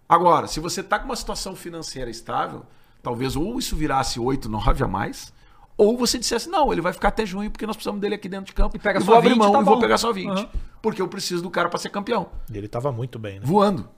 [0.08, 2.66] Agora, se você tá com uma situação financeira estável,
[3.04, 5.34] talvez ou isso virasse 8, 9 a mais,
[5.76, 8.46] ou você dissesse, não, ele vai ficar até junho porque nós precisamos dele aqui dentro
[8.46, 8.78] de campo.
[8.78, 9.82] E pega eu só vou abrir 20, mão tá e vou bom.
[9.82, 10.30] pegar só 20.
[10.30, 10.48] Uhum.
[10.82, 12.30] Porque eu preciso do cara para ser campeão.
[12.50, 13.46] E ele estava muito bem, né?
[13.46, 13.90] Voando.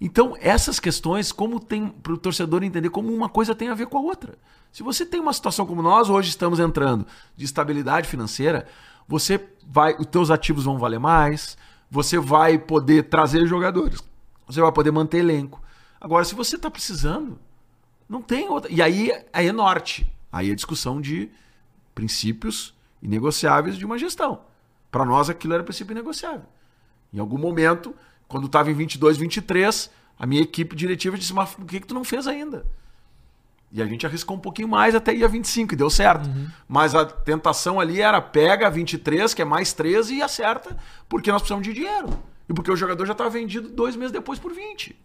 [0.00, 3.86] Então, essas questões, como tem para o torcedor entender como uma coisa tem a ver
[3.86, 4.38] com a outra.
[4.72, 7.06] Se você tem uma situação como nós hoje estamos entrando,
[7.36, 8.66] de estabilidade financeira,
[9.06, 11.58] você vai, os teus ativos vão valer mais,
[11.90, 14.02] você vai poder trazer jogadores,
[14.46, 15.60] você vai poder manter elenco.
[16.00, 17.38] Agora, se você está precisando,
[18.08, 18.72] não tem outra.
[18.72, 20.10] E aí, aí é norte.
[20.32, 21.28] Aí é discussão de
[21.94, 24.40] princípios inegociáveis de uma gestão.
[24.90, 26.46] Para nós, aquilo era princípio inegociável.
[27.12, 27.94] Em algum momento,
[28.30, 31.94] quando estava em 22, 23, a minha equipe diretiva disse: Mas por que, que tu
[31.94, 32.64] não fez ainda?
[33.72, 36.28] E a gente arriscou um pouquinho mais até ir a 25 e deu certo.
[36.28, 36.48] Uhum.
[36.68, 40.76] Mas a tentação ali era pega 23, que é mais 13 e acerta,
[41.08, 42.08] porque nós precisamos de dinheiro.
[42.48, 44.96] E porque o jogador já estava vendido dois meses depois por 20.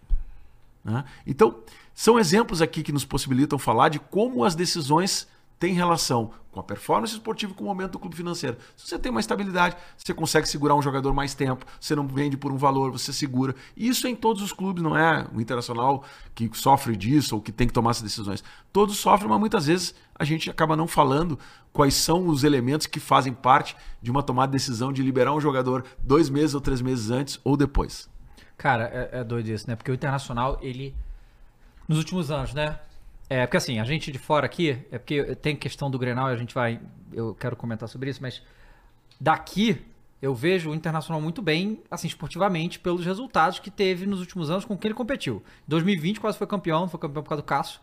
[0.83, 1.03] Né?
[1.27, 1.59] Então,
[1.93, 5.27] são exemplos aqui que nos possibilitam falar de como as decisões
[5.59, 8.57] têm relação com a performance esportiva e com o momento do clube financeiro.
[8.77, 12.37] Se você tem uma estabilidade, você consegue segurar um jogador mais tempo, você não vende
[12.37, 13.53] por um valor, você segura.
[13.75, 17.41] E isso é em todos os clubes, não é o internacional que sofre disso ou
[17.41, 18.41] que tem que tomar essas decisões.
[18.71, 21.37] Todos sofrem, mas muitas vezes a gente acaba não falando
[21.73, 25.41] quais são os elementos que fazem parte de uma tomada de decisão de liberar um
[25.41, 28.09] jogador dois meses ou três meses antes ou depois.
[28.57, 29.75] Cara, é, é doido isso, né?
[29.75, 30.95] Porque o Internacional, ele.
[31.87, 32.79] Nos últimos anos, né?
[33.29, 36.33] É, porque assim, a gente de fora aqui, é porque tem questão do Grenal e
[36.33, 36.79] a gente vai.
[37.11, 38.41] Eu quero comentar sobre isso, mas
[39.19, 39.81] daqui
[40.21, 44.65] eu vejo o Internacional muito bem, assim, esportivamente, pelos resultados que teve nos últimos anos
[44.65, 45.43] com quem ele competiu.
[45.67, 47.79] Em 2020 quase foi campeão, foi campeão por causa do Cássio.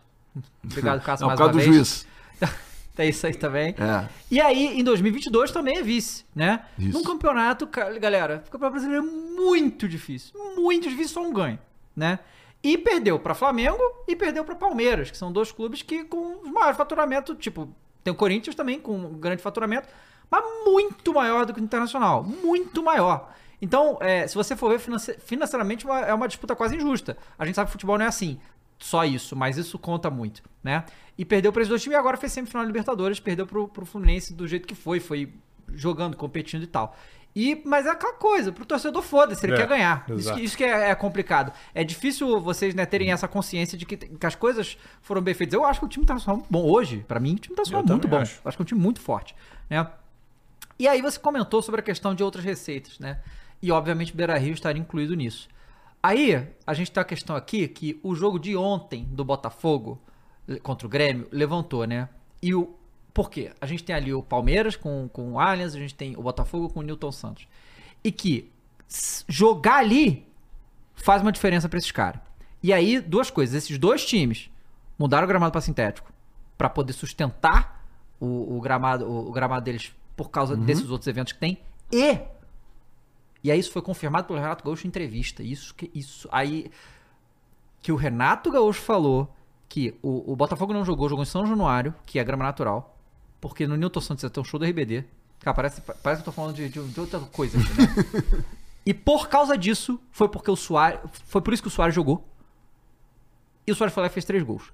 [0.63, 1.75] Obrigado, Cássio, Não, mais por causa uma do vez.
[1.75, 2.07] juiz.
[2.95, 3.69] Tem isso aí também.
[3.79, 4.07] É.
[4.29, 6.63] E aí, em 2022 também é vice, né?
[6.77, 6.95] Isso.
[6.97, 10.31] Num campeonato, ca- galera, o campeonato brasileiro é muito difícil.
[10.55, 11.57] Muito difícil, só um ganho,
[11.95, 12.19] né?
[12.63, 16.49] E perdeu pra Flamengo e perdeu pra Palmeiras, que são dois clubes que com os
[16.49, 17.67] maiores faturamentos, tipo,
[18.03, 19.87] tem o Corinthians também com um grande faturamento,
[20.31, 22.23] mas muito maior do que o Internacional.
[22.23, 23.33] Muito maior.
[23.61, 27.17] Então, é, se você for ver finance- financeiramente, é uma disputa quase injusta.
[27.37, 28.39] A gente sabe que futebol não é assim.
[28.79, 30.83] Só isso, mas isso conta muito, né?
[31.17, 33.85] E perdeu para esses dois times e agora fez semifinal da Libertadores, perdeu pro, pro
[33.85, 35.31] Fluminense do jeito que foi, foi
[35.73, 36.95] jogando, competindo e tal.
[37.35, 40.05] E, mas é aquela coisa, pro torcedor foda-se, ele É, quer ganhar.
[40.09, 40.39] Isso, exato.
[40.39, 41.51] isso que é, é complicado.
[41.73, 45.53] É difícil vocês né, terem essa consciência de que, que as coisas foram bem feitas.
[45.53, 47.03] Eu acho que o time é muito bom hoje.
[47.07, 48.17] Pra mim, o time Eu é muito bom.
[48.17, 48.35] acho.
[48.43, 49.35] Eu acho que é um time muito forte,
[49.69, 49.87] né?
[50.77, 53.19] E aí você comentou sobre a questão de outras receitas, né?
[53.61, 55.47] E obviamente o Beira Rio estaria incluído nisso.
[56.01, 60.01] Aí, a gente tem a questão aqui que o jogo de ontem do Botafogo
[60.49, 62.09] eh, contra o Grêmio levantou, né?
[62.41, 62.75] E o.
[63.13, 63.51] Por quê?
[63.61, 66.69] A gente tem ali o Palmeiras com, com o Allianz, a gente tem o Botafogo
[66.69, 67.47] com o Newton Santos.
[68.03, 68.51] E que
[69.27, 70.27] jogar ali
[70.95, 72.21] faz uma diferença pra esses caras.
[72.61, 73.55] E aí, duas coisas.
[73.55, 74.49] Esses dois times
[74.97, 76.11] mudaram o gramado para sintético
[76.57, 77.85] para poder sustentar
[78.19, 81.59] o, o gramado, o, o gramado deles por causa desses outros eventos que tem.
[81.91, 82.19] E
[83.43, 85.43] e aí isso foi confirmado pelo Renato Gaúcho em entrevista.
[85.43, 86.71] Isso que isso aí
[87.81, 89.35] que o Renato Gaúcho falou
[89.67, 92.92] que o, o Botafogo não jogou, jogou em São Januário, que é grama natural,
[93.43, 95.03] porque no Newton Santos ia ter um show do RBD.
[95.41, 98.43] Cara, parece, parece que eu tô falando de, de- de outra coisa aqui, né?
[98.85, 101.01] e por causa disso, foi porque o Soares.
[101.25, 102.25] Foi por isso que o Soares jogou.
[103.67, 104.71] E o Soares foi lá e fez três gols.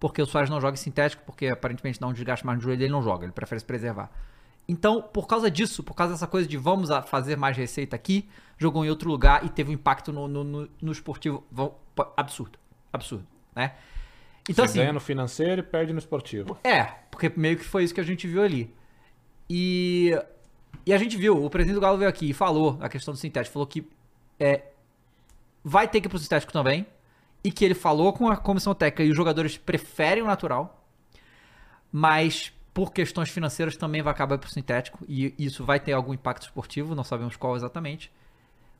[0.00, 2.82] Porque o Soares não joga em sintético, porque aparentemente dá um desgaste mais no joelho,
[2.82, 4.10] ele não joga, ele prefere se preservar.
[4.68, 8.28] Então, por causa disso, por causa dessa coisa de vamos fazer mais receita aqui,
[8.58, 11.44] jogou em outro lugar e teve um impacto no, no, no- no esportivo
[12.16, 12.58] absurdo.
[12.92, 13.24] Absurdo,
[13.54, 13.74] né?
[14.48, 16.58] Então, Você assim, ganha no financeiro e perde no esportivo.
[16.64, 18.74] é, porque meio que foi isso que a gente viu ali.
[19.48, 20.12] E,
[20.86, 23.18] e a gente viu, o presidente do Galo veio aqui e falou a questão do
[23.18, 23.86] sintético, falou que
[24.40, 24.62] é,
[25.62, 26.86] vai ter que ir pro sintético também,
[27.42, 30.84] e que ele falou com a comissão técnica e os jogadores preferem o natural,
[31.92, 36.42] mas por questões financeiras também vai acabar pro sintético, e isso vai ter algum impacto
[36.42, 38.12] esportivo, não sabemos qual exatamente.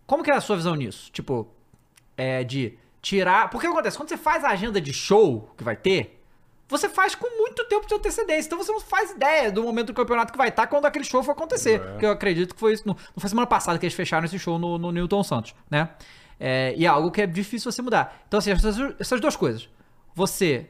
[0.06, 1.10] Como que é a sua visão nisso?
[1.12, 1.48] Tipo,
[2.16, 3.50] é de tirar.
[3.50, 3.96] Porque acontece?
[3.96, 6.22] Quando você faz a agenda de show que vai ter,
[6.68, 8.48] você faz com muito tempo de antecedência.
[8.48, 11.22] Então você não faz ideia do momento do campeonato que vai estar quando aquele show
[11.22, 11.80] for acontecer.
[11.80, 11.90] É.
[11.90, 12.86] Porque eu acredito que foi isso.
[12.86, 15.88] Não, não foi semana passada que eles fecharam esse show no, no Newton Santos, né?
[16.38, 18.22] É, e é algo que é difícil você mudar.
[18.28, 19.68] Então, assim, essas, essas duas coisas.
[20.14, 20.68] Você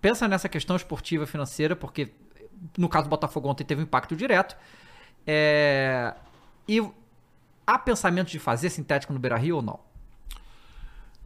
[0.00, 2.12] pensa nessa questão esportiva financeira, porque
[2.76, 4.56] no caso do Botafogo ontem teve um impacto direto.
[5.26, 6.14] É,
[6.68, 6.82] e
[7.66, 9.80] há pensamento de fazer sintético no Beira Rio ou não?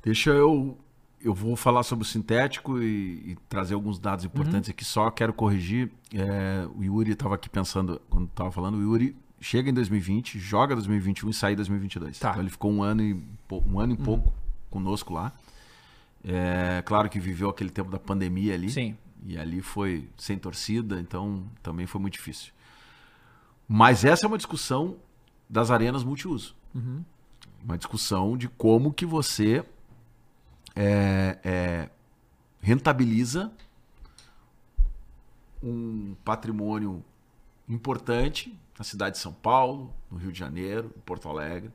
[0.02, 0.78] Deixa eu.
[1.20, 4.84] Eu vou falar sobre o sintético e, e trazer alguns dados importantes aqui.
[4.84, 5.90] Só quero corrigir.
[6.14, 10.76] é, o Yuri estava aqui pensando, quando estava falando, o Yuri chega em 2020, joga
[10.76, 12.18] 2021 e sai em 2022.
[12.18, 12.30] Tá.
[12.30, 13.20] Então ele ficou um ano e,
[13.66, 14.32] um ano e pouco
[14.70, 15.32] conosco lá.
[16.24, 18.70] É, claro que viveu aquele tempo da pandemia ali.
[18.70, 18.96] Sim.
[19.26, 22.52] E ali foi sem torcida, então também foi muito difícil.
[23.66, 24.96] Mas essa é uma discussão
[25.48, 26.54] das arenas multiuso.
[27.62, 29.64] Uma discussão de como que você
[30.80, 31.90] é, é,
[32.60, 33.50] rentabiliza
[35.60, 37.04] um patrimônio
[37.68, 41.72] importante na cidade de São Paulo, no Rio de Janeiro, em Porto Alegre,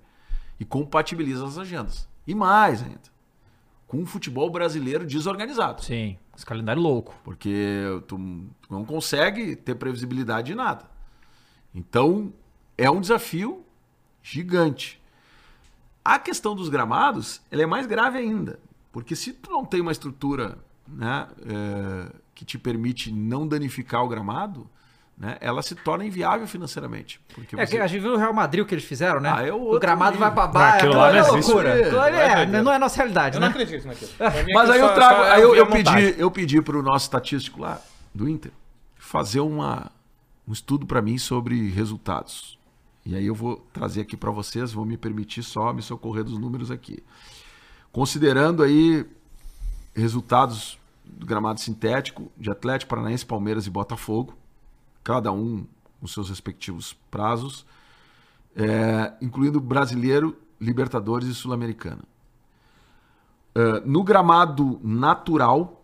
[0.57, 2.07] e compatibiliza as agendas.
[2.25, 3.11] E mais ainda,
[3.87, 5.83] com um futebol brasileiro desorganizado.
[5.83, 6.17] Sim.
[6.33, 7.13] Esse calendário louco.
[7.25, 8.17] Porque tu,
[8.61, 10.89] tu não consegue ter previsibilidade de nada.
[11.75, 12.31] Então,
[12.77, 13.65] é um desafio
[14.21, 15.01] gigante.
[16.05, 18.59] A questão dos gramados, ela é mais grave ainda.
[18.93, 20.57] Porque se tu não tem uma estrutura
[20.87, 24.69] né, é, que te permite não danificar o gramado,
[25.17, 27.19] né, ela se torna inviável financeiramente.
[27.35, 29.33] Porque É você- a gente viu no Real Madrid o que eles fizeram, né?
[29.35, 30.27] Ah, é o o gramado nível.
[30.27, 30.75] vai pra Não, baixo.
[30.77, 31.73] aquilo Aquilo lá é não loucura.
[31.81, 33.47] Aquilo é é, não é a nossa realidade, Eu né?
[33.47, 34.11] não acredito naquilo.
[34.53, 37.61] Mas aí eu trago, é aí eu, eu pedi, eu pedi para o nosso estatístico
[37.61, 37.81] lá
[38.13, 38.51] do Inter
[38.95, 39.91] fazer uma,
[40.47, 42.57] um estudo para mim sobre resultados.
[43.05, 46.37] E aí eu vou trazer aqui para vocês, vou me permitir só me socorrer dos
[46.37, 47.03] números aqui.
[47.93, 49.05] Considerando aí
[49.95, 54.35] resultados do gramado sintético de Atlético Paranaense, Palmeiras e Botafogo,
[55.03, 55.65] cada um
[56.01, 57.65] com seus respectivos prazos,
[58.55, 62.01] é, incluindo Brasileiro, Libertadores e Sul-Americana.
[63.55, 65.83] Uh, no gramado natural,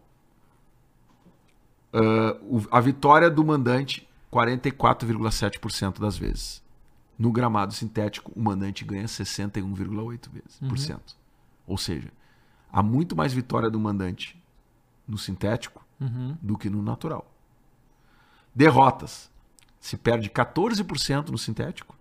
[2.41, 6.63] o- a vitória do mandante 44,7% das vezes.
[7.17, 11.15] No gramado sintético, o mandante ganha 61,8 vezes, por cento.
[11.69, 12.09] Ou seja,
[12.73, 14.35] há muito mais vitória do mandante
[15.07, 16.35] no sintético Uhum.
[16.41, 17.25] do que no natural.
[18.53, 19.29] derrotas.
[19.79, 21.95] Se perde 14% no sintético.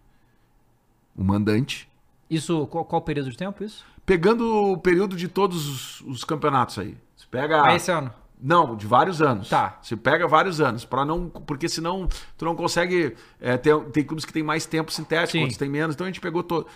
[1.16, 1.88] O mandante.
[2.28, 3.84] Isso, qual, qual período de tempo isso?
[4.04, 6.96] Pegando o período de todos os, os campeonatos aí.
[7.16, 7.62] Você pega.
[7.64, 8.12] Ah, esse ano.
[8.40, 9.48] Não, de vários anos.
[9.48, 9.78] Tá.
[9.82, 13.16] Você pega vários anos, para não, porque senão tu não consegue.
[13.40, 15.40] é, ter- tem clubes que tem mais tempo sintético, Sim.
[15.40, 15.94] outros tem menos.
[15.94, 16.66] Então a gente pegou todo.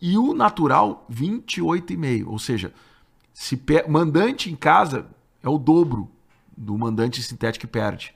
[0.00, 2.72] E o natural 28,5, ou seja,
[3.34, 5.06] se pe- mandante em casa
[5.42, 6.08] é o dobro
[6.56, 8.14] do mandante sintético que perde.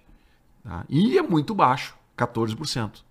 [0.63, 0.85] tá?
[0.89, 3.03] E é muito baixo, 14%.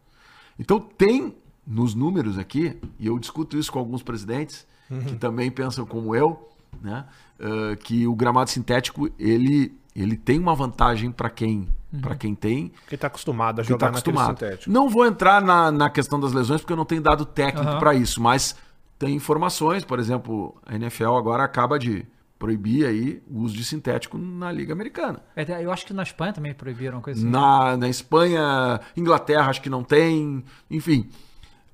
[0.59, 1.35] Então tem
[1.65, 4.65] nos números aqui, e eu discuto isso com alguns presidentes
[5.07, 6.49] que também pensam como eu,
[6.81, 7.05] né,
[7.39, 11.67] ah, que o gramado sintético ele, ele tem uma vantagem para quem,
[12.01, 14.39] para quem tem, Porque tá acostumado a que jogar está naquele acostumado.
[14.39, 14.71] sintético.
[14.71, 17.79] Não vou entrar na, na questão das lesões porque eu não tenho dado técnico Aham.
[17.79, 18.55] para isso, mas
[19.03, 22.05] tem informações, por exemplo, a NFL agora acaba de
[22.39, 25.21] proibir aí o uso de sintético na Liga Americana.
[25.35, 27.29] É, Eu acho que na Espanha também proibiram coisa assim.
[27.29, 31.09] Na, na Espanha, Inglaterra acho que não tem, enfim.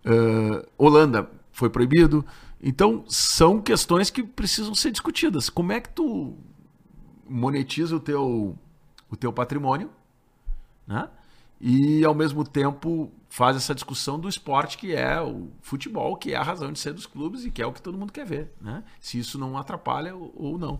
[0.03, 2.25] Ah, Holanda foi proibido.
[2.61, 5.51] Então, são questões que precisam ser discutidas.
[5.51, 6.35] Como é que tu
[7.29, 8.57] monetiza o teu,
[9.07, 9.91] o teu patrimônio,
[10.87, 11.07] né?
[11.61, 16.35] E, ao mesmo tempo, faz essa discussão do esporte que é o futebol, que é
[16.35, 18.51] a razão de ser dos clubes e que é o que todo mundo quer ver,
[18.59, 18.83] né?
[18.99, 20.79] Se isso não atrapalha ou, não.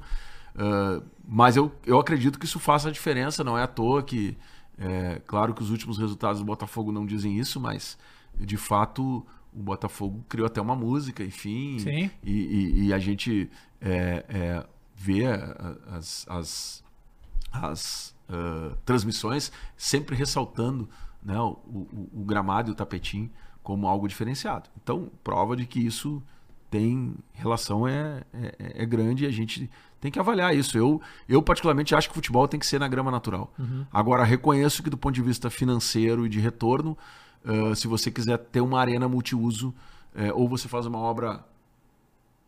[0.56, 4.36] Ah, mas eu, eu acredito que isso faça a diferença, não é à toa que,
[4.78, 7.98] é, claro que os últimos resultados do Botafogo não dizem isso, mas
[8.36, 12.12] de fato o Botafogo criou até uma música, enfim, Sim.
[12.24, 13.50] e, e- e a gente
[13.82, 14.66] é, é,
[14.96, 15.26] vê
[15.92, 16.84] as, as,
[17.52, 20.90] as, ah, transmissões sempre ressaltando
[21.24, 23.30] né, o, o- o gramado e o tapetinho
[23.64, 24.70] como algo diferenciado.
[24.82, 26.22] Então, prova de que isso
[26.72, 29.70] tem relação é, é, é grande e a gente
[30.00, 30.78] tem que avaliar isso.
[30.78, 33.52] Eu, eu, particularmente, acho que o futebol tem que ser na grama natural.
[33.92, 36.98] Agora, reconheço que, do ponto de vista financeiro e de retorno,
[37.44, 39.74] ah, se você quiser ter uma arena multiuso,
[40.16, 41.44] eh, ou você faz uma obra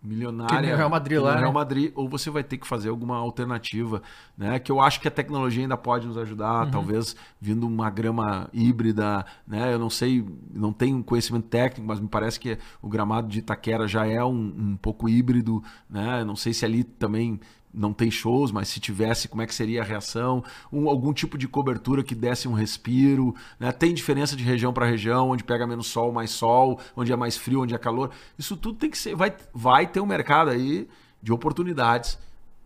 [0.03, 1.53] milionária Que nem o Real Madrid lá, o Real né?
[1.53, 4.01] Madrid, ou você vai ter que fazer alguma alternativa,
[4.37, 4.57] né?
[4.59, 6.71] Que eu acho que a tecnologia ainda pode nos ajudar, Uhum.
[6.71, 9.73] talvez vindo uma grama híbrida, né?
[9.73, 13.87] Eu não sei, não tenho conhecimento técnico, mas me parece que o gramado de Itaquera
[13.87, 16.23] já é um, um pouco híbrido, né?
[16.23, 17.39] Não sei se ali também
[17.73, 20.43] não tem shows, mas se tivesse, como é que seria a reação?
[20.71, 23.71] Um- algum tipo de cobertura que desse um respiro, né?
[23.71, 27.37] Tem diferença de região para região, onde pega menos sol, mais sol, onde é mais
[27.37, 28.11] frio, onde é calor.
[28.37, 30.87] Isso tudo tem que ser, vai, vai ter um mercado aí
[31.23, 32.17] de oportunidades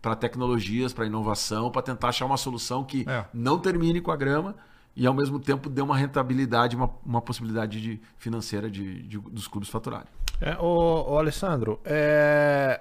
[0.02, 3.24] para tecnologias, para inovação, para tentar achar uma solução que É.
[3.34, 4.54] não termine com a grama
[4.94, 9.46] e ao mesmo tempo dê uma rentabilidade, uma, uma possibilidade de, financeira de, de- dos
[9.48, 10.06] clubes faturarem.
[10.40, 12.80] É, ô, ô, Alessandro, é,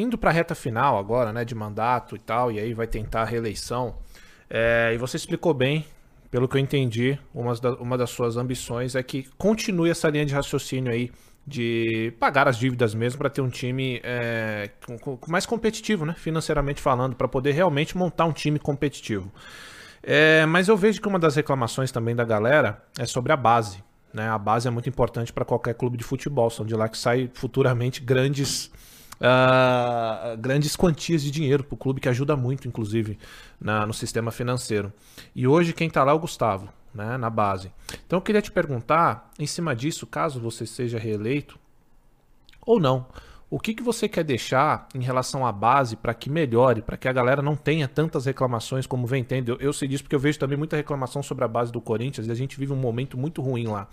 [0.00, 3.22] indo para a reta final agora, né, de mandato e tal, e aí vai tentar
[3.22, 3.96] a reeleição,
[4.48, 5.84] é, e você explicou bem,
[6.30, 10.26] pelo que eu entendi, uma, da- uma das suas ambições é que continue essa linha
[10.26, 11.10] de raciocínio aí
[11.46, 14.70] de pagar as dívidas mesmo para ter um time é,
[15.26, 19.32] mais competitivo, né, financeiramente falando, para poder realmente montar um time competitivo.
[20.02, 23.82] É, mas eu vejo que uma das reclamações também da galera é sobre a base.
[24.12, 24.28] Né?
[24.28, 26.48] A base é muito importante para qualquer clube de futebol.
[26.50, 28.70] São de lá que saem futuramente grandes,
[29.20, 33.18] ah, grandes quantias de dinheiro para o clube, que ajuda muito, inclusive,
[33.60, 34.92] na- no sistema financeiro.
[35.34, 37.16] E hoje quem está lá é o Gustavo, né?
[37.16, 37.70] na base.
[38.06, 41.58] Então eu queria te perguntar, em cima disso, caso você seja reeleito,
[42.64, 43.06] ou não.
[43.50, 47.08] O que, que você quer deixar em relação à base para que melhore, para que
[47.08, 49.52] a galera não tenha tantas reclamações como vem tendo?
[49.52, 52.26] Eu, eu sei disso porque eu vejo também muita reclamação sobre a base do Corinthians
[52.26, 53.88] e a gente vive um momento muito ruim lá.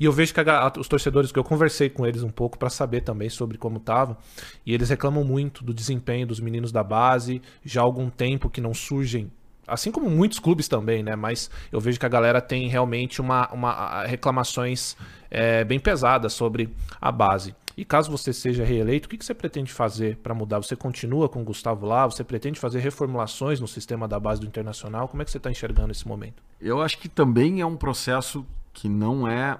[0.00, 2.70] E eu vejo que a os torcedores que eu conversei com eles um pouco para
[2.70, 4.16] saber também sobre como tava,
[4.64, 8.62] e eles reclamam muito do desempenho dos meninos da base, já há algum tempo que
[8.62, 9.30] não surgem
[9.68, 11.14] assim como muitos clubes também, né?
[11.14, 14.96] Mas eu vejo que a galera tem realmente uma, uma reclamações
[15.30, 17.54] é, bem pesadas sobre a base.
[17.76, 20.58] E caso você seja reeleito, o que, que você pretende fazer para mudar?
[20.58, 22.04] Você continua com o Gustavo lá?
[22.06, 25.06] Você pretende fazer reformulações no sistema da base do Internacional?
[25.06, 26.42] Como é que você está enxergando esse momento?
[26.60, 29.56] Eu acho que também é um processo que não é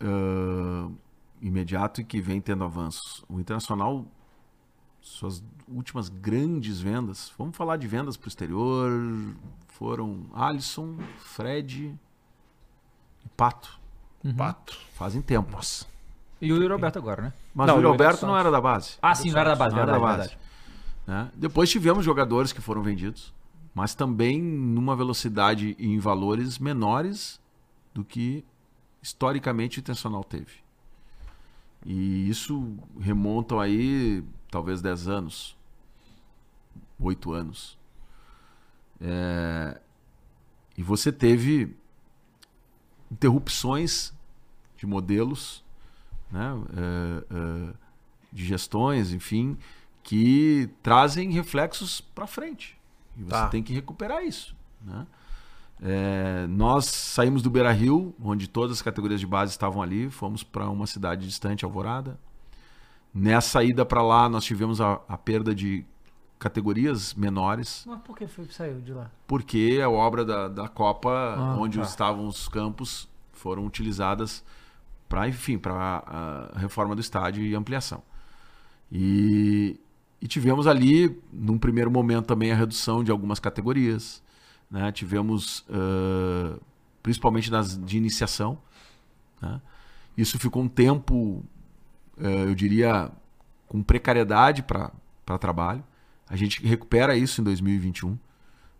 [0.00, 0.88] ah,
[1.40, 3.24] imediato e que vem tendo avanços.
[3.28, 4.04] O Internacional,
[5.00, 8.90] suas últimas grandes vendas, vamos falar de vendas para o exterior,
[9.68, 11.94] foram Alisson, Fred
[13.24, 13.78] e Pato.
[14.36, 14.78] Pato.
[14.94, 15.50] Fazem tempo.
[15.52, 15.86] Nossa.
[16.40, 17.32] E o Yuri Roberto agora, né?
[17.54, 18.96] Mas Não, o o Yuri Alberto Emerson não era da base.
[19.00, 20.36] Ah, sim, não era da base, Não era verdade, da base.
[21.06, 21.30] né?
[21.34, 23.32] Depois tivemos jogadores que foram vendidos,
[23.74, 27.40] mas também numa velocidade e em valores menores
[27.94, 28.44] do que
[29.02, 30.52] historicamente o Intencional teve.
[31.84, 35.56] E isso remonta aí talvez 10 anos,
[36.98, 37.78] 8 anos.
[39.00, 39.80] É,
[40.76, 41.74] E você teve
[43.10, 44.12] interrupções
[44.76, 45.64] de modelos,
[46.30, 46.52] né?
[46.76, 47.74] É, é,
[48.32, 49.58] de gestões, enfim,
[50.02, 52.78] que trazem reflexos para frente.
[53.18, 53.48] E você Tá.
[53.48, 54.54] tem que recuperar isso.
[54.80, 55.06] Né?
[55.82, 60.42] É, nós saímos do Beira Rio, onde todas as categorias de base estavam ali, fomos
[60.42, 62.18] para uma cidade distante, Alvorada.
[63.14, 65.84] Nessa ida para lá, nós tivemos a, a perda de
[66.38, 69.10] categorias menores, Mas por que foi que saiu de lá?
[69.26, 71.84] porque a obra da, da Copa, Ah, onde tá.
[71.84, 74.44] estavam os campos, foram utilizadas
[75.08, 75.74] para, enfim, para
[76.54, 78.02] a reforma do estádio e ampliação.
[78.92, 79.78] E,
[80.20, 84.22] e tivemos ali, num primeiro momento, também a redução de algumas categorias.
[84.70, 84.92] Né?
[84.92, 86.58] Tivemos, ãh,
[87.02, 88.58] principalmente nas de iniciação.
[89.40, 89.60] né?
[90.16, 91.42] Isso ficou um tempo,
[92.18, 93.10] eh, eu diria,
[93.68, 94.90] com precariedade para
[95.38, 95.82] trabalho.
[96.28, 98.18] A gente recupera isso em 2021.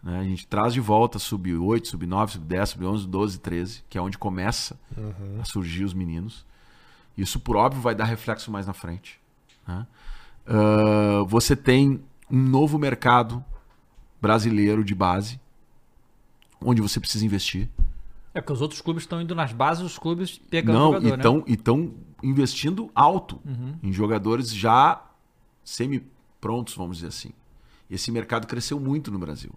[0.02, 0.18] Né?
[0.20, 3.84] A gente traz de volta sub 8, sub 9, sub 10, sub 11, 12, 13,
[3.88, 4.78] que é onde começa
[5.40, 6.44] a surgir os meninos.
[7.16, 9.20] Isso, por óbvio, vai dar reflexo mais na frente.
[9.66, 9.86] né?
[10.46, 13.44] Ah, você tem um novo mercado
[14.20, 15.40] brasileiro de base,
[16.64, 17.68] onde você precisa investir.
[18.32, 21.36] É porque os outros clubes estão indo nas bases, os clubes pegando Não, jogador, então,
[21.38, 21.42] né?
[21.48, 23.74] então investindo alto Uhum.
[23.82, 25.02] em jogadores já
[25.64, 27.30] semi-prontos, vamos dizer assim.
[27.90, 29.50] Esse mercado cresceu muito no Brasil.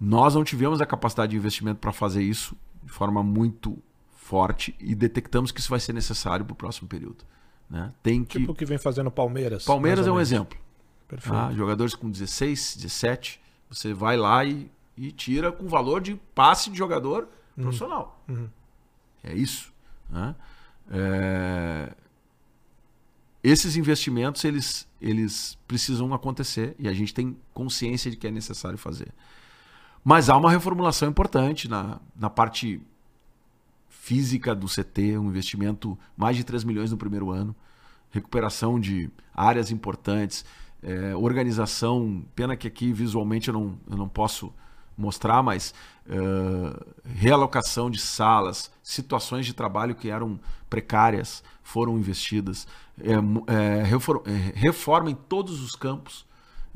[0.00, 3.78] Nós não tivemos a capacidade de investimento para fazer isso de forma muito
[4.16, 7.24] forte e detectamos que isso vai ser necessário para o próximo período.
[7.70, 7.92] Né?
[8.02, 8.40] Tem que.
[8.40, 9.64] Tipo o que vem fazendo o Palmeiras.
[9.64, 10.58] Palmeiras é um exemplo.
[11.06, 11.32] Perfeito.
[11.34, 11.52] tá?
[11.52, 13.40] Jogadores com 16, 17,
[13.70, 18.22] você vai lá e, e tira com valor de passe de jogador profissional.
[18.28, 18.48] Uhum.
[19.22, 19.72] É isso.
[20.10, 20.34] né?
[20.90, 21.94] É,
[23.42, 28.78] Esses investimentos eles, eles precisam acontecer e a gente tem consciência de que é necessário
[28.78, 29.12] fazer.
[30.04, 32.80] Mas há uma reformulação importante na, na parte
[33.88, 37.54] física do CT, um investimento mais de 3 milhões no primeiro ano,
[38.10, 40.44] recuperação de áreas importantes,
[40.82, 42.24] é, organização.
[42.34, 44.52] Pena que aqui visualmente eu não, eu não posso
[44.96, 45.74] mostrar, mas
[46.08, 46.14] é,
[47.04, 50.38] realocação de salas, situações de trabalho que eram
[50.68, 52.66] precárias foram investidas,
[53.00, 53.12] é,
[53.52, 56.26] é, refor- é, reforma em todos os campos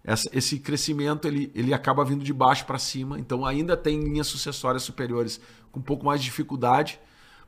[0.05, 3.19] essa- esse crescimento ele, ele acaba vindo de baixo para cima.
[3.19, 5.41] Então ainda tem linhas sucessórias superiores
[5.73, 7.01] com um pouco mais de dificuldade,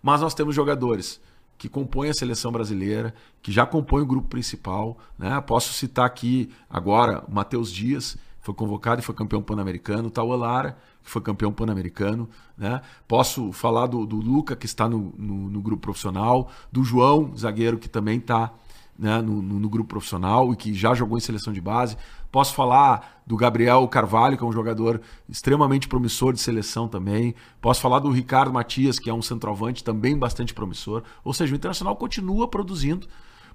[0.02, 1.20] mas nós temos jogadores
[1.58, 3.12] que compõem a seleção brasileira,
[3.42, 4.96] que já compõem o grupo principal.
[5.18, 5.38] Né?
[5.40, 10.78] Posso citar aqui agora o Matheus Dias, foi convocado e foi campeão pan-americano, Tauan Lara,
[11.02, 12.30] que foi campeão pan-americano.
[12.56, 12.80] Né?
[13.06, 17.76] Posso falar do, do Luca, que está no, no, no grupo profissional, do João, zagueiro,
[17.76, 18.52] que também está
[18.98, 21.96] né, no, no- no grupo profissional e que já jogou em seleção de base.
[22.32, 27.34] Posso falar do Gabriel Carvalho, que é um jogador extremamente promissor de seleção também.
[27.60, 31.02] Posso falar do Ricardo Matias, que é um centroavante também bastante promissor.
[31.22, 33.06] Ou seja, o Internacional continua produzindo,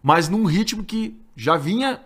[0.02, 2.00] mas num ritmo que já vinha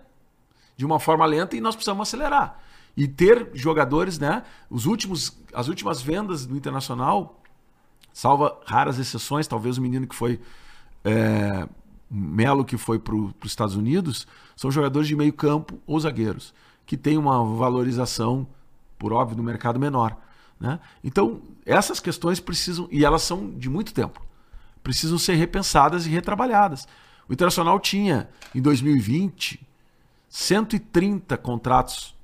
[0.75, 2.59] de uma forma lenta e nós precisamos acelerar.
[2.95, 4.43] E ter jogadores, né?
[4.69, 7.39] Os últimos, as últimas vendas do Internacional,
[8.11, 10.39] salva raras exceções, talvez o menino que foi
[11.05, 11.67] é,
[12.09, 14.25] Melo que foi para os Estados Unidos,
[14.55, 16.53] são jogadores de meio campo ou zagueiros,
[16.85, 18.47] que têm uma valorização,
[18.97, 20.17] por óbvio, no mercado menor.
[20.59, 20.79] Né?
[21.03, 24.25] Então, essas questões precisam, e elas são de muito tempo,
[24.81, 26.87] precisam ser repensadas e retrabalhadas.
[27.27, 29.67] O Internacional tinha, em 2020,
[30.29, 32.15] 130 contratos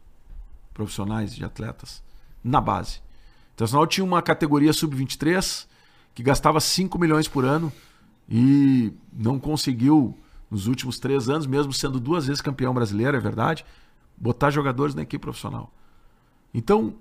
[0.73, 2.01] profissionais de atletas
[2.43, 2.99] na base.
[2.99, 5.68] O Internacional tinha uma categoria sub-23
[6.15, 7.72] que gastava 5 milhões por ano
[8.29, 10.17] e não conseguiu,
[10.49, 13.65] nos últimos três anos, mesmo sendo duas vezes campeão brasileiro, é verdade,
[14.17, 15.73] botar jogadores na equipe profissional.
[16.53, 16.93] Então,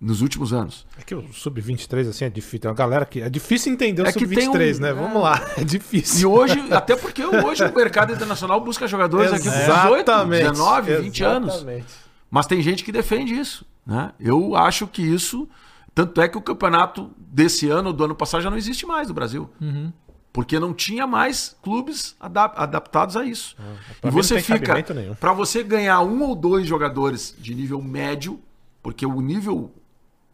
[0.00, 0.86] nos últimos anos.
[0.98, 2.60] É que o sub-23 assim é difícil.
[2.60, 4.90] Tem uma galera que é difícil entender o É que tem sub-23, um- né?
[4.90, 4.92] é.
[4.92, 6.20] Vamos lá, é difícil.
[6.20, 11.24] E hoje, até porque hoje o mercado internacional busca jogadores aqui com 18, 19, 20
[11.24, 11.54] anos.
[11.54, 11.86] Exatamente.
[12.30, 13.64] Mas tem gente que defende isso.
[13.86, 14.12] Né?
[14.18, 15.48] Eu acho que isso.
[15.94, 19.14] Tanto é que o campeonato desse ano, do ano passado, já não existe mais no
[19.14, 19.48] Brasil.
[20.36, 23.56] Porque não tinha mais clubes adap- adaptados a isso.
[24.02, 24.74] pra e você fica.
[25.18, 28.38] Para você ganhar um ou dois jogadores de nível médio,
[28.82, 29.72] porque o nível.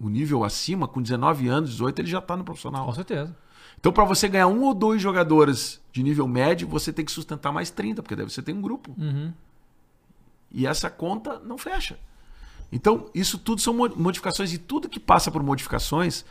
[0.01, 2.85] O nível acima, com 19 anos, 18, ele já está no profissional.
[2.85, 3.37] Com certeza.
[3.79, 7.53] Então, para você ganhar um ou dois jogadores de nível médio, você tem que sustentar
[7.53, 8.93] mais 30, porque daí você tem um grupo.
[10.51, 11.97] E essa conta não fecha.
[12.73, 16.25] Então, isso tudo são mo- modificações e tudo que passa por modificações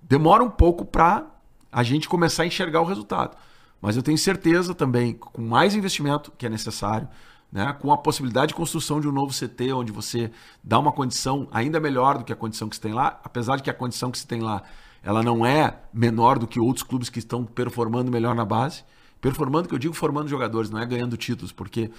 [0.00, 1.26] demora um pouco para
[1.70, 3.36] a gente começar a enxergar o resultado.
[3.80, 7.08] Mas eu tenho certeza também, com mais investimento que é necessário,
[7.50, 10.30] né, com a possibilidade de construção de um novo CT, onde você
[10.62, 13.62] dá uma condição ainda melhor do que a condição que se tem lá, apesar de
[13.62, 14.62] que a condição que se tem lá
[15.02, 18.84] ela não é menor do que outros clubes que estão performando melhor na base.
[19.20, 21.90] Performando, que eu digo formando jogadores, não é ganhando títulos, porque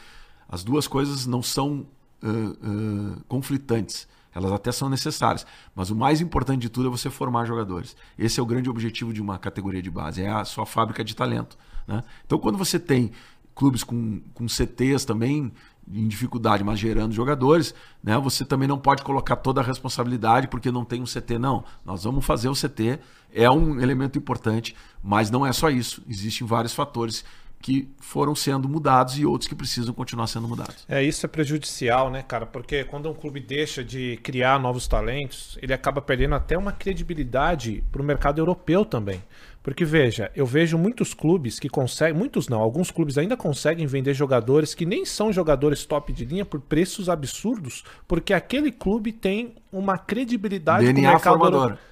[0.47, 1.85] as duas coisas não são
[2.21, 4.07] ah, ah, conflitantes.
[4.33, 5.45] Elas até são necessárias.
[5.75, 7.95] Mas o mais importante de tudo é você formar jogadores.
[8.17, 11.15] Esse é o grande objetivo de uma categoria de base, é a sua fábrica de
[11.15, 11.57] talento.
[11.87, 12.03] né?
[12.25, 13.11] Então, quando você tem
[13.55, 15.51] clubes com, com CTs também
[15.91, 17.73] em dificuldade, mas gerando jogadores,
[18.03, 18.17] né?
[18.19, 21.63] Você também não pode colocar toda a responsabilidade porque não tem um CT, não.
[21.83, 22.99] Nós vamos fazer o CT,
[23.33, 26.01] é um elemento importante, mas não é só isso.
[26.07, 27.25] Existem vários fatores
[27.61, 30.85] que foram sendo mudados e outros que precisam continuar sendo mudados.
[30.87, 32.45] É, isso é prejudicial, né, cara?
[32.45, 37.83] Porque quando um clube deixa de criar novos talentos, ele acaba perdendo até uma credibilidade
[37.91, 39.21] pro mercado europeu também.
[39.61, 44.13] Porque, veja, eu vejo muitos clubes que conseguem, muitos não, alguns clubes ainda conseguem vender
[44.13, 49.55] jogadores que nem são jogadores top de linha por preços absurdos, porque aquele clube tem
[49.71, 51.61] uma credibilidade com o DNA mercado formador.
[51.63, 51.83] europeu.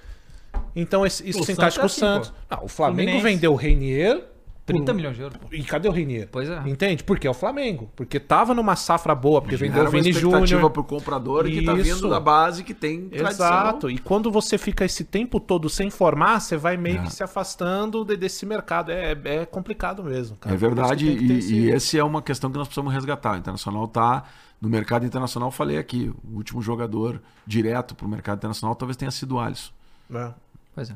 [0.74, 2.30] Então, esse- isso O se Santos encaixa é com o assim, Santos.
[2.30, 2.56] pô.
[2.56, 3.34] Não, o Flamengo Fluminense.
[3.34, 4.24] vendeu o Reinier
[4.68, 5.36] 30 por- milhões de euros.
[5.38, 5.46] pô.
[5.52, 6.28] E cadê o Reinier?
[6.30, 6.62] Pois é.
[6.66, 7.02] Entende?
[7.02, 7.90] Porque é o Flamengo.
[7.96, 10.70] Porque tava numa safra boa, porque vendeu o uma Vini expectativa Júnior.
[10.70, 11.82] para o comprador que está Isso.
[11.96, 13.46] vindo da base que tem tradição.
[13.46, 13.90] Exato.
[13.90, 17.02] E quando você fica esse tempo todo sem formar, você vai meio É.
[17.04, 18.90] que se afastando de- desse mercado.
[18.92, 20.54] É, é complicado mesmo, cara.
[20.54, 22.92] É isso verdade, que que e, esse- e esse é uma questão que nós precisamos
[22.92, 23.34] resgatar.
[23.34, 24.24] O Internacional está
[24.60, 29.10] no mercado internacional, falei aqui, o último jogador direto para o mercado internacional talvez tenha
[29.10, 29.70] sido o Alisson.
[30.12, 30.30] É.
[30.74, 30.94] Pois é.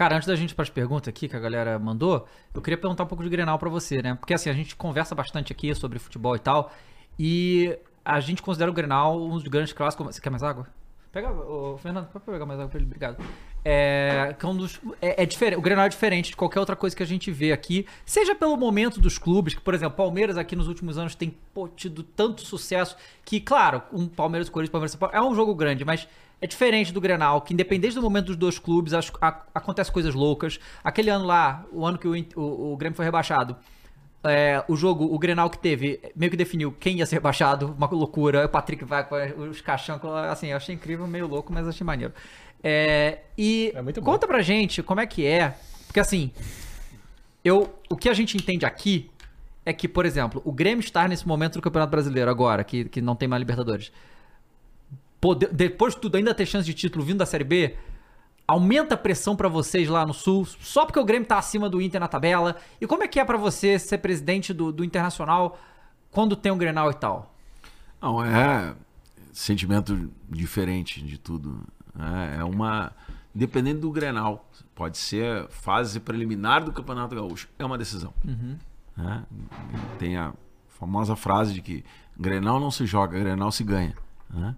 [0.00, 2.78] Cara, antes da gente ir para as perguntas aqui que a galera mandou, eu queria
[2.78, 4.14] perguntar um pouco de Grenal para você, né?
[4.14, 6.72] Porque assim, a gente conversa bastante aqui sobre futebol e tal,
[7.18, 10.06] e a gente considera o Grenal um dos grandes clássicos.
[10.06, 10.66] Você quer mais água?
[11.12, 13.22] Pega, ô, Fernando, pode pegar mais água pra ele, obrigado.
[13.62, 16.76] É, que é um dos, é, é diferente, o Grenal é diferente de qualquer outra
[16.76, 20.38] coisa que a gente vê aqui, seja pelo momento dos clubes, que por exemplo, Palmeiras
[20.38, 24.98] aqui nos últimos anos tem pô, tido tanto sucesso que, claro, um Palmeiras Corinthians, Palmeiras
[25.12, 26.08] é um jogo grande, mas
[26.40, 30.14] é diferente do Grenal, que independente do momento dos dois clubes, as, a, acontece coisas
[30.14, 30.58] loucas.
[30.82, 33.56] Aquele ano lá, o ano que o, o, o Grêmio foi rebaixado,
[34.24, 37.86] é, o jogo, o Grenal que teve, meio que definiu quem ia ser rebaixado, uma
[37.88, 38.46] loucura.
[38.46, 39.16] O Patrick vai com
[39.48, 40.00] os caixão,
[40.30, 42.12] assim, eu achei incrível, meio louco, mas achei maneiro.
[42.62, 45.54] É, e É conta pra gente como é que é,
[45.86, 46.30] porque assim,
[47.42, 49.10] eu, o que a gente entende aqui
[49.64, 53.00] é que, por exemplo, o Grêmio estar nesse momento do Campeonato Brasileiro agora, que, que
[53.00, 53.90] não tem mais Libertadores,
[55.52, 57.76] depois de tudo ainda ter chance de título vindo da Série B,
[58.46, 61.80] aumenta a pressão pra vocês lá no Sul, só porque o Grêmio tá acima do
[61.80, 62.56] Inter na tabela.
[62.80, 65.58] E como é que é pra você ser presidente do, do Internacional
[66.10, 67.34] quando tem um Grenal e tal?
[68.00, 68.74] Não, é
[69.32, 71.60] sentimento diferente de tudo.
[71.94, 72.36] né?
[72.40, 72.92] É uma.
[73.32, 78.12] Independente do Grenal, pode ser fase preliminar do Campeonato Gaúcho, é uma decisão.
[78.96, 79.22] né?
[79.98, 80.32] Tem a
[80.68, 81.84] famosa frase de que
[82.18, 83.94] Grenal não se joga, Grenal se ganha.
[84.28, 84.56] né?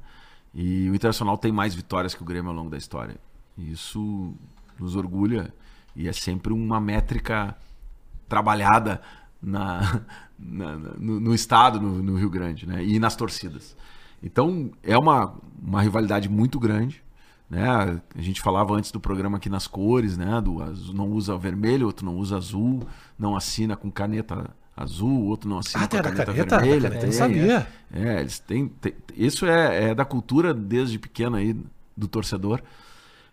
[0.54, 3.16] E o Internacional tem mais vitórias que o Grêmio ao longo da história.
[3.56, 4.34] Isso
[4.78, 5.52] nos orgulha
[5.94, 7.56] e é sempre uma métrica
[8.28, 9.00] trabalhada
[9.42, 10.00] na-
[10.38, 12.84] na- no, no estado, no, no Rio Grande, né?
[12.84, 13.76] E nas torcidas.
[14.22, 17.02] Então é uma, uma rivalidade muito grande.
[17.50, 17.66] Né?
[18.14, 20.40] A gente falava antes do programa aqui nas cores, né?
[20.40, 22.82] Do azul, não usa vermelho, outro não usa azul,
[23.18, 26.58] não assina com caneta azul, outro não assina Ah, com a da caneta, caneta?
[26.58, 26.88] vermelha.
[26.88, 27.68] Caneta, eu sabia.
[27.92, 31.54] É, É, eles têm, tem- isso é, é da cultura desde pequeno aí
[31.96, 32.62] do torcedor.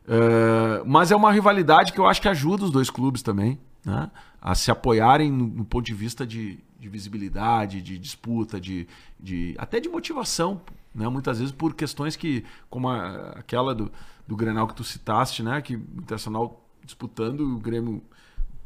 [0.08, 4.10] Uh, mas é uma rivalidade que eu acho que ajuda os dois clubes também né?
[4.42, 8.88] a se apoiarem no, no ponto de vista de, de, visibilidade, de disputa, de,
[9.20, 10.62] de até de motivação,
[10.96, 11.08] né?
[11.08, 13.92] muitas vezes por questões que, como a, aquela do,
[14.28, 15.62] do Grenal que tu citaste, né?
[15.62, 18.02] que o Internacional disputando o Grêmio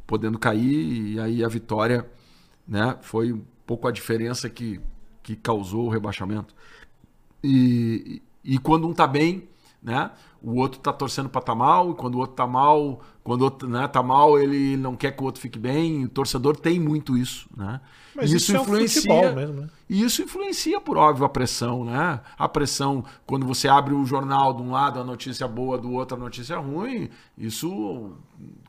[0.08, 2.06] podendo cair e aí a vitória
[2.68, 2.98] né?
[3.02, 4.80] foi um pouco a diferença que,
[5.22, 6.56] que causou o rebaixamento.
[7.44, 9.48] E, e quando um tá bem,
[9.82, 10.12] né?
[10.44, 13.44] O outro tá torcendo para tá mal, e quando o outro tá mal, quando o
[13.46, 16.04] outro né, tá mal, ele não quer que o outro fique bem.
[16.04, 17.80] O torcedor tem muito isso, né?
[18.14, 19.70] Mas isso, isso influencia é um mesmo, né?
[19.90, 22.20] E isso influencia, por óbvio, a pressão, né?
[22.38, 26.18] A pressão, quando você abre o jornal de um lado a notícia boa, do outro
[26.18, 28.12] a notícia ruim, isso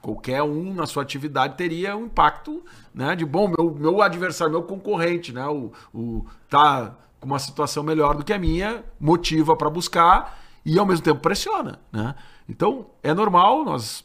[0.00, 2.62] qualquer um na sua atividade teria um impacto,
[2.94, 3.16] né?
[3.16, 5.44] De bom, meu, meu adversário, meu concorrente, né?
[5.48, 10.78] O, o tá com uma situação melhor do que a minha, motiva para buscar e
[10.78, 12.14] ao mesmo tempo pressiona, né?
[12.48, 14.04] Então é normal, nós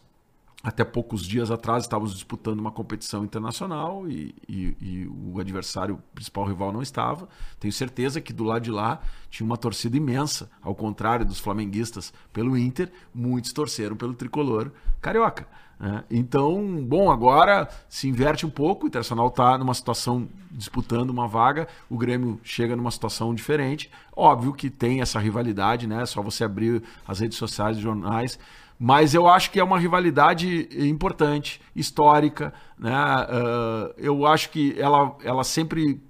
[0.61, 6.45] até poucos dias atrás estávamos disputando uma competição internacional e, e, e, o adversário principal
[6.45, 7.29] rival não estava.
[7.59, 8.99] Tenho certeza que do lado de lá
[9.29, 15.47] tinha uma torcida imensa, ao contrário dos flamenguistas pelo Inter, muitos torceram pelo tricolor carioca.
[15.79, 16.03] Né?
[16.11, 21.67] Então, bom, agora se inverte um pouco, o Internacional está numa situação disputando uma vaga,
[21.89, 23.89] o Grêmio chega numa situação diferente.
[24.15, 26.03] Óbvio que tem essa rivalidade, né?
[26.03, 28.37] É só você abrir as redes sociais jornais
[28.81, 32.53] mas eu acho que é uma rivalidade importante, histórica.
[32.77, 32.95] Né?
[32.95, 36.01] Uh, eu acho que ela, ela sempre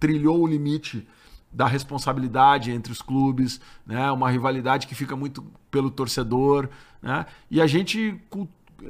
[0.00, 1.06] trilhou o limite
[1.52, 4.10] da responsabilidade entre os clubes, né?
[4.10, 6.70] uma rivalidade que fica muito pelo torcedor.
[7.02, 7.26] Né?
[7.50, 8.18] E a gente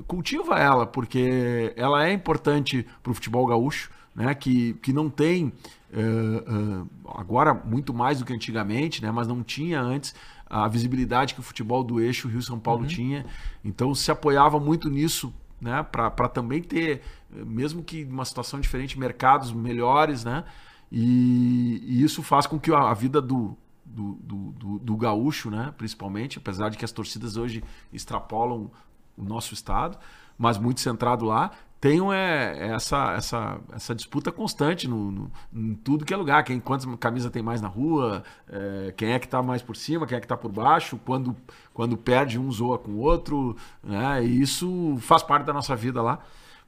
[0.07, 4.35] cultiva ela, porque ela é importante para o futebol gaúcho, né?
[4.35, 5.53] que, que não tem,
[5.93, 9.11] uh, uh, agora muito mais do que antigamente, né?
[9.11, 10.15] mas não tinha antes
[10.47, 12.87] a visibilidade que o futebol do eixo Rio-São Paulo uhum.
[12.87, 13.27] tinha.
[13.65, 15.83] Então se apoiava muito nisso, né?
[15.83, 20.45] Para também ter, mesmo que uma situação diferente, mercados melhores, né?
[20.93, 25.73] E, e isso faz com que a, a vida do, do, do, do, gaúcho, né?
[25.77, 28.71] principalmente, apesar de que as torcidas hoje extrapolam
[29.17, 29.99] nosso estado,
[30.37, 31.51] mas muito centrado lá,
[31.85, 36.43] tenham é, é, essa, essa, essa disputa constante no, no, em tudo que é lugar.
[36.43, 40.07] Quem, quantas camisas tem mais na rua, é, quem é que está mais por cima,
[40.07, 41.37] quem é que está por baixo, quando,
[41.75, 43.55] quando perde um zoa com o outro.
[43.83, 44.25] Né?
[44.25, 46.21] E isso faz parte da nossa vida lá.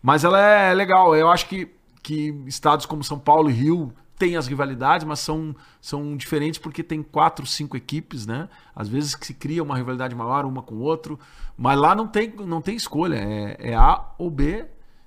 [0.03, 1.17] Mas ela é legal.
[1.17, 5.55] Eu acho que, que estados como São Paulo e Rio têm as rivalidades, mas são,
[5.81, 8.49] são diferentes porque tem quatro, cinco equipes, né?
[8.75, 11.19] Às vezes que se cria uma rivalidade maior uma com o outro,
[11.57, 14.67] mas lá não tem, não tem escolha, é, é A ou B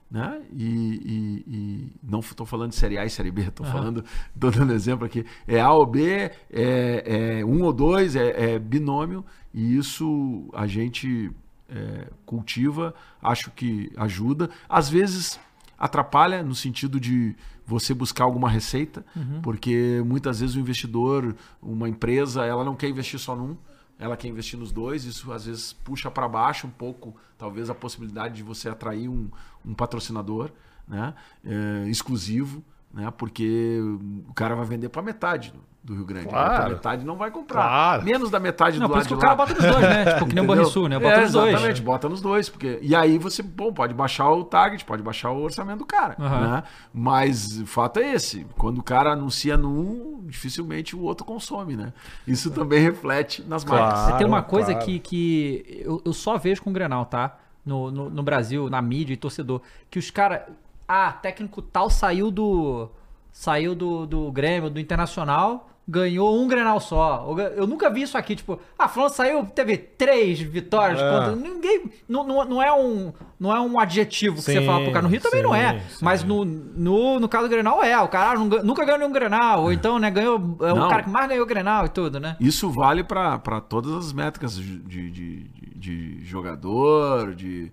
[0.10, 0.42] né?
[0.52, 3.72] E, e, e não estou falando de série A e série B, estou uhum.
[3.72, 5.26] falando, estou dando exemplo aqui.
[5.48, 9.24] É A ou B, é, é um ou dois, é, é binômio,
[9.54, 11.32] e isso a gente
[11.70, 14.50] é, cultiva, acho que ajuda.
[14.68, 15.40] Às vezes
[15.78, 17.36] atrapalha no sentido de
[17.70, 19.42] você buscar alguma receita, uhum.
[19.42, 23.56] porque muitas vezes o investidor, uma empresa, ela não quer investir só num
[24.00, 27.76] ela quer investir nos dois, isso às vezes puxa para baixo um pouco, talvez a
[27.76, 29.30] possibilidade de você atrair um,
[29.66, 30.52] um patrocinador
[30.88, 31.14] né,
[31.44, 32.64] é, exclusivo,
[32.94, 33.80] né, porque
[34.28, 36.28] o cara vai vender para metade do Rio Grande.
[36.28, 36.66] Claro.
[36.66, 37.62] A metade não vai comprar.
[37.62, 38.04] Claro.
[38.04, 39.20] Menos da metade não, do lado de lá.
[39.20, 40.14] Por isso que o cara bota nos dois, né?
[40.14, 41.00] Tipo, que nem o Banrisul, né?
[41.00, 41.50] Bota é, nos dois.
[41.50, 42.50] Exatamente, bota nos dois.
[42.50, 42.80] Porque...
[42.82, 46.16] E aí você, bom, pode baixar o target, pode baixar o orçamento do cara.
[46.20, 46.30] Uhum.
[46.30, 46.64] Né?
[46.94, 48.46] Mas o fato é esse.
[48.58, 51.94] Quando o cara anuncia num, dificilmente o outro consome, né?
[52.28, 54.02] Isso também reflete nas claro, marcas.
[54.02, 54.86] Você tem uma coisa claro.
[54.86, 57.38] que, que eu, eu só vejo com o Grenal, tá?
[57.66, 59.62] No, no, no Brasil, na mídia e torcedor.
[59.90, 60.42] Que os caras...
[60.90, 62.90] Ah, técnico tal saiu do...
[63.32, 67.26] Saiu do, do Grêmio, do Internacional ganhou um Grenal só.
[67.56, 71.10] Eu nunca vi isso aqui, tipo, ah, fulano saiu, teve três vitórias é.
[71.10, 71.36] contra.
[71.36, 71.86] Ninguém.
[72.08, 75.02] Não, não, não, é um, não é um adjetivo que sim, você fala pro cara.
[75.02, 75.80] No Rio também sim, não é.
[75.80, 76.06] Sim.
[76.06, 78.00] Mas no, no, no caso do Grenal é.
[78.00, 79.64] O cara nunca ganhou nenhum Grenal.
[79.64, 80.58] Ou então, né, ganhou.
[80.62, 82.38] É o cara que mais ganhou Grenal e tudo, né?
[82.40, 85.44] Isso vale para todas as métricas de, de, de,
[85.76, 87.72] de jogador, de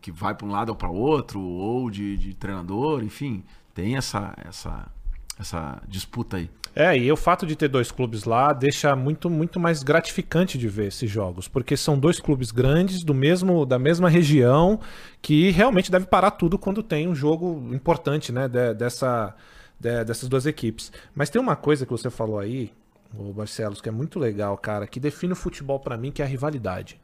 [0.00, 3.44] que vai para um lado ou para outro, ou de, de treinador, enfim.
[3.74, 4.88] Tem essa, essa,
[5.38, 6.50] essa disputa aí.
[6.74, 10.68] É, e o fato de ter dois clubes lá deixa muito, muito mais gratificante de
[10.68, 14.78] ver esses jogos, porque são dois clubes grandes do mesmo, da mesma região
[15.20, 19.34] que realmente deve parar tudo quando tem um jogo importante, né, de, dessa,
[19.80, 20.92] de, dessas duas equipes.
[21.14, 22.70] Mas tem uma coisa que você falou aí,
[23.12, 26.24] o Barcelos, que é muito legal, cara, que define o futebol para mim, que é
[26.24, 27.00] a rivalidade.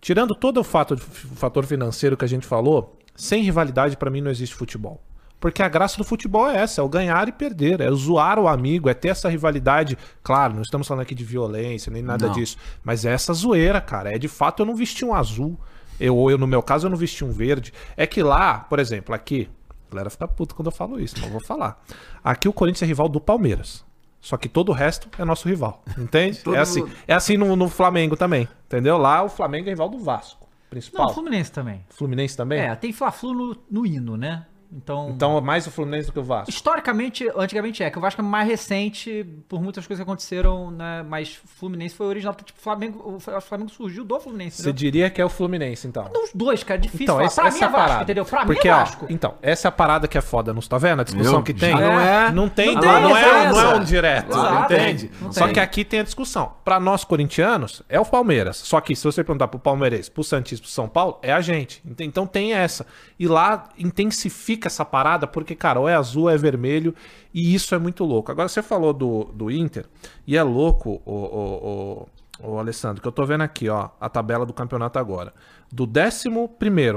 [0.00, 0.98] Tirando todo o fato, o
[1.36, 5.02] fator financeiro que a gente falou, sem rivalidade para mim não existe futebol.
[5.40, 8.48] Porque a graça do futebol é essa, é o ganhar e perder, é zoar o
[8.48, 9.96] amigo, é ter essa rivalidade.
[10.22, 12.32] Claro, não estamos falando aqui de violência, nem nada Não.
[12.32, 12.56] disso.
[12.82, 14.12] Mas é essa zoeira, cara.
[14.12, 15.58] É de fato eu não vesti um azul.
[16.00, 17.72] Eu, ou eu, no meu caso, eu não vesti um verde.
[17.96, 19.48] É que lá, por exemplo, aqui,
[19.88, 21.80] a galera fica puta quando eu falo isso, mas eu vou falar.
[22.22, 23.84] Aqui o Corinthians é rival do Palmeiras.
[24.20, 25.82] Só que todo o resto é nosso rival.
[25.96, 26.42] Entende?
[26.52, 26.80] É assim.
[26.80, 26.92] mundo.
[27.06, 28.48] É assim no, no Flamengo também.
[28.66, 28.98] Entendeu?
[28.98, 30.48] Lá o Flamengo é rival do Vasco.
[30.68, 31.06] Principal.
[31.06, 31.84] Não, Fluminense também.
[31.88, 32.60] Fluminense também?
[32.60, 34.44] É, tem Fla-Flu no, no hino, né?
[34.70, 36.50] Então, Então mais o Fluminense do que o Vasco.
[36.50, 41.02] historicamente, antigamente é, que o Vasco é mais recente por muitas coisas que aconteceram, né?
[41.08, 44.78] Mas Fluminense foi original, porque, tipo, Flamengo, o Flamengo surgiu do Fluminense, Você entendeu?
[44.78, 46.10] diria que é o Fluminense, então.
[46.22, 47.26] Os dois, cara, é difícil Então, falar.
[47.26, 48.02] essa, pra essa mim é a Vasco, parada.
[48.04, 48.24] entendeu?
[48.26, 49.06] Pra Porque, mim é ó, Vasco.
[49.08, 50.68] então, essa é a parada que é foda nos.
[50.68, 51.72] Tá vendo a discussão Meu, que tem?
[51.74, 54.74] não é- Não tem, Não não, tem não é, não é um direto, Exato.
[54.74, 55.10] entende?
[55.20, 56.52] Não Só que aqui tem a discussão.
[56.64, 58.58] Pra nós corintianos, é o Palmeiras.
[58.58, 61.80] Só que se você perguntar pro palmeirense, pro Santista, pro São Paulo, é a gente.
[61.88, 62.86] Ent- Então tem essa.
[63.18, 66.94] E lá intensifica essa parada, porque, cara, ou é azul, ou é vermelho,
[67.32, 68.32] e isso é muito louco.
[68.32, 69.86] Agora, você falou do, do Inter,
[70.26, 72.08] e é louco, o, o,
[72.40, 75.32] o, o Alessandro, que eu tô vendo aqui, ó, a tabela do campeonato agora.
[75.70, 76.28] Do 11,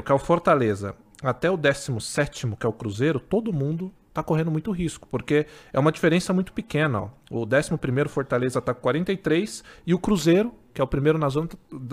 [0.04, 4.52] que é o Fortaleza, até o 17, que é o Cruzeiro, todo mundo tá correndo
[4.52, 7.02] muito risco, porque é uma diferença muito pequena.
[7.02, 7.10] Ó.
[7.30, 11.50] O 11 Fortaleza tá com 43 e o Cruzeiro, que é o primeiro na zona,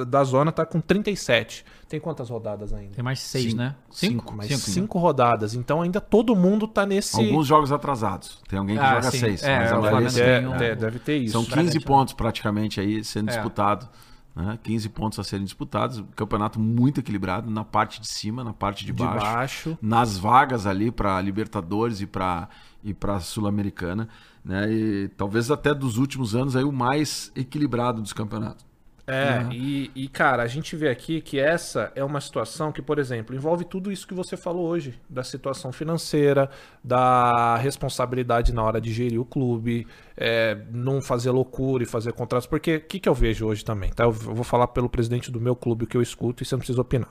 [0.06, 1.64] da zona, tá com 37.
[1.88, 2.94] Tem quantas rodadas ainda?
[2.94, 3.56] Tem mais seis, Cinco.
[3.56, 3.74] né?
[3.90, 5.54] Cinco, Mais Cinco, cinco, rodadas.
[5.54, 7.16] Então ainda todo mundo tá nesse.
[7.18, 8.40] Alguns jogos atrasados.
[8.48, 9.18] Tem alguém que Ah, joga sim.
[9.18, 9.42] seis.
[9.42, 11.32] É, mas Flamengo É, tem um- é, deve ter isso.
[11.32, 11.84] São 15 Bragantino.
[11.84, 13.34] pontos praticamente aí sendo É.
[13.34, 13.88] disputado.
[14.36, 14.56] Né?
[14.62, 16.04] 15 pontos a serem disputados.
[16.14, 19.24] Campeonato muito equilibrado na parte de cima, na parte de de baixo.
[19.24, 19.78] baixo.
[19.82, 22.48] Nas vagas ali para Libertadores e para
[22.84, 24.08] e para Sul-Americana,
[24.44, 24.70] né?
[24.70, 28.64] E talvez até dos últimos anos aí o mais equilibrado dos campeonatos.
[29.10, 32.98] É, e, e, cara, a gente vê aqui que essa é uma situação que, por
[32.98, 36.50] exemplo, envolve tudo isso que você falou hoje, da situação financeira,
[36.84, 42.46] da responsabilidade na hora de gerir o clube, é, não fazer loucura e fazer contratos,
[42.46, 44.04] porque o que, que eu vejo hoje também, tá?
[44.04, 46.80] Eu vou falar pelo presidente do meu clube que eu escuto e você não precisa
[46.80, 47.10] opinar.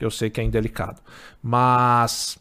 [0.00, 1.02] Eu sei que é indelicado.
[1.42, 2.38] Mas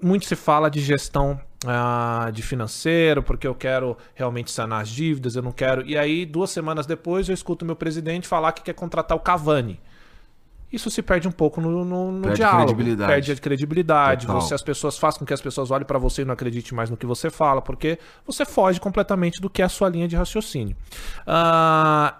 [0.00, 5.36] muito se fala de gestão ah, de financeiro, porque eu quero realmente sanar as dívidas,
[5.36, 5.86] eu não quero.
[5.86, 9.80] E aí, duas semanas depois, eu escuto meu presidente falar que quer contratar o Cavani.
[10.72, 12.64] Isso se perde um pouco no, no, no Perde diálogo.
[12.64, 13.12] credibilidade.
[13.12, 14.26] Perde a credibilidade.
[14.26, 14.40] Total.
[14.40, 16.90] Você, as pessoas fazem com que as pessoas olhem para você e não acreditem mais
[16.90, 17.96] no que você fala, porque
[18.26, 20.76] você foge completamente do que é a sua linha de raciocínio.
[21.24, 22.18] Ah,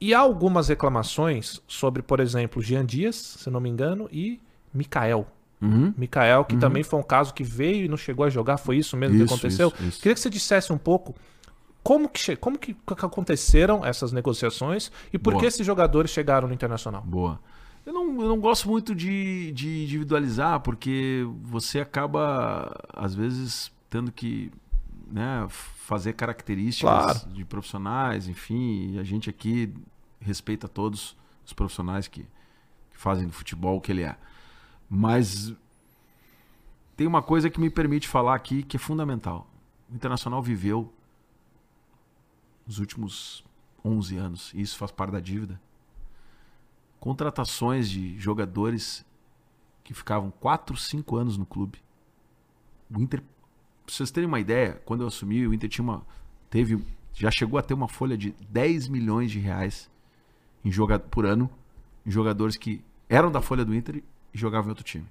[0.00, 4.40] e há algumas reclamações sobre, por exemplo, Jean Dias, se não me engano, e
[4.72, 5.26] Mikael.
[5.60, 5.92] Uhum.
[5.96, 8.96] Mikael, que também foi um caso que veio e não chegou a jogar, foi isso
[8.96, 9.68] mesmo que Isso, aconteceu?
[9.68, 9.98] isso, isso.
[10.00, 11.14] Queria que você dissesse um pouco
[11.82, 15.40] como que, como que que aconteceram essas negociações e por Boa.
[15.42, 17.02] que esses jogadores chegaram no Internacional.
[17.02, 17.38] Boa.
[17.84, 24.12] Eu não, eu não gosto muito de, de individualizar, porque você acaba, às vezes, tendo
[24.12, 24.50] que
[25.10, 27.18] né, fazer características Claro.
[27.32, 29.72] de profissionais, enfim, e a gente aqui
[30.20, 34.14] respeita todos os profissionais que, que fazem do futebol o que ele é.
[34.92, 35.54] Mas
[36.96, 39.48] tem uma coisa que me permite falar aqui que é fundamental.
[39.88, 40.92] O Internacional viveu
[42.66, 43.44] nos últimos
[43.84, 45.60] 11 anos, e isso faz parte da dívida,
[46.98, 49.04] contratações de jogadores
[49.82, 51.82] que ficavam 4, 5 anos no clube.
[52.94, 56.04] O Inter, pra vocês terem uma ideia, quando eu assumi, o Inter tinha uma,
[56.50, 56.84] teve,
[57.14, 59.90] já chegou a ter uma folha de 10 milhões de reais
[60.64, 61.48] em joga, por ano
[62.04, 64.02] em jogadores que eram da folha do Inter
[64.34, 65.06] e jogavam em outro time.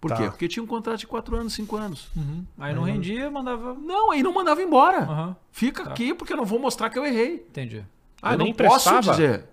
[0.00, 0.16] Por Tá.
[0.16, 0.24] quê?
[0.24, 2.08] Porque tinha um contrato de 4 anos, 5 anos.
[2.16, 2.44] Uhum.
[2.58, 3.74] Aí não rendia, mandava.
[3.74, 4.98] Não, aí não mandava embora.
[5.02, 7.34] Aham, Fica aqui porque eu não vou mostrar que eu errei.
[7.48, 7.84] entendi.
[8.20, 9.44] Ah, eu não posso dizer.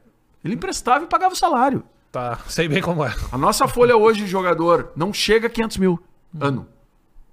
[0.43, 1.83] Ele emprestava e pagava o salário.
[2.11, 3.13] Tá, sei bem como é.
[3.31, 5.99] A nossa folha hoje de jogador não chega a 500 mil
[6.39, 6.67] ano,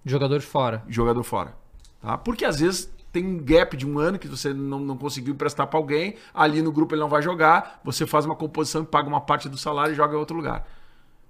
[0.05, 0.83] Jogadores fora.
[0.89, 1.55] jogador fora.
[2.03, 2.19] Tá?
[2.19, 5.67] Porque às vezes tem um gap de um ano que você não, não conseguiu emprestar
[5.67, 9.09] para alguém, ali no grupo ele não vai jogar, você faz uma composição e paga
[9.09, 10.67] uma parte do salário e joga em outro lugar.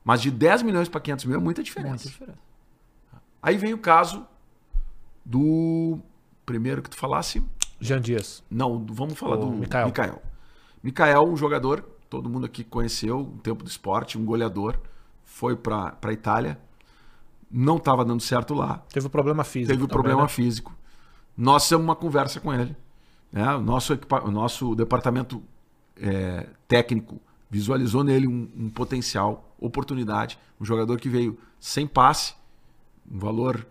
[0.06, 1.88] Mas de 10 milhões para 500 mil é muita diferença.
[1.90, 2.38] Muita diferença.
[3.42, 4.24] Aí vem o caso
[5.24, 5.98] do
[6.44, 7.42] primeiro que tu falasse,
[7.80, 8.42] Jean Dias.
[8.48, 9.86] Não, vamos falar O do Mikael.
[9.86, 10.22] Mikael.
[10.80, 14.78] Mikael, um jogador, todo mundo aqui conheceu, um tempo do esporte, um goleador,
[15.24, 16.56] foi para a Itália,
[17.50, 19.72] não estava dando certo lá, Teve um problema físico.
[19.72, 20.28] teve um também, problema né?
[20.28, 20.72] físico.
[21.36, 22.76] Nós fizemos uma conversa com ele.
[23.32, 23.54] né?
[23.56, 25.42] O, nosso equipa- o nosso departamento
[26.00, 27.20] é, técnico
[27.50, 32.34] visualizou nele um, um potencial, oportunidade, um jogador que veio sem passe,
[33.10, 33.66] um valor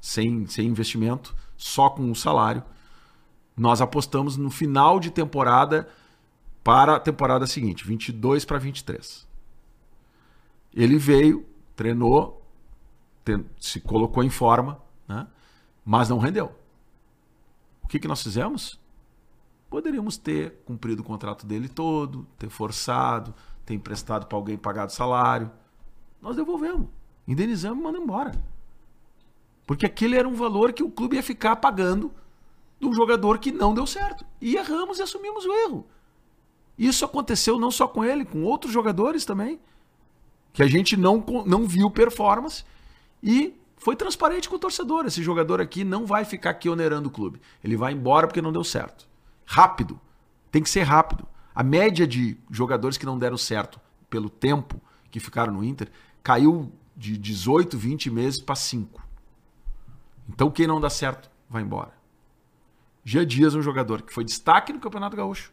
[0.00, 2.62] sem, sem investimento, só com o salário.
[3.56, 5.88] Nós apostamos no final de temporada
[6.62, 9.26] para a temporada seguinte, 22 para 23.
[10.74, 12.42] Ele veio, treinou,
[13.58, 15.26] se colocou em forma, né?
[15.84, 16.54] mas não rendeu.
[17.82, 18.78] O que, que nós fizemos?
[19.68, 23.34] Poderíamos ter cumprido o contrato dele todo, ter forçado,
[23.64, 25.50] ter emprestado para alguém pagado salário.
[26.22, 26.86] Nós devolvemos,
[27.26, 28.32] indenizamos e mandamos embora.
[29.66, 32.12] Porque aquele era um valor que o clube ia ficar pagando
[32.78, 34.24] de um jogador que não deu certo.
[34.40, 35.86] E erramos e assumimos o erro.
[36.78, 39.58] Isso aconteceu não só com ele, com outros jogadores também.
[40.52, 42.64] Que a gente não, não viu performance
[43.22, 45.04] e foi transparente com o torcedor.
[45.06, 47.40] Esse jogador aqui não vai ficar aqui onerando o clube.
[47.62, 49.06] Ele vai embora porque não deu certo.
[49.46, 49.98] Rápido.
[50.50, 51.26] Tem que ser rápido.
[51.54, 55.90] A média de jogadores que não deram certo pelo tempo que ficaram no Inter
[56.22, 59.02] caiu de 18, 20 meses para 5.
[60.28, 61.92] Então quem não dá certo vai embora.
[63.04, 65.52] Gia Dias é um jogador que foi destaque no Campeonato Gaúcho.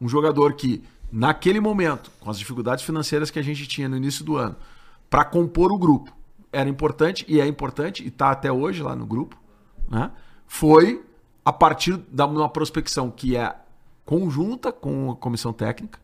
[0.00, 4.24] Um jogador que, naquele momento, com as dificuldades financeiras que a gente tinha no início
[4.24, 4.56] do ano,
[5.08, 6.12] para compor o grupo,
[6.52, 9.36] era importante e é importante, e está até hoje lá no grupo,
[9.88, 10.10] né?
[10.46, 11.04] foi
[11.44, 13.54] a partir de uma prospecção que é
[14.04, 15.98] conjunta com a comissão técnica.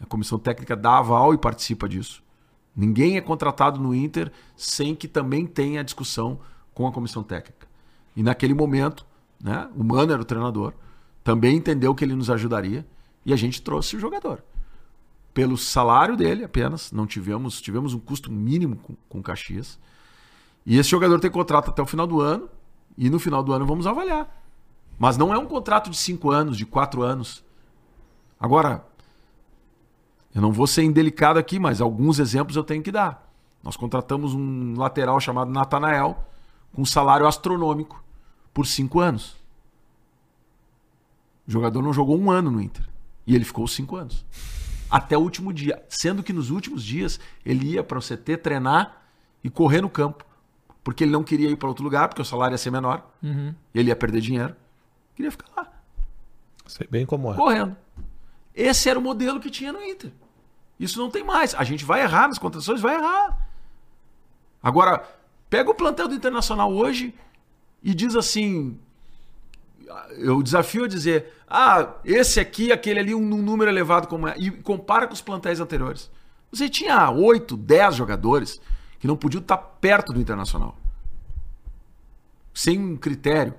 [0.00, 2.22] A comissão técnica dá aval e participa disso.
[2.76, 6.38] Ninguém é contratado no Inter sem que também tenha discussão
[6.72, 7.66] com a comissão técnica.
[8.14, 9.04] E naquele momento,
[9.42, 10.72] né, o Mano era o treinador,
[11.24, 12.86] também entendeu que ele nos ajudaria
[13.26, 14.44] e a gente trouxe o jogador.
[15.34, 19.78] Pelo salário dele apenas, não tivemos, tivemos um custo mínimo com, com Caxias.
[20.64, 22.48] E esse jogador tem contrato até o final do ano
[22.96, 24.47] e no final do ano vamos avaliar.
[24.98, 27.44] Mas não é um contrato de cinco anos, de quatro anos.
[28.38, 28.84] Agora,
[30.34, 33.30] eu não vou ser indelicado aqui, mas alguns exemplos eu tenho que dar.
[33.62, 36.24] Nós contratamos um lateral chamado Natanael,
[36.72, 38.02] com um salário astronômico,
[38.52, 39.36] por cinco anos.
[41.46, 42.86] O jogador não jogou um ano no Inter.
[43.26, 44.24] E ele ficou cinco anos.
[44.90, 45.82] Até o último dia.
[45.88, 49.02] Sendo que nos últimos dias ele ia para o CT treinar
[49.42, 50.24] e correr no campo.
[50.82, 53.06] Porque ele não queria ir para outro lugar, porque o salário ia ser menor.
[53.22, 53.54] Uhum.
[53.74, 54.54] E ele ia perder dinheiro.
[55.18, 55.68] Queria ficar lá.
[56.64, 57.34] Sei bem como é.
[57.34, 57.76] Correndo.
[58.54, 60.12] Esse era o modelo que tinha no Inter.
[60.78, 61.56] Isso não tem mais.
[61.56, 63.48] A gente vai errar nas contratações, vai errar.
[64.62, 65.04] Agora,
[65.50, 67.12] pega o plantel do Internacional hoje
[67.82, 68.78] e diz assim:
[70.18, 74.36] eu desafio a dizer, ah, esse aqui, aquele ali, um, um número elevado como é,
[74.38, 76.08] e compara com os plantéis anteriores.
[76.52, 78.60] Você tinha 8, 10 jogadores
[79.00, 80.78] que não podiam estar perto do Internacional.
[82.54, 83.54] Sem um critério.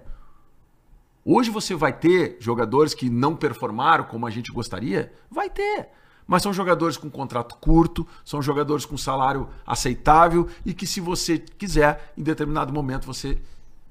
[1.32, 5.14] Hoje você vai ter jogadores que não performaram como a gente gostaria?
[5.30, 5.90] Vai ter.
[6.26, 11.38] Mas são jogadores com contrato curto, são jogadores com salário aceitável e que, se você
[11.38, 13.40] quiser, em determinado momento você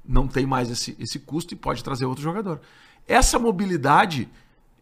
[0.05, 2.61] não tem mais esse, esse custo e pode trazer outro jogador.
[3.07, 4.29] Essa mobilidade,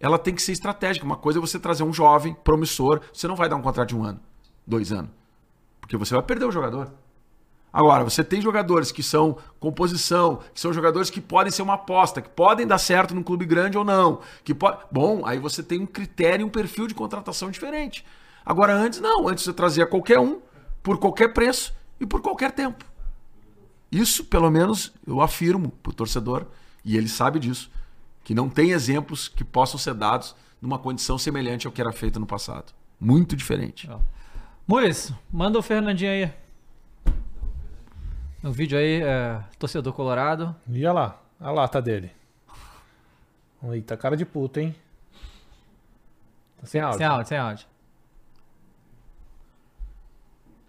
[0.00, 1.04] ela tem que ser estratégica.
[1.04, 3.96] Uma coisa é você trazer um jovem, promissor, você não vai dar um contrato de
[3.96, 4.18] um ano,
[4.66, 5.10] dois anos,
[5.78, 6.90] porque você vai perder o jogador.
[7.76, 12.22] Agora, você tem jogadores que são composição, que são jogadores que podem ser uma aposta,
[12.22, 14.20] que podem dar certo num clube grande ou não.
[14.42, 14.78] Que pode...
[14.90, 18.02] Bom, aí você tem um critério e um perfil de contratação diferente.
[18.46, 19.28] Agora, antes não.
[19.28, 20.40] Antes você trazia qualquer um,
[20.82, 22.82] por qualquer preço e por qualquer tempo.
[23.92, 26.46] Isso, pelo menos, eu afirmo para o torcedor,
[26.82, 27.70] e ele sabe disso,
[28.24, 32.18] que não tem exemplos que possam ser dados numa condição semelhante ao que era feito
[32.18, 32.72] no passado.
[32.98, 33.86] Muito diferente.
[34.66, 36.45] Muris, manda o Fernandinho aí.
[38.46, 40.54] No vídeo aí, é, torcedor colorado.
[40.68, 42.12] E olha lá, a lata dele.
[43.72, 44.72] Eita, cara de puta, hein?
[46.56, 46.98] Tá sem áudio.
[46.98, 47.66] Sem áudio, sem áudio.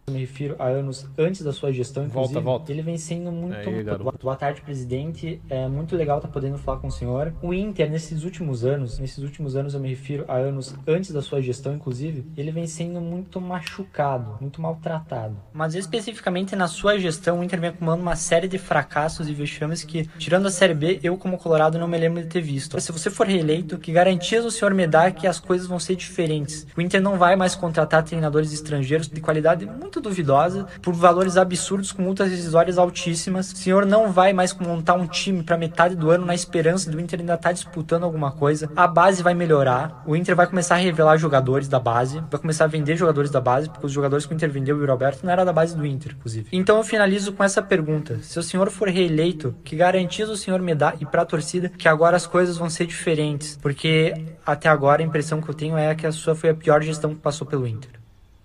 [0.09, 2.35] Eu me refiro a anos antes da sua gestão, inclusive.
[2.35, 2.71] Volta, volta.
[2.71, 3.57] Ele vem sendo muito.
[3.57, 3.83] Aí,
[4.23, 5.41] Boa tarde, presidente.
[5.49, 7.33] É muito legal estar tá podendo falar com o senhor.
[7.41, 11.21] O Inter, nesses últimos anos, nesses últimos anos eu me refiro a anos antes da
[11.21, 15.35] sua gestão, inclusive, ele vem sendo muito machucado, muito maltratado.
[15.51, 19.83] Mas especificamente na sua gestão, o Inter vem acumulando uma série de fracassos e vexames
[19.83, 22.79] que, tirando a Série B, eu, como Colorado, não me lembro de ter visto.
[22.79, 25.97] Se você for reeleito, que garantias o senhor me dá que as coisas vão ser
[25.97, 26.65] diferentes?
[26.77, 31.37] O Inter não vai mais contratar treinadores estrangeiros de qualidade muito muito duvidosa, por valores
[31.37, 33.51] absurdos com multas rescisórias altíssimas.
[33.51, 36.99] O senhor não vai mais montar um time para metade do ano na esperança do
[36.99, 38.69] Inter ainda estar tá disputando alguma coisa.
[38.75, 42.65] A base vai melhorar, o Inter vai começar a revelar jogadores da base, vai começar
[42.65, 45.31] a vender jogadores da base, porque os jogadores que o Inter vendeu, o Roberto, não
[45.31, 46.49] era da base do Inter, inclusive.
[46.51, 50.61] Então eu finalizo com essa pergunta: se o senhor for reeleito, que garantias o senhor
[50.61, 53.57] me dá e para a torcida que agora as coisas vão ser diferentes?
[53.61, 54.13] Porque
[54.45, 57.15] até agora a impressão que eu tenho é que a sua foi a pior gestão
[57.15, 57.91] que passou pelo Inter.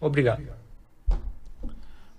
[0.01, 0.62] Obrigado.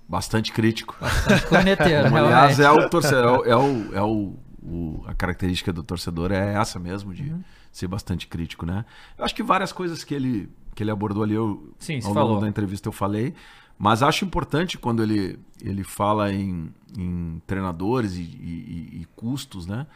[0.08, 0.96] Bastante crítico.
[1.00, 6.32] Bastante corneteiro, Aliás, é o torcedor, é, o, é o, o, a característica do torcedor
[6.32, 7.44] é essa mesmo, de uhum.
[7.72, 8.86] ser bastante crítico, né?
[9.18, 12.42] Eu acho que várias coisas que ele, que ele abordou ali, eu, Sim, ao longo
[12.42, 13.34] da entrevista eu falei,
[13.78, 19.88] Mas acho importante quando ele, ele fala em, em treinadores e, e- e custos, né?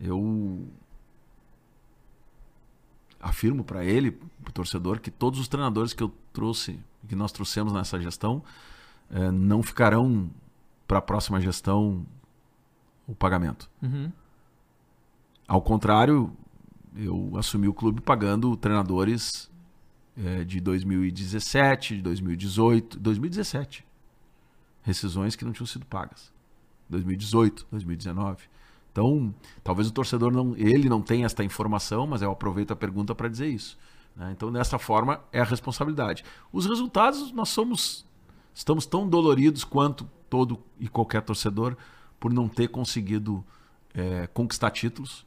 [0.00, 0.66] Eu
[3.20, 6.78] afirmo para ele, para o torcedor, que todos os treinadores que eu trouxe,
[7.08, 8.42] que nós trouxemos nessa gestão,
[9.10, 10.30] eh, não ficarão
[10.86, 12.06] para a próxima gestão
[13.06, 13.70] o pagamento.
[13.82, 14.12] Uhum.
[15.46, 16.32] Ao contrário,
[16.94, 19.50] eu assumi o clube pagando treinadores
[20.16, 23.86] eh, de 2017, de 2018, 2017.
[24.82, 26.32] Rescisões que não tinham sido pagas.
[26.88, 28.44] 2018, 2019.
[28.90, 29.32] Então,
[29.62, 33.28] talvez o torcedor não, ele não tenha esta informação, mas eu aproveito a pergunta para
[33.28, 33.78] dizer isso.
[34.16, 34.32] né?
[34.32, 36.24] Então, dessa forma, é a responsabilidade.
[36.52, 38.04] Os resultados, nós somos,
[38.58, 41.76] estamos tão doloridos quanto todo e qualquer torcedor
[42.18, 43.44] por não ter conseguido
[43.94, 45.24] eh, conquistar títulos.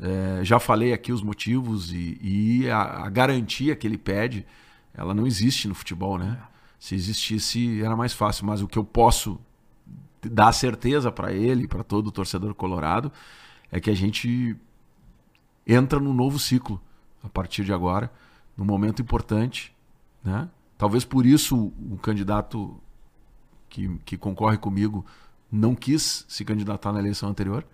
[0.00, 4.46] É, já falei aqui os motivos e, e a, a garantia que ele pede,
[4.94, 6.42] ela não existe no futebol, né?
[6.80, 8.46] Se existisse, era mais fácil.
[8.46, 9.38] Mas o que eu posso
[10.22, 13.12] dar certeza para ele, para todo torcedor colorado,
[13.70, 14.56] é que a gente
[15.66, 16.80] entra num novo ciclo
[17.22, 18.10] a partir de agora,
[18.56, 19.76] num momento importante,
[20.24, 20.48] né?
[20.82, 22.76] Talvez por isso o candidato
[23.68, 25.06] que, que concorre comigo
[25.48, 27.64] não quis se candidatar na eleição anterior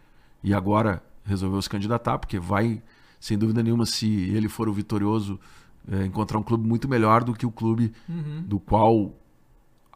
[0.45, 2.83] e agora resolveu se candidatar, porque vai,
[3.19, 5.41] sem dúvida nenhuma, se ele for o vitorioso,
[5.91, 7.95] é, encontrar um clube muito melhor do que o clube
[8.47, 9.15] do qual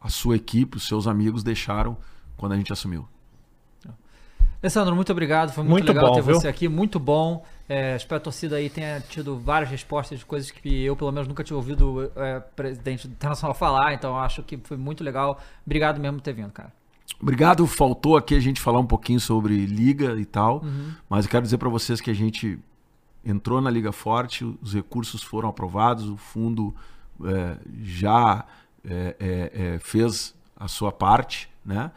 [0.01, 1.98] a sua equipe, os seus amigos deixaram
[2.39, 3.06] quando a gente assumiu.
[4.62, 5.52] Alessandro, muito obrigado.
[5.52, 6.34] Foi muito, Muito legal bom, ter viu?
[6.36, 6.68] você aqui.
[6.68, 7.44] Muito bom.
[7.68, 11.10] É, espero que a torcida aí tenha tido várias respostas de coisas que eu, pelo
[11.10, 13.93] menos, nunca tinha ouvido é, presidente do Internacional falar.
[13.93, 15.40] Então, acho que foi muito legal.
[15.66, 16.72] Obrigado mesmo por ter vindo, cara.
[17.20, 17.66] Obrigado.
[17.66, 20.62] Faltou aqui a gente falar um pouquinho sobre liga e tal,
[21.09, 22.59] mas eu quero dizer para vocês que a gente
[23.24, 26.74] entrou na liga forte, os recursos foram aprovados, o fundo
[27.24, 28.44] é, já
[28.84, 31.90] é, é, é, fez a sua parte, né?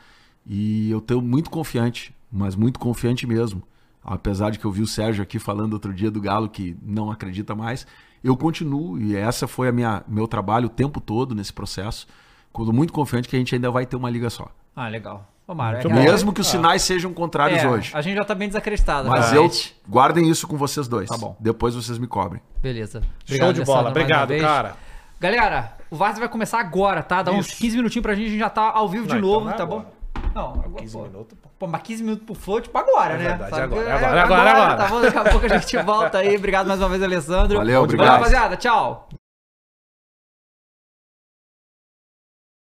[0.45, 3.63] E eu estou muito confiante, mas muito confiante mesmo.
[4.03, 7.09] Apesar de que eu vi o Sérgio aqui falando outro dia do Galo que não
[7.09, 7.87] acredita mais,
[8.23, 12.05] eu continuo e essa foi a minha meu trabalho o tempo todo nesse processo.
[12.47, 14.49] Estou muito confiante que a gente ainda vai ter uma liga só.
[14.75, 15.27] Ah, legal.
[15.47, 15.79] Tomara.
[15.79, 17.91] Muito É, Mesmo que os sinais sejam contrários é, hoje.
[17.93, 19.09] A gente já tá bem desacreditado.
[19.09, 19.37] Mas cara.
[19.37, 19.51] eu
[19.87, 21.09] guardem isso com vocês dois.
[21.09, 21.35] Tá bom.
[21.39, 22.41] Depois vocês me cobrem.
[22.61, 23.01] Beleza.
[23.25, 23.89] Show de bola.
[23.89, 24.75] Obrigado, cara.
[25.19, 27.23] Galera, o Varsa vai começar agora, tá?
[27.23, 27.57] Dá uns Isso.
[27.57, 29.53] 15 minutinhos pra gente, a gente já tá ao vivo de Não, então novo, é
[29.53, 29.83] tá agora.
[29.83, 29.91] bom?
[30.35, 30.69] Não, agora.
[30.81, 31.03] 15 pô.
[31.03, 31.49] minutos, pô.
[31.57, 33.23] Pô, mas 15 minutos pro flow, tipo agora, É né?
[33.29, 33.63] verdade, Sabe?
[33.63, 34.75] agora, É, agora, agora, agora.
[34.75, 36.35] Tá bom, daqui a pouco a gente volta aí.
[36.35, 37.57] Obrigado mais uma vez, Alessandro.
[37.57, 38.09] Valeu, Valeu, obrigado.
[38.09, 38.57] rapaziada.
[38.57, 39.07] Tchau.